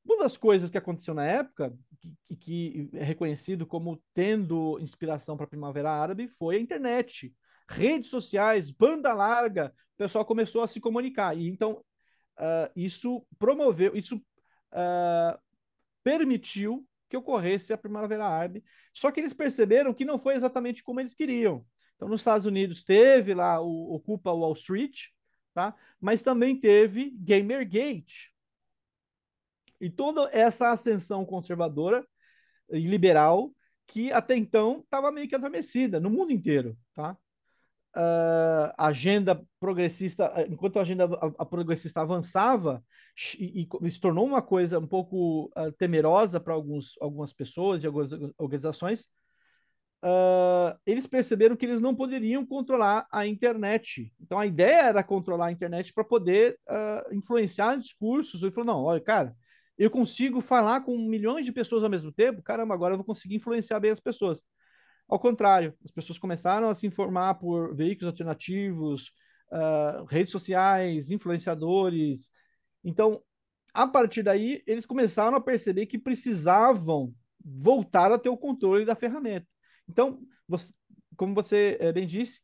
[0.07, 5.43] Uma das coisas que aconteceu na época, que, que é reconhecido como tendo inspiração para
[5.45, 7.35] a Primavera Árabe, foi a internet.
[7.67, 11.37] Redes sociais, banda larga, o pessoal começou a se comunicar.
[11.37, 11.83] E então,
[12.37, 14.21] ah, isso promoveu, isso
[14.71, 15.37] ah,
[16.03, 18.63] permitiu que ocorresse a Primavera Árabe.
[18.93, 21.65] Só que eles perceberam que não foi exatamente como eles queriam.
[21.97, 25.07] Então, nos Estados Unidos teve lá o Ocupa Wall Street,
[25.53, 25.75] tá?
[25.99, 28.36] mas também teve Gamergate.
[29.79, 32.05] E toda essa ascensão conservadora
[32.69, 33.51] e liberal
[33.87, 37.17] que até então estava meio que adormecida no mundo inteiro, tá?
[37.95, 42.83] Uh, agenda progressista, enquanto a agenda a, a progressista avançava
[43.39, 48.11] e, e, se tornou uma coisa um pouco uh, temerosa para algumas pessoas e algumas
[48.37, 49.05] organizações,
[50.03, 54.13] uh, eles perceberam que eles não poderiam controlar a internet.
[54.21, 56.59] Então a ideia era controlar a internet para poder
[57.11, 58.43] influenciar discursos.
[58.43, 59.35] Ele falou: não, olha, cara,
[59.77, 63.35] eu consigo falar com milhões de pessoas ao mesmo tempo, caramba, agora eu vou conseguir
[63.35, 64.45] influenciar bem as pessoas.
[65.07, 69.11] Ao contrário, as pessoas começaram a se informar por veículos alternativos,
[69.51, 72.29] uh, redes sociais, influenciadores.
[72.83, 73.21] Então,
[73.73, 77.13] a partir daí, eles começaram a perceber que precisavam
[77.43, 79.47] voltar a ter o controle da ferramenta.
[79.87, 80.73] Então, você,
[81.15, 82.41] como você bem disse,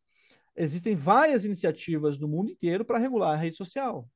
[0.56, 4.08] existem várias iniciativas no mundo inteiro para regular a rede social.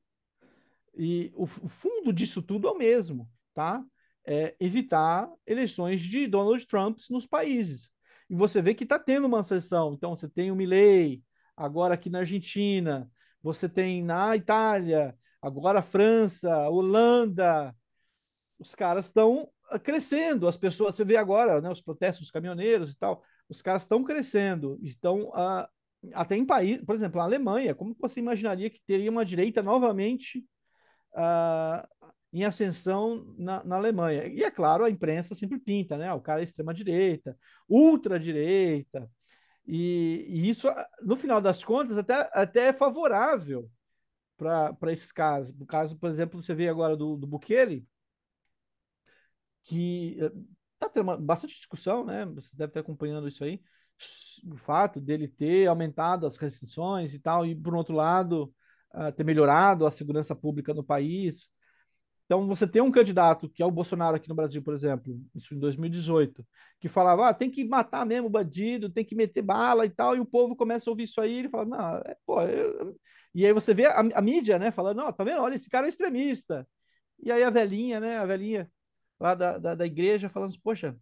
[0.97, 3.83] E o, fundo disso tudo é o mesmo, tá?
[4.25, 7.89] É evitar eleições de Donald Trump nos países.
[8.29, 9.93] E você vê que está tendo uma sessão.
[9.93, 11.23] Então, você tem o Milley,
[11.55, 13.09] agora aqui na Argentina,
[13.41, 17.73] você tem na Itália, agora a França, Holanda.
[18.59, 19.49] Os caras estão
[19.83, 20.47] crescendo.
[20.47, 24.03] As pessoas, você vê agora, né, os protestos dos caminhoneiros e tal, os caras estão
[24.03, 24.77] crescendo.
[24.81, 25.67] Estão uh,
[26.13, 27.75] até em países, por exemplo, a Alemanha.
[27.75, 30.43] Como você imaginaria que teria uma direita novamente
[31.17, 31.87] uh,
[32.31, 34.27] em ascensão na, na, Alemanha.
[34.27, 36.13] E é claro, a imprensa sempre pinta, né?
[36.13, 37.37] O cara é extrema-direita,
[37.67, 39.09] ultra-direita.
[39.65, 40.67] E, e, isso,
[41.01, 43.69] no final das contas, até, até é favorável
[44.37, 45.53] para esses casos.
[45.57, 47.87] No caso, por exemplo, você vê agora do, do Bukele,
[49.63, 50.17] que
[50.73, 52.25] está tendo uma, bastante discussão, né?
[52.27, 53.61] Você deve estar acompanhando isso aí.
[54.45, 58.53] O fato dele ter aumentado as restrições e tal, e por outro lado,
[59.15, 61.49] ter melhorado a segurança pública no país.
[62.25, 65.55] Então, você tem um candidato, que é o Bolsonaro aqui no Brasil, por exemplo, isso
[65.55, 66.45] em 2018,
[66.79, 70.15] que falava, ah, tem que matar mesmo o bandido, tem que meter bala e tal,
[70.15, 72.97] e o povo começa a ouvir isso aí, ele fala, não, é, pô, eu...
[73.33, 75.85] e aí você vê a, a, mídia, né, falando, não, tá vendo, olha, esse cara
[75.85, 76.67] é extremista,
[77.23, 78.69] e aí a velhinha, né, a velhinha
[79.19, 80.97] lá da, da, da igreja falando, poxa,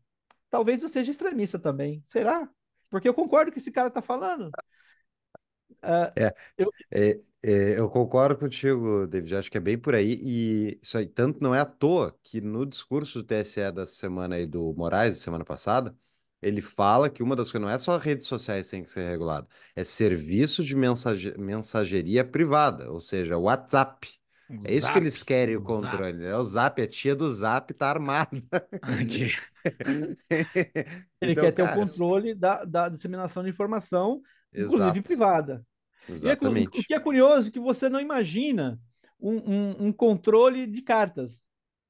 [0.49, 2.47] talvez eu seja extremista também, será?
[2.89, 4.51] Porque eu concordo com esse cara tá falando.
[5.83, 6.71] Uh, é, eu...
[6.91, 9.35] É, é, eu concordo contigo, David.
[9.35, 10.13] Acho que é bem por aí.
[10.21, 14.35] E isso aí, tanto não é à toa que no discurso do TSE da semana
[14.35, 15.95] aí do Moraes, semana passada,
[16.41, 19.09] ele fala que uma das coisas não é só redes sociais que tem que ser
[19.09, 21.35] regulado, é serviço de mensage...
[21.37, 24.07] mensageria privada, ou seja, WhatsApp.
[24.63, 25.65] É isso que zap, eles querem, o zap.
[25.65, 26.25] controle.
[26.25, 28.29] É o Zap, a tia do Zap tá armada.
[31.21, 34.21] Ele Então, quer ter o controle da, da disseminação de informação,
[34.57, 35.65] inclusive Exato, privada.
[36.23, 36.85] E é cu- o exatamente.
[36.85, 38.79] que é curioso é que você não imagina
[39.19, 41.41] um, um- um controle de cartas,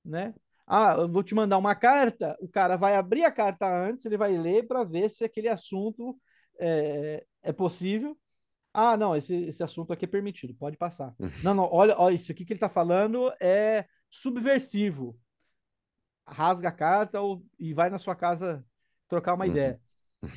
[0.03, 0.33] né?
[0.67, 4.17] Ah, eu vou te mandar uma carta, o cara vai abrir a carta antes, ele
[4.17, 6.17] vai ler para ver se aquele assunto
[6.59, 8.17] é, é possível.
[8.73, 11.15] Ah, não, esse, esse assunto aqui é permitido, pode passar.
[11.43, 15.17] Não, não, olha, olha, isso aqui que ele está falando é subversivo.
[16.27, 18.65] Rasga a carta ou, e vai na sua casa
[19.07, 19.51] trocar uma Uhum.
[19.51, 19.79] ideia.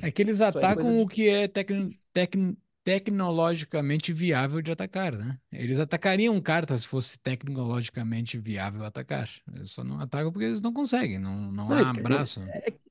[0.03, 1.95] É que eles é atacam de- o que é tecno-
[2.27, 5.39] tecno- tecnologicamente viável de atacar, né?
[5.53, 9.29] Eles atacariam cartas se fosse tecnologicamente viável atacar.
[9.55, 12.43] Eles só não atacam porque eles não conseguem, não, não Não, há é que- abraço.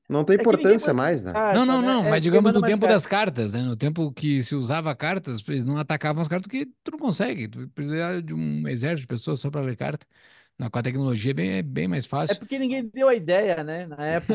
[0.08, 1.32] Não tem É importância mais, né?
[1.34, 2.94] carta, Não, não, não, É, mas digamos no tempo carta.
[2.94, 3.60] das cartas, né?
[3.62, 7.46] No tempo que se usava cartas, eles não atacavam as cartas porque tu não consegue.
[7.46, 10.06] Tu precisa de um exército de pessoas só para ler carta.
[10.58, 12.36] Não, com a tecnologia é bem, é bem mais É fácil.
[12.36, 13.86] porque ninguém deu a ideia, né?
[13.86, 14.34] Na época.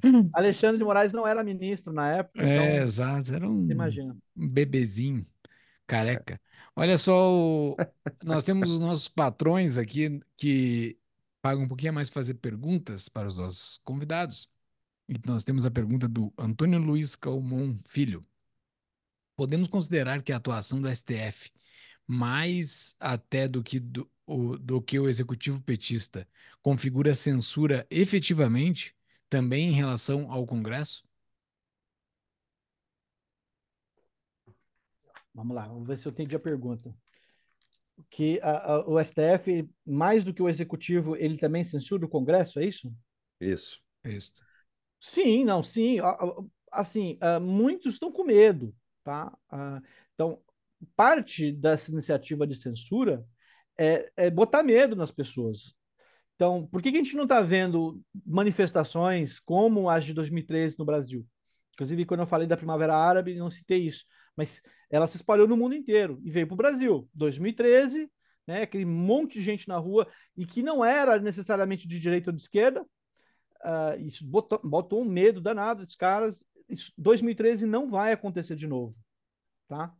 [0.32, 4.16] Alexandre de Moraes não era ministro na época, É, então exato, era um, imagina.
[4.36, 5.26] um bebezinho
[5.86, 6.40] careca.
[6.76, 7.76] Olha só, o-
[8.24, 10.98] nós temos os nossos patrões aqui que
[11.42, 14.52] pagam um pouquinho a mais para fazer perguntas para os nossos convidados.
[15.08, 18.26] E nós temos a pergunta do Antônio Luiz Calmon Filho.
[19.36, 21.50] Podemos considerar que a atuação do STF,
[22.06, 26.26] mais até do que do, o, do que o executivo petista,
[26.62, 28.94] configura censura efetivamente
[29.28, 31.04] também em relação ao Congresso?
[35.34, 36.94] Vamos lá, vamos ver se eu entendi a pergunta.
[38.10, 42.58] Que a- a- o STF, mais do que o executivo, ele também censura o Congresso,
[42.58, 42.92] é isso?
[43.40, 43.80] Isso.
[44.04, 44.44] Isso.
[45.00, 45.98] Sim, não, sim.
[46.70, 49.36] Assim, ah, muitos estão com medo, tá?
[49.50, 49.80] Ah,
[50.14, 50.40] Então,
[50.96, 53.26] parte dessa iniciativa de censura
[53.78, 55.74] é, é botar medo nas pessoas.
[56.34, 60.84] Então, por que que a gente não está vendo manifestações como as de 2013 no
[60.84, 61.26] Brasil?
[61.74, 64.04] Inclusive, quando eu falei da Primavera Árabe, não citei isso,
[64.36, 67.08] mas ela se espalhou no mundo inteiro e veio para o Brasil.
[67.14, 68.10] 2013,
[68.46, 70.06] né, aquele monte de gente na rua
[70.36, 72.86] e que não era necessariamente de direita ou de esquerda,
[73.62, 76.44] ah, isso botou, botou um medo danado dos caras.
[76.68, 78.96] Isso, 2013 não vai acontecer de novo,
[79.68, 79.94] tá?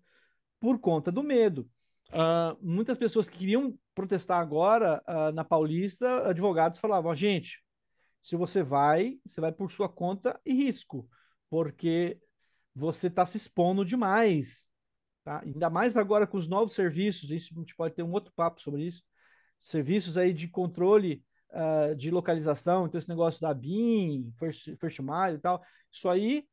[0.58, 1.68] Por conta do medo.
[2.12, 7.62] Ah, muitas pessoas que queriam protestar agora ah, na Paulista, advogados falavam: gente,
[8.22, 11.08] se você vai, você vai por sua conta e risco,
[11.48, 12.18] porque
[12.74, 14.68] você está se expondo demais,
[15.24, 15.42] tá?
[15.44, 18.60] Ainda mais agora com os novos serviços, isso a gente pode ter um outro papo
[18.60, 19.02] sobre isso.
[19.60, 25.36] Serviços aí de controle ah, de localização, então esse negócio da BIM, First, First Mile
[25.36, 25.62] e tal,
[25.92, 26.46] isso aí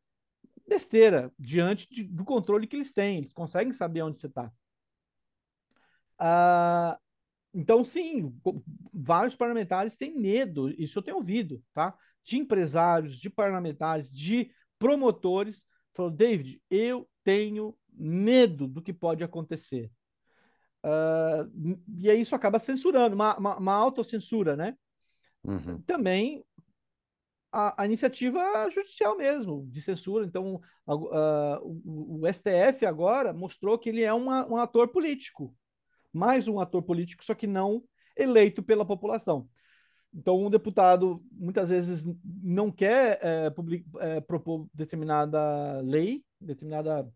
[0.67, 4.51] besteira diante de- do controle que eles têm, eles conseguem saber onde você está.
[6.19, 6.97] Ah,
[7.53, 8.33] então, sim,
[8.93, 11.95] vários parlamentares têm medo, isso eu tenho ouvido, tá?
[12.23, 15.63] De empresários, de parlamentares, de promotores,
[15.93, 19.91] falou, David, eu tenho medo do que pode acontecer.
[20.83, 21.47] Ah,
[21.97, 24.75] e aí isso acaba censurando, uma, uma, uma autocensura, né?
[25.43, 25.81] Uhum.
[25.81, 26.43] Também
[27.51, 30.25] a, a iniciativa judicial mesmo, de censura.
[30.25, 35.55] Então, a- a- o, o STF agora mostrou que ele é uma- um ator político,
[36.13, 37.83] mais um ator político, só que não
[38.15, 39.47] eleito pela população.
[40.13, 43.19] Então, um deputado muitas vezes não quer
[43.53, 47.07] publi- eh, propor determinada lei, determinada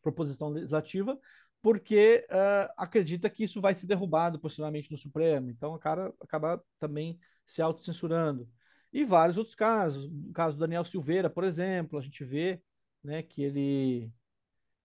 [0.00, 1.18] proposição legislativa,
[1.60, 5.50] porque eh, acredita que isso vai ser derrubado possivelmente no Supremo.
[5.50, 8.48] Então, o cara acaba também se autocensurando.
[8.92, 10.04] E vários outros casos.
[10.06, 12.60] O caso do Daniel Silveira, por exemplo, a gente vê
[13.02, 14.10] né, que ele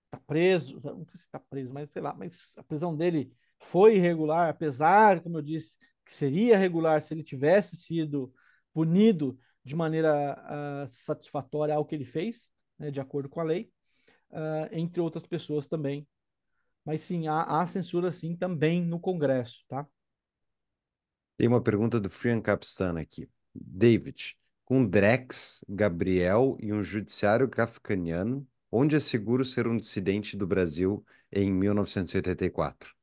[0.07, 3.97] está preso, não sei se está preso, mas sei lá, mas a prisão dele foi
[3.97, 8.33] irregular, apesar, como eu disse, que seria regular se ele tivesse sido
[8.73, 13.69] punido de maneira ah, satisfatória ao que ele fez, né, de acordo com a lei,
[14.31, 16.07] ah, entre outras pessoas também.
[16.85, 19.85] Mas sim, há, há censura sim também no Congresso, tá?
[21.35, 23.29] Tem uma pergunta do Frian Capstan aqui.
[23.53, 30.47] David, com Drex, Gabriel e um judiciário kafkaniano, onde é seguro ser um dissidente do
[30.47, 32.95] Brasil em 1984?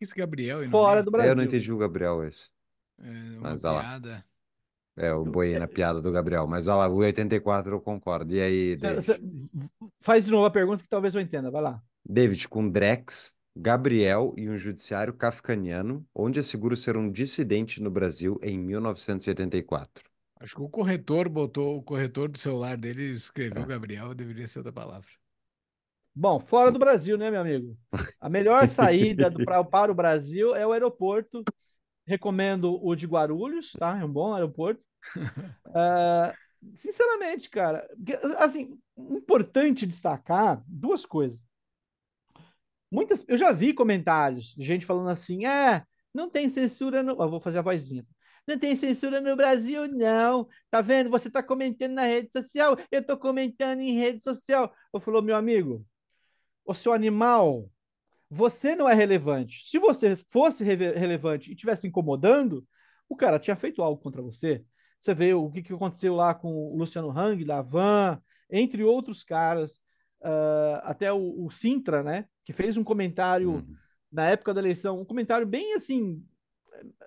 [0.00, 1.44] Esse Gabriel Fora do É, eu não Brasil.
[1.44, 2.50] entendi o Gabriel esse.
[2.98, 3.82] é uma Mas vai lá.
[3.82, 4.24] piada.
[4.96, 8.34] É, eu boiei na piada do Gabriel, mas olha lá, o 84 eu concordo.
[8.34, 9.06] E aí, Cê- David?
[9.06, 9.20] cê-
[10.00, 11.82] faz de novo a pergunta que talvez eu entenda, vai lá.
[12.04, 17.90] David, com Drex, Gabriel e um judiciário kafkaniano, onde é seguro ser um dissidente no
[17.90, 20.09] Brasil em 1984?
[20.40, 24.72] Acho que o corretor botou, o corretor do celular dele escreveu Gabriel, deveria ser outra
[24.72, 25.08] palavra.
[26.14, 27.76] Bom, fora do Brasil, né, meu amigo?
[28.18, 31.44] A melhor saída do, pra, para o Brasil é o aeroporto.
[32.06, 33.98] Recomendo o de Guarulhos, tá?
[34.00, 34.82] É um bom aeroporto.
[35.74, 36.34] Ah,
[36.74, 37.86] sinceramente, cara,
[38.38, 41.40] assim, importante destacar duas coisas.
[42.90, 47.12] Muitas, eu já vi comentários de gente falando assim: é, não tem censura no.
[47.12, 48.04] Eu vou fazer a vozinha.
[48.50, 50.48] Não tem censura no Brasil, não.
[50.68, 51.08] Tá vendo?
[51.08, 54.74] Você tá comentando na rede social, eu tô comentando em rede social.
[54.92, 55.86] Eu falou, meu amigo,
[56.64, 57.70] o seu animal,
[58.28, 59.62] você não é relevante.
[59.70, 62.66] Se você fosse reve- relevante e tivesse incomodando,
[63.08, 64.64] o cara tinha feito algo contra você.
[65.00, 68.20] Você vê o que, que aconteceu lá com o Luciano Hang, da Van,
[68.50, 69.78] entre outros caras,
[70.22, 72.26] ah, até o, o Sintra, né?
[72.44, 73.76] Que fez um comentário Uhum.
[74.10, 76.20] na época da eleição, um comentário bem assim,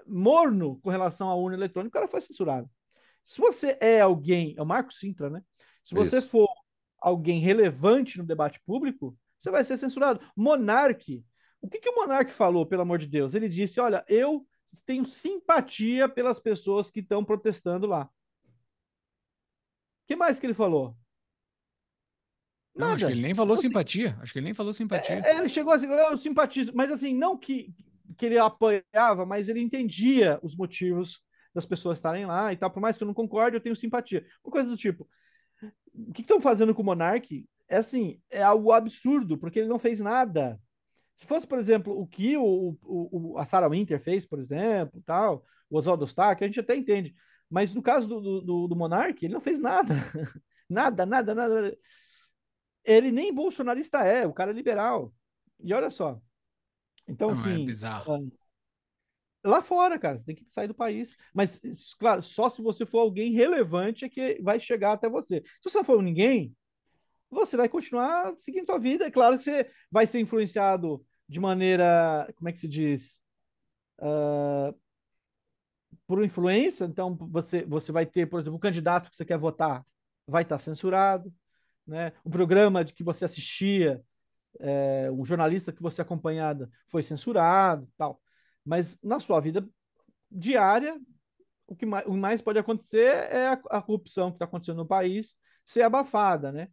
[0.06, 2.70] morno com relação à urna eletrônica, o cara foi censurado.
[3.24, 5.42] Se você é alguém, é o Marco Sintra, né?
[5.84, 6.30] Se você Isso.
[6.30, 6.50] for
[7.00, 10.20] alguém relevante no debate público, você vai ser censurado.
[10.36, 11.24] Monarque,
[11.62, 13.34] o que, que o Monarque falou, pelo amor de Deus?
[13.34, 14.46] Ele disse: Olha, eu
[14.86, 18.10] tenho simpatia pelas pessoas que estão protestando lá.
[20.04, 20.98] O que mais que ele falou?
[22.76, 24.18] Não, acho que ele nem falou Tipo assim, simpatia.
[24.20, 25.20] Acho que ele nem falou simpatia.
[25.26, 27.74] É, ele chegou assim, eu simpatizo, mas assim, não que,
[28.16, 31.22] que ele apoiava, mas ele entendia os motivos
[31.54, 32.72] das pessoas estarem lá e tal.
[32.72, 34.26] Por mais que eu não concorde, eu tenho simpatia.
[34.44, 35.08] Uma coisa do tipo,
[35.94, 39.80] o que estão fazendo com o Monark é assim, é algo absurdo, porque ele não
[39.80, 40.60] fez nada.
[41.16, 45.02] Se fosse, por exemplo, o que o, o, o- a Sarah Winter fez, por exemplo,
[45.06, 47.14] tal, o Oswaldo Stark, a gente até entende.
[47.50, 49.96] Mas no caso do, do, do, Monark, ele não fez nada.
[50.70, 51.78] nada, nada, nada.
[52.84, 55.14] Ele nem bolsonarista é, o cara é liberal.
[55.60, 56.22] E olha só.
[57.08, 58.32] Então, Não, é assim, bizarro.
[59.44, 61.18] lá fora, cara, você tem que sair do país.
[61.34, 61.60] Mas,
[62.00, 65.44] claro, só se você for alguém relevante é que vai chegar até você.
[65.62, 66.56] Se você não for ninguém,
[67.30, 69.06] você vai continuar seguindo sua vida.
[69.06, 73.20] É claro que você vai ser influenciado de maneira, como é que se diz?
[76.08, 76.86] Por influência.
[76.86, 79.86] Então, você, você vai ter, por exemplo, o candidato que você quer votar
[80.28, 81.34] vai estar censurado,
[81.86, 82.14] né?
[82.24, 84.02] O programa de que você assistia
[84.60, 88.22] é, um jornalista que você acompanhada foi censurado, tal.
[88.66, 89.68] Mas na sua vida
[90.32, 91.00] diária,
[91.68, 94.88] o que mais, o mais pode acontecer é a, a corrupção que está acontecendo no
[94.88, 95.36] país
[95.66, 96.68] ser abafada, né?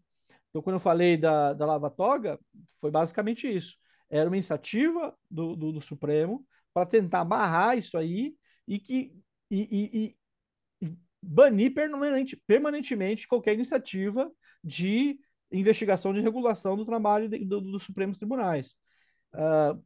[0.51, 2.39] Então, quando eu falei da, da Lava Toga,
[2.81, 3.77] foi basicamente isso.
[4.09, 6.45] Era uma iniciativa do, do, do Supremo
[6.75, 8.35] para tentar barrar isso aí
[8.67, 9.15] e que
[9.51, 10.17] e, e, e-
[11.23, 14.31] banir permanente, permanentemente qualquer iniciativa
[14.65, 15.19] de
[15.53, 18.75] investigação de regulação do trabalho do- dos Supremos Tribunais.
[19.35, 19.77] Ah,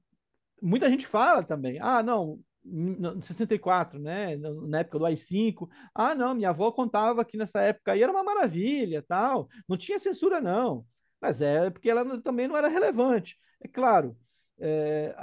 [0.63, 6.35] muita gente fala também, ah, não, em 64, né, na época do AI-5, ah, não,
[6.35, 10.87] minha avó contava que nessa época aí era uma maravilha, tal, não tinha censura não,
[11.21, 13.37] mas é porque ela também não era relevante.
[13.61, 14.17] É claro,
[14.59, 15.15] é,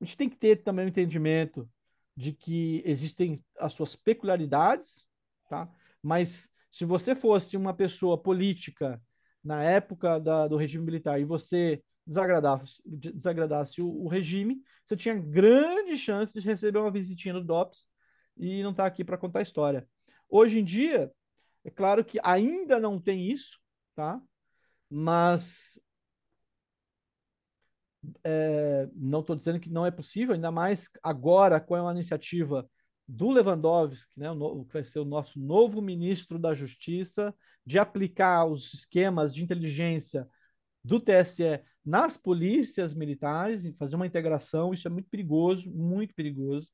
[0.00, 1.68] a gente tem que ter também o entendimento
[2.16, 5.06] de que existem as suas peculiaridades,
[5.48, 5.68] tá?
[6.02, 9.00] Mas se você fosse uma pessoa política
[9.46, 15.14] na época da- do regime militar e você desagradasse, desagradasse o, o regime, você tinha
[15.14, 17.86] grande chance de receber uma visitinha no DOPS
[18.36, 19.88] e não estar aqui para contar a história.
[20.28, 21.12] Hoje em dia,
[21.64, 23.58] é claro que ainda não tem isso,
[23.94, 24.20] tá?
[24.90, 25.80] Mas
[28.24, 32.68] é, não estou dizendo que não é possível, ainda mais agora com a iniciativa
[33.08, 37.34] do Lewandowski, né, o que vai ser o nosso novo ministro da Justiça,
[37.64, 40.28] de aplicar os esquemas de inteligência
[40.82, 46.68] do TSE nas polícias militares, e fazer uma integração, isso é muito perigoso, muito perigoso,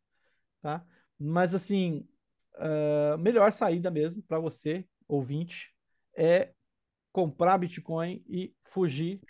[0.63, 0.85] tá?
[1.19, 2.07] Mas assim,
[2.55, 5.71] a melhor saída mesmo para você, ouvinte,
[6.17, 6.53] é
[7.11, 9.21] comprar Bitcoin e fugir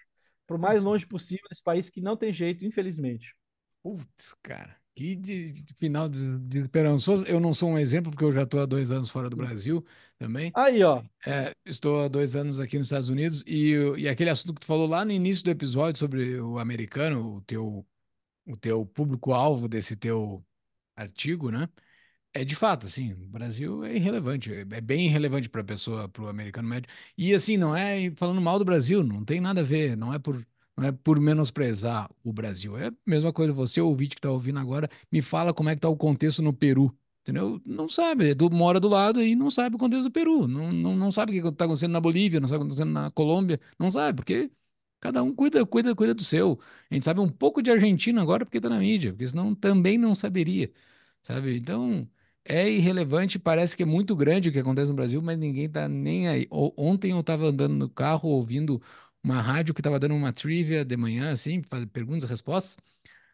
[0.46, 3.34] para o mais longe possível desse país que não tem jeito, infelizmente.
[3.82, 7.24] Putz, cara, que de- de final des- desesperançoso.
[7.26, 9.84] Eu não sou um exemplo, porque eu já estou há dois anos fora do Brasil
[10.18, 10.54] também.
[10.54, 14.54] Aí, ó, É, estou há dois anos aqui nos Estados Unidos e, e aquele assunto
[14.54, 17.86] que tu falou lá no início do episódio sobre o americano, o teu,
[18.46, 20.44] o teu público-alvo desse teu
[20.96, 21.68] artigo, né?
[22.34, 26.08] É de fato, assim, o Brasil é irrelevante, é é bem irrelevante para a pessoa,
[26.08, 26.90] para o americano médio.
[27.16, 30.18] E assim, não é falando mal do Brasil, não tem nada a ver, não é
[30.18, 30.46] por,
[30.76, 32.76] não é por menosprezar o Brasil.
[32.76, 35.80] É a mesma coisa, você ouvinte que está ouvindo agora, me fala como é que
[35.80, 37.60] tá o contexto no Peru, entendeu?
[37.66, 40.96] Não sabe, é mora do lado e não sabe o contexto do Peru, não, não,
[40.96, 43.10] não sabe o que está acontecendo na Bolívia, não sabe o que está acontecendo na
[43.10, 44.50] Colômbia, não sabe, porque
[45.00, 46.58] cada um cuida, cuida, cuida do seu.
[46.90, 49.98] A gente sabe um pouco de Argentina agora porque está na mídia, porque senão também
[49.98, 50.72] não saberia,
[51.22, 51.56] sabe?
[51.56, 52.08] Então
[52.44, 55.88] é irrelevante, parece que é muito grande o que acontece no Brasil, mas ninguém tá
[55.88, 56.46] nem aí.
[56.50, 58.82] Ontem eu estava andando no carro ouvindo
[59.22, 61.62] uma rádio que estava dando uma trivia de manhã, assim,
[61.92, 62.76] perguntas e respostas.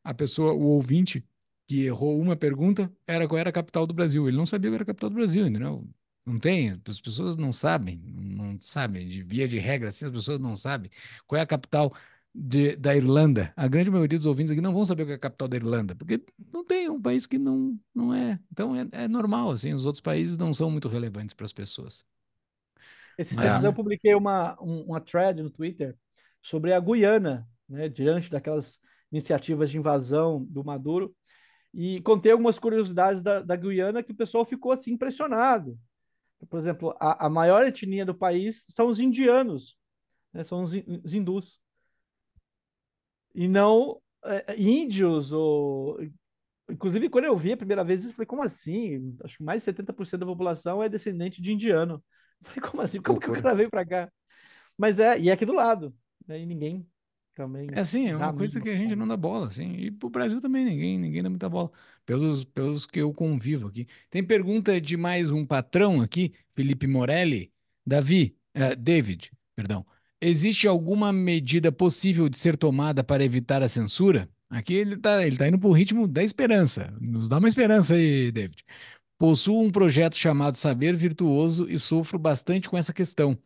[0.04, 1.24] A pessoa, o ouvinte
[1.66, 4.26] que errou uma pergunta, era qual era a capital do Brasil.
[4.28, 5.86] Ele não sabia qual era a capital do Brasil, entendeu?
[6.24, 10.38] Não tem, as pessoas não sabem, não sabem, de via de regra, assim, as pessoas
[10.38, 10.90] não sabem
[11.26, 11.94] qual é a capital
[12.34, 13.52] de, da Irlanda.
[13.56, 15.94] A grande maioria dos ouvintes aqui não vão saber que é a capital da Irlanda,
[15.94, 18.38] porque não tem, é um país que não, não é.
[18.52, 22.04] Então é, é normal, assim, os outros países não são muito relevantes para as pessoas.
[23.18, 25.94] Esses Mas- tempos eu publiquei uma, um- uma thread no Twitter
[26.40, 28.78] sobre a Guiana, né, diante daquelas
[29.12, 31.14] iniciativas de invasão do Maduro,
[31.74, 35.78] e contei algumas curiosidades da, da Guiana que o pessoal ficou assim impressionado.
[36.48, 39.76] Por exemplo, a, a maior etnia do país são os indianos,
[40.32, 40.72] né, são os,
[41.04, 41.60] os hindus,
[43.34, 45.98] e não é, índios ou
[46.70, 49.16] Inclusive, quando eu vi a primeira vez, eu falei, como assim?
[49.24, 52.04] Acho que mais de 70% da população é descendente de indiano.
[52.40, 53.00] Eu falei, como assim?
[53.00, 54.10] Como que o cara veio pra cá?
[54.76, 55.94] Mas é, e é aqui do lado.
[56.26, 56.40] Né?
[56.40, 56.86] E ninguém
[57.34, 57.68] também.
[57.72, 59.74] É assim, é uma coisa que a gente não dá bola, assim.
[59.74, 61.70] E pro Brasil também, ninguém, ninguém dá muita bola.
[62.04, 63.86] Pelos, pelos que eu convivo aqui.
[64.10, 67.52] Tem pergunta de mais um patrão aqui, Felipe Morelli.
[67.86, 69.86] Davi, eh, David, perdão.
[70.20, 74.28] Existe alguma medida possível de ser tomada para evitar a censura?
[74.50, 76.92] Aqui ele tá, ele tá indo pro ritmo da esperança.
[77.00, 78.64] Nos dá uma esperança aí, David.
[79.18, 83.36] Possuo um projeto chamado Saber Virtuoso e sofro bastante com essa questão.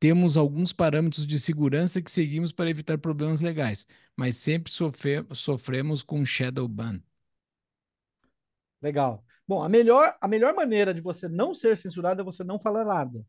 [0.00, 3.86] Temos alguns parâmetros de segurança que seguimos para evitar problemas legais,
[4.16, 7.00] mas sempre sofre- sofremos com shadow ban.
[8.82, 9.24] Legal.
[9.46, 12.84] Bom, a melhor, a melhor maneira de você não ser censurado é você não falar
[12.84, 13.24] nada.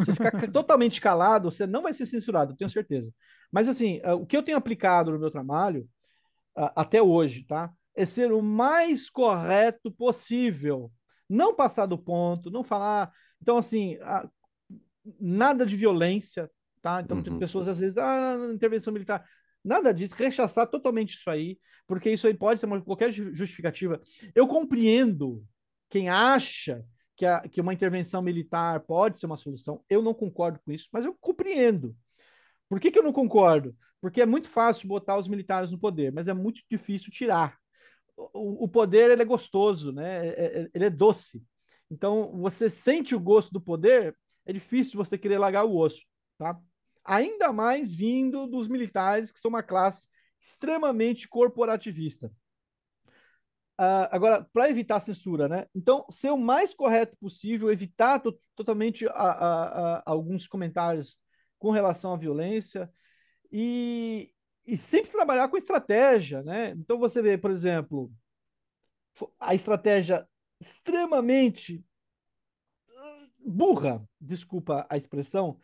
[0.00, 3.12] Você ficar ca- totalmente calado, você não vai ser censurado, eu tenho certeza.
[3.52, 5.88] Mas assim, ah, o que eu tenho aplicado no meu trabalho
[6.56, 7.72] ah, até hoje, tá?
[7.94, 10.90] É ser o mais correto possível.
[11.28, 13.12] Não passar do ponto, não falar.
[13.40, 14.28] Então, assim, ah,
[15.20, 16.50] nada de violência,
[16.80, 17.00] tá?
[17.00, 17.38] Então, tem Uhum.
[17.38, 19.24] pessoas às vezes, ah, intervenção militar.
[19.64, 24.00] Nada disso, rechaçar totalmente isso aí, porque isso aí pode ser uma, qualquer ju- justificativa.
[24.34, 25.44] Eu compreendo
[25.88, 26.84] quem acha
[27.16, 29.84] que, a, que uma intervenção militar pode ser uma solução.
[29.88, 31.94] Eu não concordo com isso, mas eu compreendo.
[32.68, 33.76] Por que, que eu não concordo?
[34.00, 37.56] Porque é muito fácil botar os militares no poder, mas é muito difícil tirar.
[38.32, 40.28] O, poder ele é gostoso, né?
[40.28, 41.42] É- é- ele é doce.
[41.90, 44.16] Então, você sente o gosto do poder,
[44.46, 46.02] é difícil você querer largar o osso,
[46.38, 46.58] tá?
[47.04, 50.08] Ainda mais vindo dos militares, que são uma classe
[50.40, 52.32] extremamente corporativista.
[53.78, 55.66] Ah, agora, para evitar a censura, né?
[55.74, 61.16] Então, ser o mais correto possível, evitar to- totalmente a- a- a- alguns comentários
[61.58, 62.90] com relação à violência
[63.50, 64.32] e,
[64.66, 66.70] e sempre trabalhar com estratégia, né?
[66.70, 68.12] Então, você vê, por exemplo,
[69.38, 70.26] a estratégia
[70.60, 71.84] extremamente
[72.96, 75.58] ah, burra, desculpa a expressão,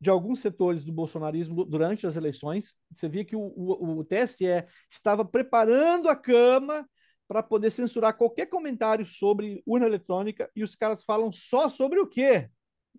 [0.00, 2.74] de alguns setores do bolsonarismo du- durante as eleições.
[2.94, 6.88] Você via que o, o, o TSE estava preparando a cama
[7.28, 12.06] para poder censurar qualquer comentário sobre urna eletrônica e os caras falam só sobre o
[12.06, 12.50] quê?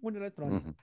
[0.01, 0.67] Urna eletrônica.
[0.67, 0.73] Uhum.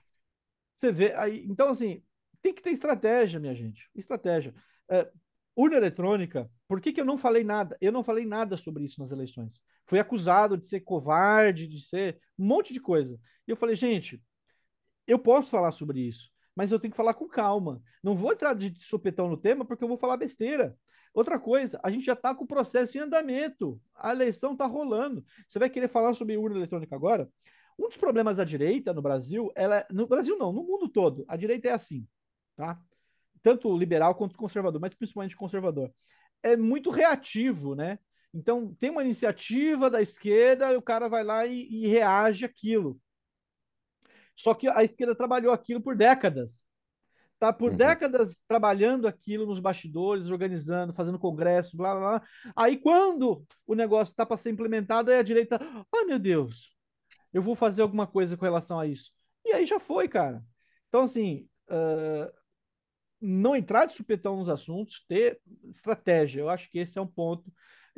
[0.77, 2.01] Você vê aí, então assim,
[2.41, 3.89] tem que ter estratégia, minha gente.
[3.95, 4.53] Estratégia.
[4.89, 5.09] É,
[5.55, 7.77] urna eletrônica, por que, que eu não falei nada?
[7.79, 9.61] Eu não falei nada sobre isso nas eleições.
[9.85, 13.19] Fui acusado de ser covarde, de ser um monte de coisa.
[13.47, 14.21] E eu falei, gente,
[15.07, 17.81] eu posso falar sobre isso, mas eu tenho que falar com calma.
[18.03, 20.75] Não vou entrar de sopetão no tema porque eu vou falar besteira.
[21.13, 23.81] Outra coisa, a gente já está com o processo em andamento.
[23.93, 25.25] A eleição está rolando.
[25.45, 27.29] Você vai querer falar sobre urna eletrônica agora?
[27.77, 31.25] Um dos problemas da direita no Brasil, ela, é, no Brasil não, no mundo todo,
[31.27, 32.07] a direita é assim,
[32.55, 32.79] tá?
[33.43, 35.91] Tanto liberal quanto conservador, mas principalmente conservador.
[36.43, 37.99] É muito reativo, né?
[38.33, 42.99] Então, tem uma iniciativa da esquerda e o cara vai lá e, e reage àquilo.
[44.35, 46.65] Só que a esquerda trabalhou aquilo por décadas.
[47.39, 47.77] Tá por Uhum.
[47.77, 52.27] décadas trabalhando aquilo nos bastidores, organizando, fazendo congresso, blá blá blá.
[52.55, 55.59] Aí quando o negócio tá para ser implementado, aí a direita,
[55.93, 56.71] ai meu Deus,
[57.33, 59.11] eu vou fazer alguma coisa com relação a isso.
[59.45, 60.43] E aí já foi, cara.
[60.89, 62.31] Então, assim, ah,
[63.21, 65.39] não entrar de supetão nos assuntos, ter
[65.69, 66.41] estratégia.
[66.41, 67.51] Eu acho que esse é um ponto.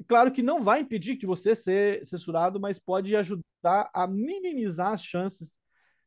[0.08, 5.04] Claro que não vai impedir que você ser censurado, mas pode ajudar a minimizar as
[5.04, 5.58] chances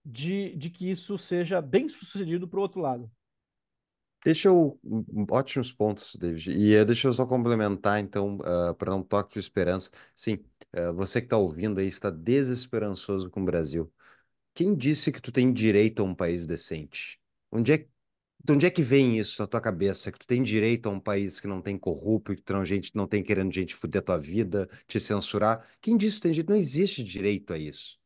[0.05, 3.11] de, de que isso seja bem sucedido para o outro lado.
[4.25, 4.79] Deixa eu.
[5.31, 6.51] Ótimos pontos, David.
[6.51, 8.39] E eh, deixa eu só complementar, então,
[8.77, 9.91] para dar um toque de esperança.
[10.17, 13.93] Sim, eh, você que está ouvindo aí está desesperançoso com o Brasil.
[14.53, 17.21] Quem disse que tu tem direito a um país decente?
[17.53, 17.87] Onde é,
[18.45, 20.13] de onde é que vem isso na tua cabeça?
[20.13, 23.07] Que tu tem direito a um país que não tem corrupto, que não, gente, não
[23.07, 25.67] tem querendo gente fuder tua vida, te censurar?
[25.81, 26.51] Quem disse que tem direito?
[26.51, 27.99] Não existe direito a isso.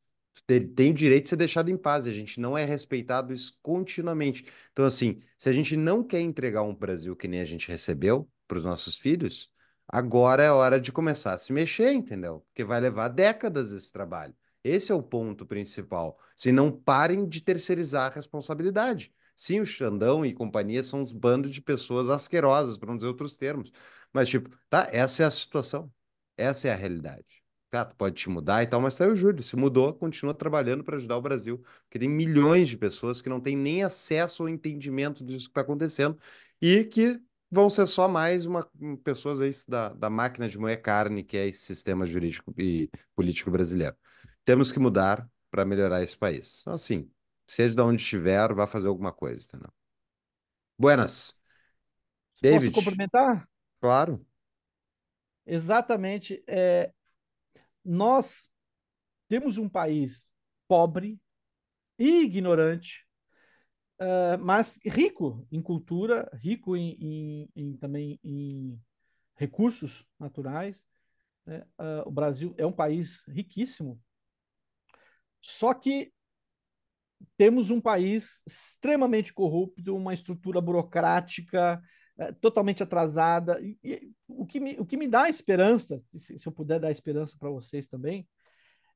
[0.48, 3.58] Ele tem o direito de ser deixado em paz, a gente não é respeitado isso
[3.62, 4.44] continuamente.
[4.72, 8.28] Então, assim, se a gente não quer entregar um Brasil que nem a gente recebeu
[8.48, 9.52] para os nossos filhos,
[9.86, 12.40] agora é hora de começar a se mexer, entendeu?
[12.48, 14.34] Porque vai levar décadas esse trabalho.
[14.64, 16.18] Esse é o ponto principal.
[16.36, 19.12] Se não parem de terceirizar a responsabilidade.
[19.42, 23.38] Sim, o Xandão e companhia são uns bandos de pessoas asquerosas, para não dizer outros
[23.38, 23.72] termos.
[24.12, 25.90] Mas, tipo, tá, essa é a situação.
[26.36, 27.42] Essa é a realidade.
[27.70, 29.42] Tá, tu pode te mudar e tal, mas saiu o Júlio.
[29.42, 31.58] Se mudou, continua trabalhando para ajudar o Brasil.
[31.84, 35.62] Porque tem milhões de pessoas que não têm nem acesso ao entendimento disso que está
[35.62, 36.18] acontecendo
[36.60, 37.18] e que
[37.50, 38.68] vão ser só mais uma
[39.02, 43.50] pessoas aí da, da máquina de moer carne, que é esse sistema jurídico e político
[43.50, 43.96] brasileiro.
[44.44, 46.58] Temos que mudar para melhorar esse país.
[46.60, 47.10] Então, assim,
[47.50, 49.72] seja de onde estiver, vá fazer alguma coisa, entendeu?
[50.78, 51.42] Buenas.
[52.40, 52.72] David.
[52.72, 53.48] Posso complementar?
[53.80, 54.24] Claro.
[55.44, 56.44] Exatamente.
[56.46, 56.92] É,
[57.84, 58.48] nós
[59.26, 60.32] temos um país
[60.68, 61.20] pobre
[61.98, 63.04] e ignorante,
[64.00, 68.80] uh, mas rico em cultura, rico em, em, em também em
[69.34, 70.86] recursos naturais.
[71.44, 71.66] Né?
[71.76, 74.00] Uh, o Brasil é um país riquíssimo.
[75.40, 76.12] Só que
[77.36, 81.80] temos um país extremamente corrupto, uma estrutura burocrática
[82.18, 83.60] é, totalmente atrasada.
[83.60, 86.90] E, e, o, que me, o que me dá esperança, se, se eu puder dar
[86.90, 88.28] esperança para vocês também,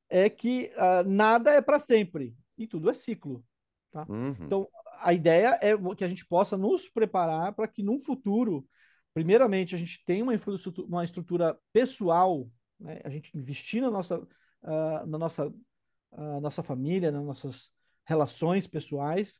[0.09, 3.43] é que uh, nada é para sempre e tudo é ciclo.
[3.91, 4.05] Tá?
[4.09, 4.35] Uhum.
[4.41, 4.67] Então,
[5.01, 8.67] a ideia é que a gente possa nos preparar para que num futuro,
[9.13, 12.47] primeiramente, a gente tenha uma infraestrutura, uma estrutura pessoal,
[12.79, 13.01] né?
[13.03, 17.74] a gente investir na nossa, uh, na nossa, uh, nossa família, nas nossas
[18.05, 19.39] relações pessoais,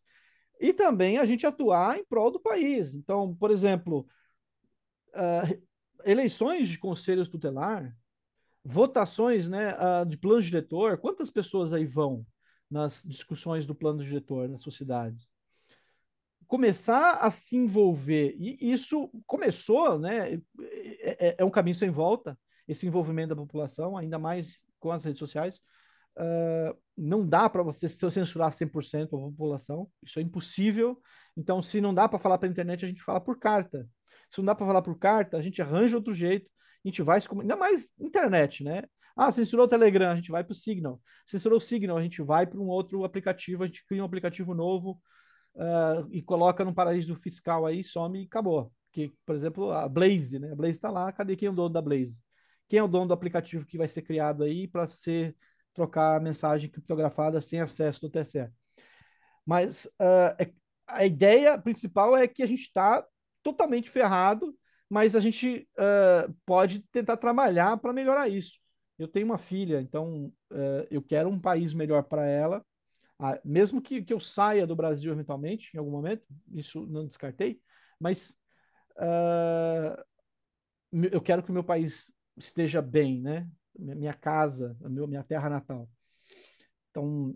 [0.60, 2.94] e também a gente atuar em prol do país.
[2.96, 4.08] Então, por exemplo,
[5.14, 5.64] uh,
[6.04, 7.96] eleições de conselhos tutelar,
[8.64, 12.26] votações né, uh, de plano diretor, quantas pessoas aí vão
[12.70, 15.32] nas discussões do plano diretor nas sociedades?
[16.48, 20.36] Começar a se envolver, e isso começou, né?
[20.62, 22.38] É, é, é um caminho sem volta,
[22.68, 25.60] esse envolvimento da população, ainda mais com as redes sociais,
[26.18, 31.00] uh, não dá para você censurar 100% a população, isso é impossível.
[31.36, 33.88] Então, se não dá para falar pela internet, a gente fala por carta.
[34.32, 36.50] Se não dá para falar por carta, a gente arranja outro jeito,
[36.84, 38.84] a gente vai se ainda mais internet, né?
[39.16, 41.02] Ah, censurou o Telegram, a gente vai para o Signal.
[41.26, 44.54] Censurou o Signal, a gente vai para um outro aplicativo, a gente cria um aplicativo
[44.54, 45.02] novo
[45.56, 48.72] uh, e coloca num paraíso fiscal aí, some e acabou.
[48.92, 50.52] Que, por exemplo, a Blaze, né?
[50.52, 52.22] A Blaze está lá, cadê quem é o dono da Blaze?
[52.68, 55.36] Quem é o dono do aplicativo que vai ser criado aí para ser
[55.76, 58.49] trocar mensagem criptografada sem acesso do TSE.
[59.45, 60.53] Mas uh,
[60.88, 63.06] a ideia principal é que a gente está
[63.43, 64.57] totalmente ferrado,
[64.89, 68.57] mas a gente uh, pode tentar trabalhar para melhorar isso.
[68.97, 72.65] Eu tenho uma filha, então uh, eu quero um país melhor para ela,
[73.43, 77.61] mesmo que, que eu saia do Brasil eventualmente, em algum momento, isso não descartei,
[77.97, 78.35] mas
[81.11, 83.47] eu quero que o meu país esteja bem, né?
[83.77, 85.89] Minha casa, minha terra natal.
[86.89, 87.35] Então,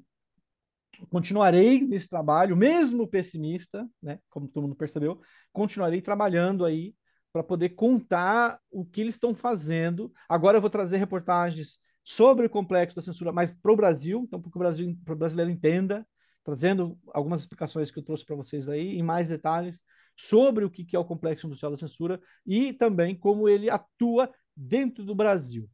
[1.10, 5.22] continuarei nesse trabalho, mesmo pessimista, né, como todo mundo percebeu,
[5.52, 6.96] continuarei trabalhando aí
[7.32, 10.12] para poder contar o que eles estão fazendo.
[10.28, 14.42] Agora eu vou trazer reportagens sobre o complexo da censura, mas para o Brasil, então
[14.42, 16.08] para que o Brasil, o brasileiro entenda,
[16.44, 19.84] trazendo algumas explicações que eu trouxe para vocês aí, em mais detalhes
[20.18, 25.06] sobre o que é o complexo industrial da censura e também como ele atua dentro
[25.06, 25.70] do Brasil.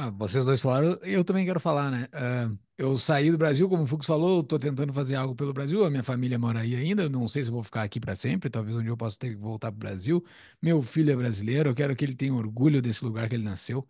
[0.00, 2.04] Ah, vocês dois falaram, eu também quero falar, né?
[2.14, 5.84] Uh, eu saí do Brasil, como o Fux falou, estou tentando fazer algo pelo Brasil.
[5.84, 7.08] A minha família mora aí ainda.
[7.08, 8.48] Não sei se vou ficar aqui para sempre.
[8.48, 10.24] Talvez um dia eu possa ter que voltar para o Brasil.
[10.62, 11.70] Meu filho é brasileiro.
[11.70, 13.80] Eu quero que ele tenha orgulho desse lugar que ele nasceu.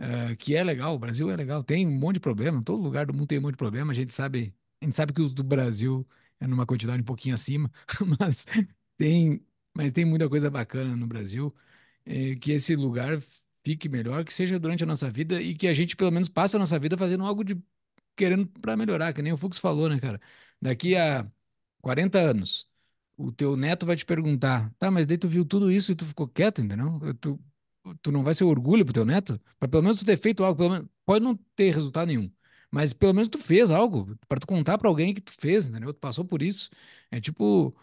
[0.00, 0.94] Uh, que é legal.
[0.96, 1.64] O Brasil é legal.
[1.64, 2.62] Tem um monte de problema.
[2.64, 3.92] Todo lugar do mundo tem um monte de problema.
[3.92, 6.06] A gente sabe, a gente sabe que os do Brasil
[6.40, 7.70] é numa quantidade um pouquinho acima,
[8.20, 8.44] mas
[8.96, 9.44] tem,
[9.76, 11.54] mas tem muita coisa bacana no Brasil.
[12.04, 13.20] Eh, que esse lugar
[13.66, 16.54] fique melhor, que seja durante a nossa vida e que a gente pelo menos passe
[16.56, 17.60] a nossa vida fazendo algo de
[18.16, 20.20] querendo para melhorar, que nem o Fux falou, né, cara?
[20.62, 21.30] Daqui a
[21.82, 22.68] 40 anos,
[23.16, 26.06] o teu neto vai te perguntar: "Tá, mas daí tu viu tudo isso e tu
[26.06, 27.00] ficou quieto, entendeu?
[27.20, 27.40] Tu
[28.02, 29.40] tu não vai ser orgulho pro teu neto?
[29.58, 32.30] Para pelo menos tu ter feito algo, menos, pode não ter resultado nenhum,
[32.70, 35.92] mas pelo menos tu fez algo para tu contar para alguém que tu fez, entendeu?
[35.94, 36.70] Tu passou por isso.
[37.10, 37.74] É tipo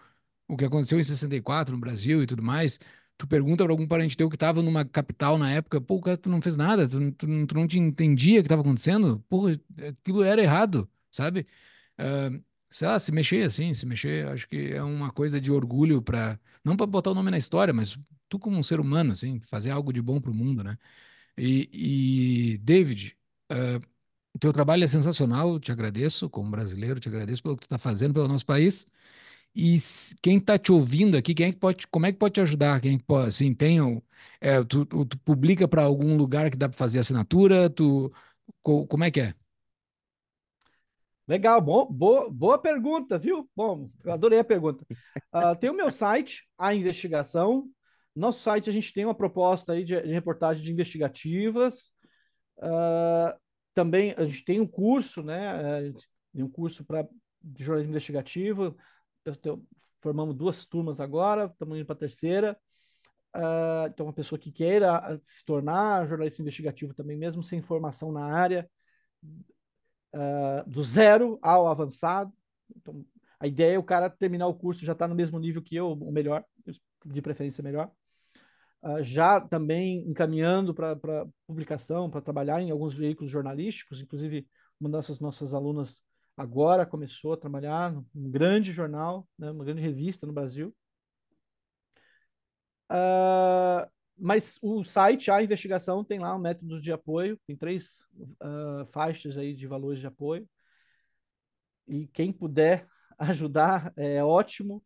[0.48, 2.80] o que aconteceu em 64 no Brasil e tudo mais
[3.24, 6.30] tu pergunta para algum parente teu que estava numa capital na época, pô, cara, tu
[6.30, 10.24] não fez nada, tu, tu, tu não te entendia o que estava acontecendo, porra, aquilo
[10.24, 11.48] era errado, sabe?
[11.98, 16.02] Uh, sei lá, se mexer assim, se mexer, acho que é uma coisa de orgulho
[16.02, 17.98] para não para botar o nome na história, mas
[18.28, 20.78] tu como um ser humano, assim, fazer algo de bom para o mundo, né?
[21.38, 23.18] E, e David,
[23.52, 23.82] uh,
[24.40, 28.14] teu trabalho é sensacional, te agradeço, como brasileiro, te agradeço pelo que tu está fazendo
[28.14, 28.88] pelo nosso país.
[29.56, 29.78] E
[30.22, 32.82] quem está te ouvindo aqui, quem é que pode, como é que pode te ajudar?
[32.82, 34.02] Quem é pode, assim, tem,
[34.42, 37.70] é, tu, tu publica para algum lugar que dá para fazer assinatura?
[37.70, 38.12] Tu,
[38.64, 39.34] como é que é?
[41.28, 43.50] Legal, bom, boa, boa pergunta, viu?
[43.56, 44.86] Bom, eu adorei a pergunta.
[45.34, 47.70] Uh, tem o meu site, a investigação.
[48.16, 51.92] Nosso site a gente tem uma proposta aí de, de reportagens investigativas.
[52.58, 53.40] Uh,
[53.74, 55.94] também a gente tem um curso, né?
[56.34, 57.08] Tem um curso para
[57.60, 58.76] jornalismo investigativo
[60.02, 62.58] formamos duas turmas agora, estamos indo para a terceira.
[63.36, 68.12] Uh, então, uma pessoa que queira ah, se tornar jornalista investigativo também, mesmo sem formação
[68.12, 68.70] na área,
[70.14, 72.32] uh, do zero ao avançado.
[72.76, 73.04] Então,
[73.40, 75.88] a ideia é o cara terminar o curso já está no mesmo nível que eu,
[75.88, 76.46] ou melhor,
[77.06, 77.92] de preferência melhor.
[78.84, 84.48] Uh, já também encaminhando para publicação, para trabalhar em alguns veículos jornalísticos, inclusive
[84.80, 86.04] uma dessas nossas alunas
[86.36, 90.76] agora começou a trabalhar num grande jornal, né, uma grande revista no Brasil.
[92.92, 98.02] Uh, mas o site, a investigação, tem lá um método de apoio, tem três
[98.42, 100.48] uh, faixas aí de valores de apoio.
[101.88, 102.88] E quem puder
[103.18, 104.84] ajudar é ótimo,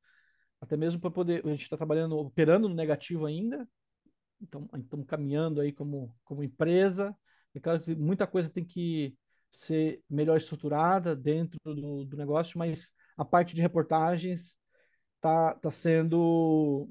[0.61, 1.45] até mesmo para poder.
[1.45, 3.68] A gente está trabalhando, operando no negativo ainda,
[4.41, 7.15] então estamos caminhando aí como, como empresa.
[7.53, 9.15] É claro que muita coisa tem que
[9.52, 14.56] ser melhor estruturada dentro do, do negócio, mas a parte de reportagens
[15.15, 16.90] está tá sendo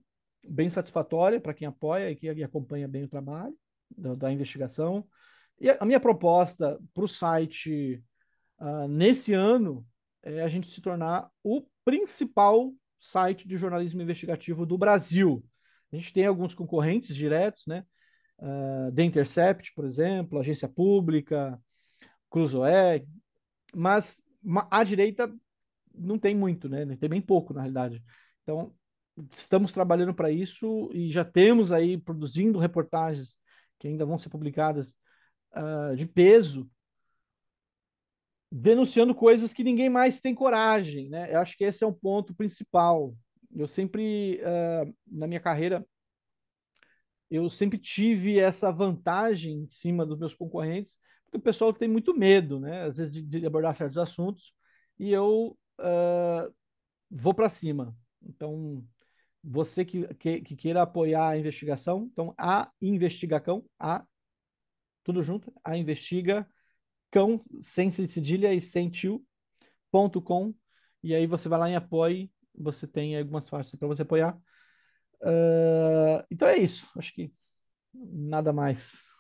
[0.48, 3.56] bem satisfatória para quem apoia e que acompanha bem o trabalho
[3.96, 5.06] da, da investigação.
[5.60, 8.02] E a, minha proposta para o site
[8.60, 9.86] uh, nesse ano
[10.22, 15.44] é a gente se tornar o principal site de jornalismo investigativo do Brasil.
[15.92, 17.84] A gente tem alguns concorrentes diretos, né?
[18.38, 21.58] Uh, The Intercept, por exemplo, Agência Pública,
[22.36, 23.02] Cruzoé,
[23.74, 24.22] mas
[24.70, 25.34] a direita
[25.94, 26.84] não tem muito, né?
[26.96, 28.04] Tem bem pouco, na realidade.
[28.42, 28.74] Então,
[29.32, 33.38] estamos trabalhando para isso e já temos aí produzindo reportagens
[33.78, 34.94] que ainda vão ser publicadas
[35.54, 36.70] uh, de peso,
[38.52, 41.32] denunciando coisas que ninguém mais tem coragem, né?
[41.32, 43.16] Eu acho que esse é um ponto principal.
[43.50, 45.86] Eu sempre, uh, na minha carreira,
[47.30, 52.14] eu sempre tive essa vantagem em cima dos meus concorrentes, porque o pessoal tem muito
[52.14, 52.84] medo, né?
[52.84, 54.54] Às vezes de, de abordar certos assuntos,
[54.98, 56.54] e eu uh,
[57.10, 57.96] vou para cima.
[58.22, 58.84] Então,
[59.42, 64.04] você que, que, que, queira apoiar a investigação, então a investigacão, a
[65.04, 66.48] tudo junto, a investiga
[67.10, 69.24] cão sem cedilha e sem tio
[69.90, 70.52] ponto com
[71.02, 74.36] e aí você vai lá em apoie, você tem algumas faixas para você apoiar.
[75.22, 77.32] Uh, então é isso, acho que
[77.94, 79.15] nada mais.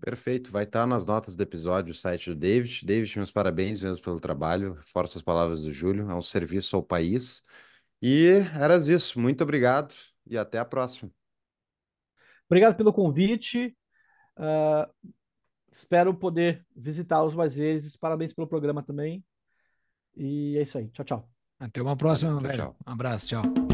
[0.00, 2.84] Perfeito, vai estar nas notas do episódio o site do David.
[2.84, 4.74] David, meus parabéns mesmo pelo trabalho.
[4.74, 7.42] Reforço as palavras do Júlio, é um serviço ao país.
[8.00, 8.26] E
[8.58, 9.94] eras isso, muito obrigado
[10.26, 11.10] e até a próxima.
[12.48, 13.76] Obrigado pelo convite.
[14.38, 15.10] Uh,
[15.70, 17.96] espero poder visitá-los mais vezes.
[17.96, 19.24] Parabéns pelo programa também.
[20.16, 20.88] E é isso aí.
[20.90, 21.30] Tchau, tchau.
[21.58, 22.56] Até uma próxima, tchau, velho.
[22.56, 22.76] Tchau.
[22.86, 23.67] Um abraço, tchau.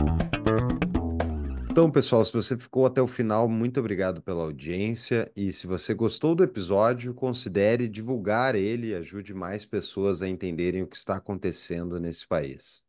[1.74, 5.28] Então, pessoal, se você ficou até o final, muito obrigado pela audiência.
[5.34, 10.82] E se você gostou do episódio, considere divulgar ele e ajude mais pessoas a entenderem
[10.82, 12.84] o que está acontecendo nesse país.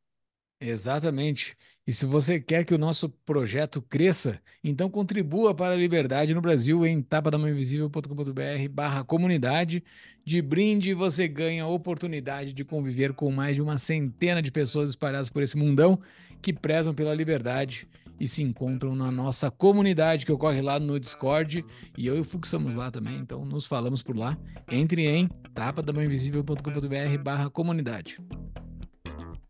[0.62, 1.58] Exatamente.
[1.88, 6.42] E se você quer que o nosso projeto cresça, então contribua para a liberdade no
[6.42, 9.84] Brasil em tapadamainvisível.com.br barra comunidade.
[10.24, 14.90] De brinde, você ganha a oportunidade de conviver com mais de uma centena de pessoas
[14.92, 16.00] espalhadas por esse mundão
[16.40, 17.88] que prezam pela liberdade
[18.20, 21.66] e se encontram na nossa comunidade que ocorre lá no Discord.
[21.98, 24.38] E eu e o Fux estamos lá também, então nos falamos por lá.
[24.72, 28.20] Entre em tapadamainvisível.com.br barra comunidade.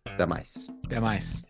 [0.07, 0.67] Até mais.
[0.85, 1.43] Até mais.